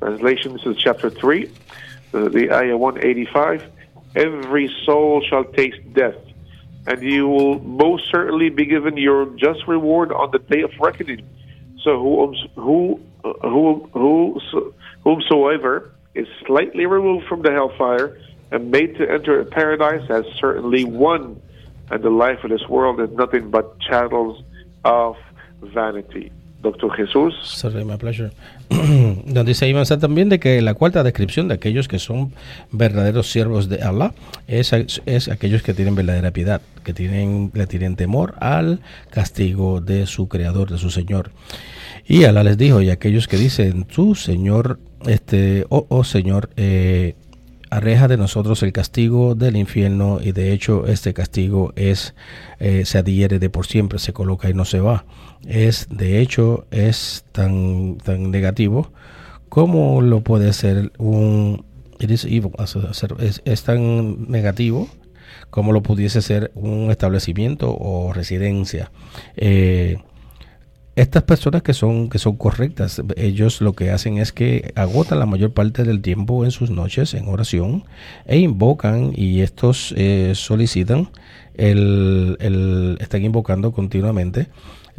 Translation, 0.00 0.54
this 0.54 0.64
is 0.64 0.78
chapter 0.78 1.10
3, 1.10 1.52
the, 2.12 2.30
the 2.30 2.52
ayah 2.52 2.76
185. 2.76 3.70
Every 4.16 4.74
soul 4.86 5.22
shall 5.28 5.44
taste 5.44 5.92
death, 5.92 6.16
and 6.86 7.02
you 7.02 7.28
will 7.28 7.60
most 7.60 8.10
certainly 8.10 8.48
be 8.48 8.64
given 8.64 8.96
your 8.96 9.26
just 9.36 9.68
reward 9.68 10.10
on 10.10 10.30
the 10.30 10.38
day 10.38 10.62
of 10.62 10.70
reckoning. 10.80 11.28
So 11.82 12.00
who, 12.00 12.34
who, 12.54 13.00
who, 13.22 13.90
who, 13.92 14.72
whomsoever 15.04 15.92
is 16.14 16.26
slightly 16.46 16.86
removed 16.86 17.26
from 17.26 17.42
the 17.42 17.52
hellfire 17.52 18.18
and 18.50 18.70
made 18.70 18.96
to 18.96 19.08
enter 19.08 19.44
paradise 19.44 20.08
has 20.08 20.24
certainly 20.38 20.84
won, 20.84 21.42
and 21.90 22.02
the 22.02 22.08
life 22.08 22.42
of 22.42 22.48
this 22.48 22.66
world 22.70 23.00
is 23.00 23.10
nothing 23.10 23.50
but 23.50 23.78
chattels 23.80 24.42
of 24.82 25.16
vanity. 25.60 26.32
Doctor 26.62 26.92
Jesús. 26.94 27.34
Sorry, 27.42 27.84
my 27.84 27.96
pleasure. 27.96 28.30
Donde 28.68 29.44
dice 29.44 29.66
Iván 29.66 29.86
también 29.86 30.28
de 30.28 30.38
que 30.38 30.60
la 30.60 30.74
cuarta 30.74 31.02
descripción 31.02 31.48
de 31.48 31.54
aquellos 31.54 31.88
que 31.88 31.98
son 31.98 32.32
verdaderos 32.70 33.30
siervos 33.30 33.68
de 33.68 33.82
Allah 33.82 34.12
es, 34.46 34.72
es 35.06 35.28
aquellos 35.28 35.62
que 35.62 35.72
tienen 35.72 35.94
verdadera 35.94 36.32
piedad, 36.32 36.60
que 36.84 36.92
tienen, 36.92 37.50
le 37.54 37.66
tienen 37.66 37.96
temor 37.96 38.34
al 38.40 38.80
castigo 39.10 39.80
de 39.80 40.06
su 40.06 40.28
creador, 40.28 40.70
de 40.70 40.78
su 40.78 40.90
Señor. 40.90 41.30
Y 42.06 42.24
Allah 42.24 42.44
les 42.44 42.58
dijo, 42.58 42.82
y 42.82 42.90
aquellos 42.90 43.26
que 43.26 43.38
dicen, 43.38 43.84
tú, 43.84 44.14
Señor, 44.14 44.78
este, 45.06 45.64
oh, 45.70 45.86
oh 45.88 46.04
Señor, 46.04 46.50
eh, 46.56 47.14
arreja 47.70 48.08
de 48.08 48.16
nosotros 48.16 48.62
el 48.62 48.72
castigo 48.72 49.34
del 49.34 49.56
infierno 49.56 50.18
y 50.20 50.32
de 50.32 50.52
hecho 50.52 50.86
este 50.86 51.14
castigo 51.14 51.72
es 51.76 52.14
eh, 52.58 52.84
se 52.84 52.98
adhiere 52.98 53.38
de 53.38 53.48
por 53.48 53.66
siempre 53.66 53.98
se 53.98 54.12
coloca 54.12 54.50
y 54.50 54.54
no 54.54 54.64
se 54.64 54.80
va. 54.80 55.04
Es 55.46 55.88
de 55.90 56.20
hecho 56.20 56.66
es 56.70 57.24
tan 57.32 57.98
tan 57.98 58.30
negativo 58.30 58.92
como 59.48 60.00
lo 60.02 60.22
puede 60.22 60.52
ser 60.52 60.92
un 60.98 61.64
es, 62.00 63.62
tan 63.62 64.30
negativo 64.30 64.88
como 65.50 65.72
lo 65.72 65.82
pudiese 65.82 66.22
ser 66.22 66.50
un 66.54 66.90
establecimiento 66.90 67.76
o 67.78 68.12
residencia. 68.12 68.90
Eh, 69.36 69.98
estas 70.96 71.22
personas 71.22 71.62
que 71.62 71.72
son, 71.72 72.10
que 72.10 72.18
son 72.18 72.36
correctas, 72.36 73.00
ellos 73.16 73.60
lo 73.60 73.74
que 73.74 73.90
hacen 73.90 74.18
es 74.18 74.32
que 74.32 74.72
agotan 74.74 75.18
la 75.18 75.26
mayor 75.26 75.52
parte 75.52 75.84
del 75.84 76.02
tiempo 76.02 76.44
en 76.44 76.50
sus 76.50 76.70
noches 76.70 77.14
en 77.14 77.28
oración 77.28 77.84
e 78.26 78.38
invocan 78.38 79.12
y 79.14 79.40
estos 79.40 79.94
eh, 79.96 80.32
solicitan, 80.34 81.08
el, 81.54 82.36
el, 82.40 82.98
están 83.00 83.24
invocando 83.24 83.72
continuamente 83.72 84.48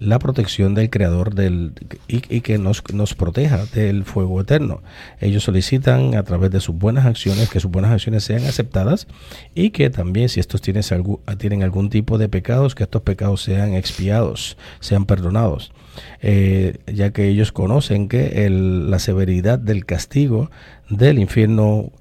la 0.02 0.18
protección 0.18 0.74
del 0.74 0.90
creador 0.90 1.36
del, 1.36 1.74
y, 2.08 2.24
y, 2.36 2.42
que 2.42 2.58
nos, 2.58 2.84
nos 2.92 3.14
proteja 3.14 3.68
del 3.68 4.04
fuego 4.04 4.42
eterno. 4.42 4.82
Ellos 5.20 5.44
solicitan 5.44 6.16
a 6.16 6.24
través 6.24 6.50
de 6.50 6.60
sus 6.60 6.76
buenas 6.76 7.06
acciones 7.06 7.52
que 7.52 7.60
sus 7.60 7.70
buenas 7.70 7.92
acciones 7.92 8.24
sean 8.24 8.44
aceptadas 8.46 9.08
y 9.54 9.70
que 9.70 9.92
también 9.92 10.28
si 10.28 10.40
estos 10.40 10.60
tienen, 10.60 10.84
algún, 10.90 11.20
tienen 11.38 11.62
algún 11.62 11.92
tipo 11.92 12.18
de 12.18 12.30
pecados, 12.30 12.74
que 12.74 12.82
estos 12.82 13.04
pecados 13.04 13.44
sean 13.44 13.76
expiados, 13.76 14.58
sean 14.80 15.06
perdonados. 15.06 15.72
Eh, 16.24 16.80
ya 16.92 17.12
que 17.12 17.28
ellos 17.28 17.52
conocen 17.52 18.08
que 18.08 18.48
el, 18.48 18.90
la 18.90 18.98
severidad 18.98 19.60
del 19.60 19.86
castigo 19.86 20.50
del 20.90 21.20
infierno 21.20 21.92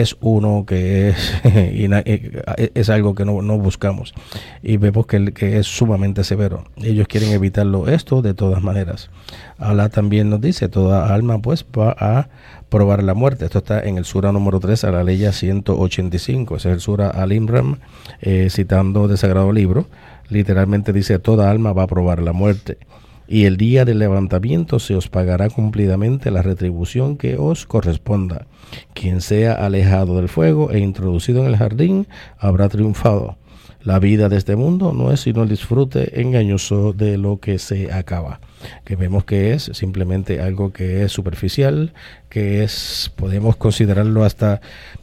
es 0.00 0.16
uno 0.20 0.64
que 0.66 1.10
es, 1.10 1.16
es 2.74 2.90
algo 2.90 3.14
que 3.14 3.24
no, 3.24 3.42
no, 3.42 3.58
buscamos 3.58 4.14
y 4.62 4.76
vemos 4.76 5.06
que, 5.06 5.32
que, 5.32 5.58
es 5.58 5.66
sumamente 5.66 6.24
severo. 6.24 6.64
Ellos 6.76 7.08
quieren 7.08 7.30
evitarlo 7.30 7.88
esto 7.88 8.22
de 8.22 8.34
todas 8.34 8.62
maneras. 8.62 9.10
Allah 9.58 9.88
también 9.88 10.30
nos 10.30 10.40
dice, 10.40 10.68
toda 10.68 11.14
alma 11.14 11.40
pues 11.40 11.64
va 11.76 11.94
a 11.98 12.28
probar 12.68 13.02
la 13.02 13.14
muerte. 13.14 13.44
Esto 13.44 13.58
está 13.58 13.80
en 13.80 13.98
el 13.98 14.04
sura 14.04 14.32
número 14.32 14.60
3 14.60 14.84
a 14.84 14.90
la 14.90 15.04
ley 15.04 15.24
185. 15.30 16.56
Ese 16.56 16.68
es 16.68 16.74
el 16.74 16.80
sura 16.80 17.10
Al-Imran, 17.10 17.78
eh, 18.20 18.48
citando 18.50 19.08
de 19.08 19.16
Sagrado 19.16 19.52
Libro 19.52 19.86
literalmente 20.28 20.92
dice, 20.92 21.18
toda 21.18 21.50
alma 21.50 21.72
va 21.72 21.84
a 21.84 21.86
probar 21.86 22.20
la 22.22 22.32
muerte. 22.32 22.78
Y 23.26 23.44
el 23.44 23.56
día 23.56 23.84
del 23.84 23.98
levantamiento 23.98 24.78
se 24.78 24.94
os 24.94 25.08
pagará 25.08 25.48
cumplidamente 25.48 26.30
la 26.30 26.42
retribución 26.42 27.16
que 27.16 27.36
os 27.36 27.66
corresponda. 27.66 28.46
Quien 28.92 29.20
sea 29.20 29.52
alejado 29.52 30.16
del 30.16 30.28
fuego 30.28 30.70
e 30.70 30.78
introducido 30.78 31.40
en 31.40 31.46
el 31.46 31.56
jardín 31.56 32.06
habrá 32.38 32.68
triunfado. 32.68 33.36
La 33.82 33.98
vida 33.98 34.28
de 34.28 34.38
este 34.38 34.56
mundo 34.56 34.92
no 34.92 35.12
es 35.12 35.20
sino 35.20 35.42
el 35.42 35.48
disfrute 35.48 36.20
engañoso 36.20 36.92
de 36.92 37.18
lo 37.18 37.38
que 37.38 37.58
se 37.58 37.92
acaba 37.92 38.40
que 38.84 38.96
vemos 38.96 39.24
que 39.24 39.52
es 39.52 39.70
simplemente 39.74 40.40
algo 40.40 40.72
que 40.72 41.04
es 41.04 41.12
superficial, 41.12 41.92
que 42.28 42.62
es, 42.62 43.12
podemos 43.16 43.56
considerarlo 43.56 44.24
hasta, 44.24 44.60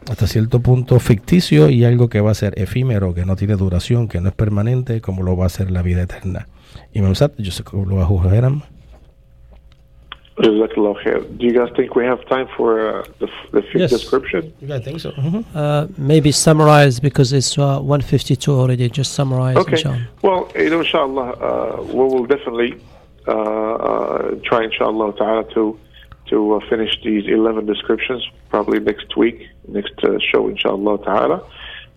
hasta 0.09 0.27
cierto 0.27 0.59
punto 0.59 0.99
ficticio 0.99 1.69
y 1.69 1.85
algo 1.85 2.09
que 2.09 2.21
va 2.21 2.31
a 2.31 2.35
ser 2.35 2.59
efímero, 2.59 3.13
que 3.13 3.25
no 3.25 3.35
tiene 3.35 3.55
duración, 3.55 4.07
que 4.07 4.21
no 4.21 4.29
es 4.29 4.35
permanente, 4.35 5.01
como 5.01 5.23
lo 5.23 5.37
va 5.37 5.45
a 5.45 5.49
ser 5.49 5.71
la 5.71 5.81
vida 5.81 6.03
eterna. 6.03 6.47
Imam 6.93 7.15
Sad, 7.15 7.31
yo 7.37 7.51
sé 7.51 7.63
cómo 7.63 7.85
lo 7.85 7.95
va 7.95 8.03
a 8.03 8.07
juzgar. 8.07 8.51
Do 10.41 11.45
you 11.45 11.53
guys 11.53 11.69
think 11.75 11.95
we 11.95 12.05
have 12.05 12.25
time 12.25 12.47
for 12.57 13.01
uh, 13.01 13.05
the, 13.19 13.27
the 13.51 13.63
yes. 13.75 13.91
description? 13.91 14.53
I 14.71 14.79
think 14.79 14.99
so. 14.99 15.11
Mm-hmm. 15.11 15.55
Uh, 15.55 15.87
maybe 15.97 16.31
summarize 16.31 16.99
because 16.99 17.31
it's 17.31 17.57
uh, 17.57 17.79
152 17.79 18.51
already. 18.51 18.89
Just 18.89 19.13
summarize. 19.13 19.57
Okay. 19.57 19.73
Inshallah. 19.73 20.07
Well, 20.23 20.51
you 20.55 20.69
know, 20.69 20.79
inshallah, 20.79 21.29
uh, 21.31 21.83
we 21.83 21.93
will 21.93 22.25
definitely 22.25 22.81
uh, 23.27 23.31
uh, 23.31 24.35
try, 24.43 24.63
inshallah 24.63 25.15
ta'ala, 25.17 25.43
to 25.53 25.79
to 26.27 26.53
uh, 26.55 26.69
finish 26.69 26.97
these 27.03 27.27
11 27.27 27.65
descriptions 27.65 28.25
probably 28.49 28.79
next 28.79 29.17
week, 29.17 29.47
next 29.67 29.93
show, 30.31 30.47
inshallah 30.47 31.03
ta'ala. 31.03 31.43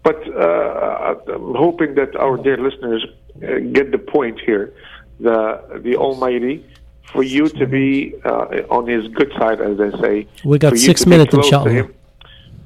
But 0.02 0.20
I'm 0.26 1.54
hoping 1.54 1.94
that 1.94 2.14
our 2.16 2.36
dear 2.36 2.58
listeners 2.58 3.06
get 3.40 3.90
the 3.90 3.98
point 3.98 4.40
here. 4.40 4.74
The 5.20 5.80
the 5.82 5.96
Almighty, 5.96 6.64
for 7.12 7.22
you 7.22 7.48
to 7.48 7.66
be 7.66 8.14
uh, 8.24 8.62
on 8.70 8.86
His 8.86 9.06
good 9.08 9.32
side, 9.38 9.60
as 9.60 9.78
they 9.78 9.90
say. 10.00 10.26
We 10.44 10.58
got 10.58 10.76
six 10.76 11.06
minutes, 11.06 11.32
inshallah. 11.34 11.70
We 11.70 11.76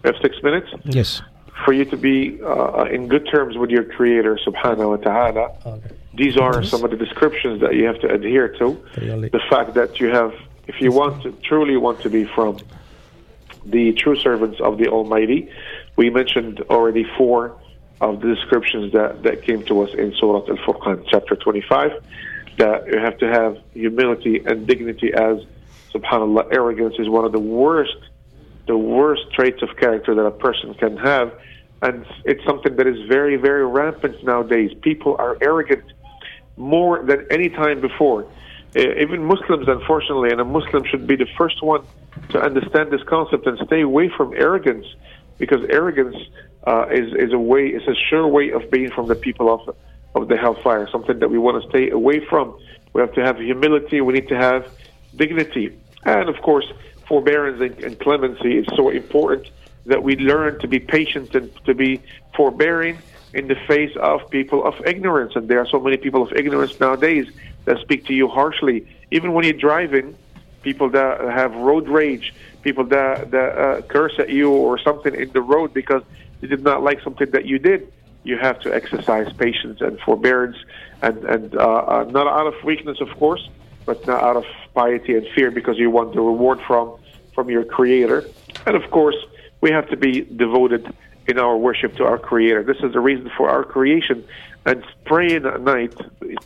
have 0.05 0.16
six 0.23 0.43
minutes. 0.43 0.69
Yes. 0.85 1.23
For 1.64 1.73
you 1.73 1.85
to 1.87 1.97
be 1.97 2.41
uh, 2.43 2.85
in 2.85 3.09
good 3.09 3.29
terms 3.29 3.57
with 3.57 3.71
your 3.71 3.85
Creator, 3.85 4.39
Subhanahu 4.47 4.91
wa 4.91 4.97
Taala. 4.97 5.66
Okay 5.66 5.95
these 6.19 6.37
are 6.37 6.62
some 6.64 6.85
of 6.85 6.91
the 6.91 6.97
descriptions 6.97 7.61
that 7.61 7.75
you 7.75 7.85
have 7.85 8.01
to 8.01 8.12
adhere 8.12 8.49
to. 8.59 8.83
The 8.97 9.41
fact 9.49 9.75
that 9.75 10.01
you 10.01 10.09
have, 10.09 10.35
if 10.66 10.81
you 10.81 10.91
want 10.91 11.23
to 11.23 11.33
truly 11.45 11.77
want 11.77 12.01
to 12.03 12.11
be 12.11 12.25
from 12.25 12.59
the 13.64 13.93
true 13.93 14.16
servants 14.16 14.61
of 14.61 14.79
the 14.79 14.89
Almighty, 14.89 15.49
we 15.97 16.11
mentioned 16.11 16.61
already 16.71 17.05
four 17.16 17.57
of 18.01 18.20
the 18.20 18.34
descriptions 18.34 18.92
that, 18.92 19.22
that 19.22 19.42
came 19.42 19.64
to 19.64 19.82
us 19.82 19.92
in 19.94 20.14
Surah 20.18 20.46
Al 20.49 20.57
Furqan, 20.59 21.05
chapter 21.11 21.36
25. 21.36 21.92
That 22.59 22.86
you 22.86 22.99
have 22.99 23.18
to 23.18 23.28
have 23.28 23.59
humility 23.72 24.42
and 24.44 24.66
dignity, 24.66 25.12
as 25.14 25.38
subhanAllah, 25.94 26.53
arrogance 26.53 26.96
is 26.99 27.09
one 27.09 27.24
of 27.24 27.32
the 27.32 27.38
worst, 27.38 27.96
the 28.66 28.76
worst 28.76 29.22
traits 29.32 29.62
of 29.62 29.76
character 29.76 30.14
that 30.14 30.26
a 30.26 30.30
person 30.30 30.74
can 30.74 30.96
have. 30.96 31.32
And 31.82 32.05
it's 32.24 32.44
something 32.44 32.74
that 32.76 32.86
is 32.86 33.07
very, 33.09 33.36
very 33.36 33.64
rampant 33.64 34.24
nowadays. 34.24 34.76
People 34.82 35.16
are 35.18 35.36
arrogant 35.40 35.84
more 36.57 37.05
than 37.05 37.26
any 37.30 37.49
time 37.49 37.80
before. 37.80 38.26
Even 38.76 39.24
Muslims, 39.24 39.66
unfortunately, 39.66 40.30
and 40.30 40.40
a 40.40 40.44
Muslim 40.44 40.84
should 40.84 41.07
be 41.07 41.16
the 41.16 41.26
first 41.38 41.62
one 41.62 41.84
to 42.30 42.40
understand 42.40 42.90
this 42.90 43.03
concept 43.05 43.46
and 43.46 43.59
stay 43.66 43.80
away 43.80 44.11
from 44.14 44.34
arrogance, 44.34 44.86
because 45.39 45.61
arrogance 45.70 46.16
uh, 46.66 46.86
is 46.91 47.14
is 47.14 47.32
a 47.32 47.39
way, 47.39 47.68
is 47.68 47.86
a 47.89 47.95
sure 48.09 48.26
way 48.26 48.51
of 48.51 48.70
being 48.70 48.91
from 48.91 49.09
the 49.09 49.14
people 49.14 49.53
of 49.53 49.76
of 50.14 50.28
the 50.28 50.36
hellfire. 50.36 50.89
Something 50.91 51.18
that 51.20 51.30
we 51.30 51.39
want 51.39 51.62
to 51.62 51.68
stay 51.68 51.91
away 51.91 52.24
from. 52.24 52.59
We 52.93 53.01
have 53.01 53.14
to 53.14 53.24
have 53.24 53.39
humility. 53.39 54.01
We 54.01 54.14
need 54.14 54.28
to 54.28 54.36
have 54.36 54.70
dignity, 55.14 55.76
and 56.05 56.28
of 56.28 56.41
course, 56.43 56.66
forbearance 57.07 57.61
and, 57.61 57.84
and 57.84 57.99
clemency 57.99 58.59
is 58.59 58.66
so 58.76 58.91
important 58.91 59.51
that 59.86 60.03
we 60.03 60.16
learn 60.16 60.59
to 60.61 60.68
be 60.68 60.78
patient 60.78 61.34
and 61.34 61.51
to 61.64 61.74
be 61.74 62.03
forbearing 62.36 62.99
in 63.34 63.49
the 63.49 63.57
face 63.66 63.95
of 63.97 64.28
people 64.30 64.64
of 64.64 64.74
ignorance. 64.86 65.34
And 65.34 65.49
there 65.49 65.61
are 65.61 65.66
so 65.66 65.80
many 65.80 65.97
people 65.97 66.22
of 66.22 66.32
ignorance 66.32 66.78
nowadays 66.78 67.26
that 67.64 67.78
speak 67.80 68.07
to 68.07 68.14
you 68.14 68.28
harshly. 68.28 68.86
Even 69.11 69.32
when 69.32 69.45
you're 69.45 69.55
driving, 69.55 70.14
people 70.62 70.90
that 70.90 71.20
have 71.20 71.54
road 71.54 71.88
rage, 71.88 72.34
people 72.62 72.84
that, 72.84 73.30
that 73.30 73.59
uh, 73.59 73.82
curse 73.82 74.14
at 74.18 74.28
you 74.28 74.50
or 74.50 74.78
something 74.78 75.14
in 75.14 75.30
the 75.32 75.40
road 75.40 75.72
because 75.72 76.02
they 76.40 76.48
did 76.48 76.62
not 76.62 76.82
like 76.82 77.00
something 77.02 77.30
that 77.30 77.44
you 77.46 77.59
did. 77.59 77.92
You 78.24 78.36
have 78.38 78.61
to 78.61 78.74
exercise 78.74 79.32
patience 79.32 79.80
and 79.80 79.98
forbearance, 80.00 80.56
and, 81.00 81.24
and 81.24 81.54
uh, 81.54 81.61
uh, 81.61 82.06
not 82.11 82.26
out 82.26 82.46
of 82.46 82.62
weakness, 82.64 83.00
of 83.00 83.09
course, 83.16 83.48
but 83.86 84.06
not 84.06 84.22
out 84.22 84.36
of 84.36 84.44
piety 84.74 85.16
and 85.16 85.26
fear 85.34 85.50
because 85.50 85.78
you 85.78 85.90
want 85.90 86.14
the 86.14 86.20
reward 86.20 86.61
from, 86.66 86.98
from 87.34 87.48
your 87.48 87.64
Creator. 87.64 88.28
And 88.66 88.76
of 88.76 88.90
course, 88.90 89.16
we 89.61 89.70
have 89.70 89.88
to 89.90 89.96
be 89.96 90.20
devoted 90.22 90.92
in 91.26 91.38
our 91.38 91.56
worship 91.56 91.96
to 91.96 92.04
our 92.04 92.18
Creator. 92.18 92.64
This 92.64 92.78
is 92.82 92.92
the 92.92 93.00
reason 93.00 93.30
for 93.36 93.48
our 93.48 93.64
creation. 93.64 94.24
And 94.66 94.84
praying 95.04 95.46
at 95.46 95.61
night, 95.62 95.94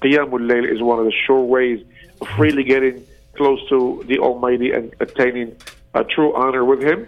Qiyamul 0.02 0.46
Layl, 0.48 0.70
is 0.70 0.80
one 0.80 0.98
of 0.98 1.06
the 1.06 1.12
sure 1.26 1.40
ways 1.40 1.84
of 2.20 2.28
really 2.38 2.62
getting 2.62 3.04
close 3.34 3.60
to 3.68 4.02
the 4.06 4.18
Almighty 4.18 4.72
and 4.72 4.94
attaining 5.00 5.56
a 5.94 6.04
true 6.04 6.34
honor 6.34 6.64
with 6.64 6.82
Him. 6.82 7.06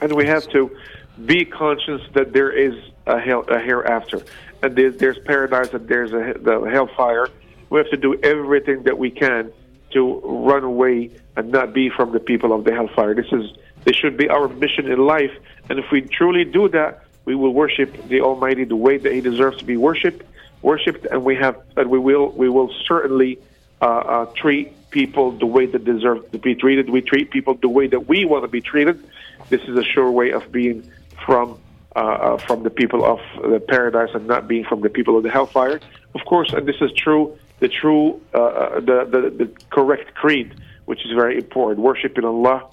And 0.00 0.12
we 0.14 0.26
have 0.26 0.48
to 0.50 0.76
be 1.24 1.44
conscious 1.44 2.00
that 2.12 2.32
there 2.32 2.50
is 2.50 2.74
a, 3.06 3.18
hell, 3.18 3.44
a 3.48 3.58
hereafter, 3.58 4.22
and 4.62 4.76
there's, 4.76 4.96
there's 4.98 5.18
paradise, 5.18 5.72
and 5.72 5.88
there's 5.88 6.12
a, 6.12 6.34
the 6.38 6.68
hellfire. 6.70 7.28
We 7.70 7.78
have 7.78 7.90
to 7.90 7.96
do 7.96 8.18
everything 8.22 8.84
that 8.84 8.98
we 8.98 9.10
can 9.10 9.52
to 9.90 10.20
run 10.20 10.64
away 10.64 11.10
and 11.36 11.50
not 11.50 11.72
be 11.72 11.88
from 11.90 12.12
the 12.12 12.20
people 12.20 12.52
of 12.52 12.64
the 12.64 12.72
hellfire. 12.72 13.14
This 13.14 13.32
is 13.32 13.50
this 13.84 13.96
should 13.96 14.16
be 14.16 14.28
our 14.28 14.48
mission 14.48 14.90
in 14.90 14.98
life, 14.98 15.32
and 15.70 15.78
if 15.78 15.90
we 15.90 16.02
truly 16.02 16.44
do 16.44 16.68
that, 16.68 17.04
we 17.24 17.34
will 17.34 17.54
worship 17.54 18.08
the 18.08 18.20
Almighty 18.20 18.64
the 18.64 18.76
way 18.76 18.98
that 18.98 19.12
He 19.12 19.20
deserves 19.20 19.58
to 19.58 19.64
be 19.64 19.76
worshipped, 19.76 20.24
worshipped, 20.62 21.06
and 21.06 21.24
we 21.24 21.36
have, 21.36 21.56
and 21.76 21.88
we 21.90 21.98
will, 21.98 22.30
we 22.30 22.48
will 22.48 22.72
certainly 22.86 23.38
uh, 23.80 23.84
uh, 23.84 24.24
treat 24.34 24.72
people 24.90 25.32
the 25.32 25.46
way 25.46 25.66
that 25.66 25.84
deserve 25.84 26.30
to 26.32 26.38
be 26.38 26.54
treated. 26.54 26.90
We 26.90 27.00
treat 27.00 27.30
people 27.30 27.54
the 27.54 27.68
way 27.68 27.86
that 27.88 28.08
we 28.08 28.24
want 28.24 28.44
to 28.44 28.48
be 28.48 28.60
treated. 28.60 29.02
This 29.48 29.62
is 29.62 29.76
a 29.76 29.84
sure 29.84 30.10
way 30.10 30.32
of 30.32 30.50
being 30.50 30.90
from 31.24 31.58
uh, 31.96 32.00
uh, 32.00 32.36
from 32.38 32.62
the 32.62 32.70
people 32.70 33.04
of 33.04 33.18
the 33.50 33.60
paradise 33.60 34.10
and 34.14 34.26
not 34.26 34.46
being 34.46 34.64
from 34.64 34.80
the 34.82 34.90
people 34.90 35.16
of 35.16 35.22
the 35.22 35.30
hellfire. 35.30 35.80
Of 36.14 36.24
course, 36.26 36.52
and 36.52 36.66
this 36.66 36.76
is 36.80 36.92
true, 36.92 37.38
the 37.60 37.68
true, 37.68 38.20
uh, 38.34 38.38
uh 38.38 38.80
the, 38.80 39.04
the 39.04 39.20
the 39.44 39.52
correct 39.70 40.14
creed, 40.14 40.54
which 40.84 41.04
is 41.04 41.12
very 41.12 41.36
important. 41.38 41.80
Worshiping 41.80 42.24
Allah 42.24 42.68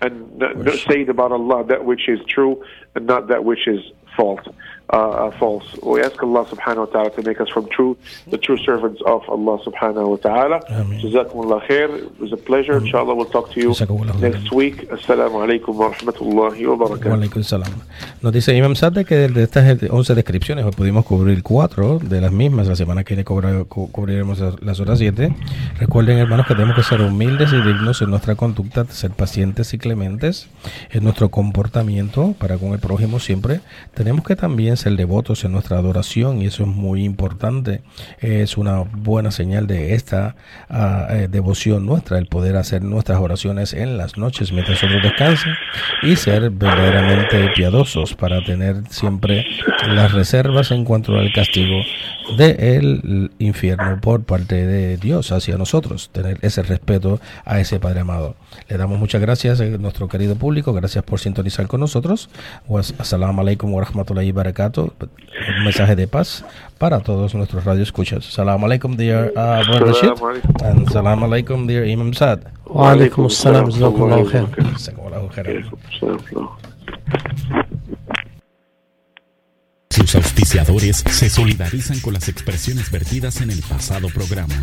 and 0.00 0.38
not, 0.38 0.74
saying 0.88 1.08
about 1.08 1.32
Allah 1.32 1.64
that 1.64 1.84
which 1.84 2.08
is 2.08 2.20
true 2.26 2.64
and 2.94 3.06
not 3.06 3.28
that 3.28 3.44
which 3.44 3.66
is 3.66 3.80
false. 4.16 4.46
Uh, 4.90 4.96
uh, 4.96 5.30
false. 5.38 5.66
We 5.82 6.00
ask 6.00 6.16
Allah 6.22 6.46
subhanahu 6.46 6.86
wa 6.86 6.92
ta'ala 6.92 7.10
to 7.10 7.22
make 7.22 7.42
us 7.42 7.50
from 7.50 7.68
true, 7.68 7.94
the 8.28 8.38
true 8.38 8.56
servants 8.56 9.02
of 9.04 9.20
Allah 9.28 9.60
subhanahu 9.60 10.08
wa 10.08 10.16
ta'ala. 10.16 10.60
Jazakumullah 11.04 11.60
khair. 11.68 11.94
It 11.94 12.18
was 12.18 12.32
a 12.32 12.38
pleasure. 12.38 12.78
Inshallah, 12.78 13.14
we'll 13.14 13.26
talk 13.26 13.52
to 13.52 13.60
you 13.60 13.74
next 14.18 14.50
week. 14.50 14.88
Assalamu 14.88 15.44
alaikum 15.44 15.74
wa 15.76 15.92
rahmatullahi 15.92 16.64
wa 16.72 16.88
barakatuh. 16.88 17.68
Nos 18.22 18.32
dice 18.32 18.56
Imam 18.56 18.74
Sadde 18.76 19.04
que 19.04 19.28
de 19.28 19.42
estas 19.42 19.90
11 19.90 20.14
descripciones 20.14 20.64
hoy 20.64 20.72
pudimos 20.72 21.04
cubrir 21.04 21.42
4 21.42 21.98
de 21.98 22.22
las 22.22 22.32
mismas. 22.32 22.66
La 22.66 22.74
semana 22.74 23.04
que 23.04 23.14
viene 23.14 23.24
cubriremos 23.26 24.42
las 24.62 24.80
otras 24.80 24.98
7. 25.00 25.34
Recuerden, 25.80 26.16
hermanos, 26.16 26.46
que 26.46 26.54
tenemos 26.54 26.74
que 26.74 26.82
ser 26.82 27.02
humildes 27.02 27.52
y 27.52 27.60
dignos 27.60 28.00
en 28.00 28.08
nuestra 28.08 28.36
conducta, 28.36 28.86
ser 28.86 29.10
pacientes 29.10 29.74
y 29.74 29.78
clementes 29.78 30.48
en 30.90 31.04
nuestro 31.04 31.28
comportamiento 31.28 32.34
para 32.38 32.56
con 32.56 32.72
el 32.72 32.78
prójimo 32.78 33.18
siempre. 33.18 33.60
Tenemos 33.92 34.24
que 34.24 34.34
también 34.34 34.77
ser 34.78 34.96
devotos 34.96 35.44
en 35.44 35.52
nuestra 35.52 35.78
adoración 35.78 36.40
y 36.40 36.46
eso 36.46 36.62
es 36.62 36.68
muy 36.68 37.04
importante. 37.04 37.82
Es 38.20 38.56
una 38.56 38.80
buena 38.80 39.30
señal 39.30 39.66
de 39.66 39.94
esta 39.94 40.36
ah, 40.68 41.06
eh, 41.10 41.28
devoción 41.30 41.86
nuestra, 41.86 42.18
el 42.18 42.26
poder 42.26 42.56
hacer 42.56 42.82
nuestras 42.82 43.20
oraciones 43.20 43.72
en 43.72 43.98
las 43.98 44.16
noches 44.16 44.52
mientras 44.52 44.82
otros 44.82 45.02
descansen 45.02 45.54
y 46.02 46.16
ser 46.16 46.50
verdaderamente 46.50 47.50
piadosos 47.54 48.14
para 48.14 48.44
tener 48.44 48.82
siempre 48.88 49.46
las 49.86 50.12
reservas 50.12 50.70
en 50.70 50.84
cuanto 50.84 51.16
al 51.18 51.32
castigo 51.32 51.82
del 52.36 53.30
infierno 53.38 54.00
por 54.00 54.24
parte 54.24 54.66
de 54.66 54.96
Dios 54.96 55.32
hacia 55.32 55.56
nosotros, 55.56 56.10
tener 56.12 56.38
ese 56.42 56.62
respeto 56.62 57.20
a 57.44 57.60
ese 57.60 57.80
Padre 57.80 58.00
amado. 58.00 58.36
Le 58.68 58.76
damos 58.76 58.98
muchas 58.98 59.20
gracias 59.20 59.60
a 59.60 59.64
nuestro 59.64 60.08
querido 60.08 60.36
público, 60.36 60.72
gracias 60.72 61.04
por 61.04 61.20
sintonizar 61.20 61.66
con 61.66 61.80
nosotros. 61.80 62.28
Assalamu 62.98 63.40
alaikum 63.40 63.72
wa 63.72 63.82
rahmatullahi 63.84 64.30
wa 64.30 64.36
barakatuh. 64.36 64.92
Un 65.00 65.64
mensaje 65.64 65.96
de 65.96 66.06
paz 66.06 66.44
para 66.78 67.00
todos 67.00 67.34
nuestros 67.34 67.64
radioescuchas. 67.64 68.28
Assalamu 68.28 68.66
alaikum, 68.66 68.96
dear 68.96 69.32
uh, 69.36 69.64
Brother 69.66 69.86
Rashid. 69.86 70.62
And 70.62 70.86
assalamu 70.86 71.26
alaikum, 71.26 71.66
dear 71.66 71.84
Imam 71.86 72.12
Sad. 72.12 72.40
Wa 72.66 72.92
alaikum 72.92 73.26
assalam. 73.26 73.70
Sus 79.90 80.14
auspiciadores 80.14 81.04
se 81.10 81.28
solidarizan 81.30 82.00
con 82.00 82.14
las 82.14 82.28
expresiones 82.28 82.90
vertidas 82.90 83.40
en 83.40 83.50
el 83.50 83.62
pasado 83.62 84.08
programa. 84.08 84.54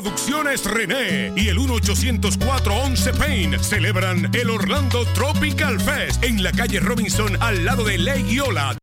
Producciones 0.00 0.64
René 0.64 1.32
y 1.34 1.48
el 1.48 1.58
1-804-11 1.58 3.18
Pain 3.18 3.58
celebran 3.60 4.30
el 4.32 4.48
Orlando 4.48 5.04
Tropical 5.06 5.80
Fest 5.80 6.22
en 6.22 6.40
la 6.40 6.52
calle 6.52 6.78
Robinson 6.78 7.36
al 7.40 7.64
lado 7.64 7.82
de 7.82 7.98
Lake 7.98 8.32
Yola. 8.32 8.76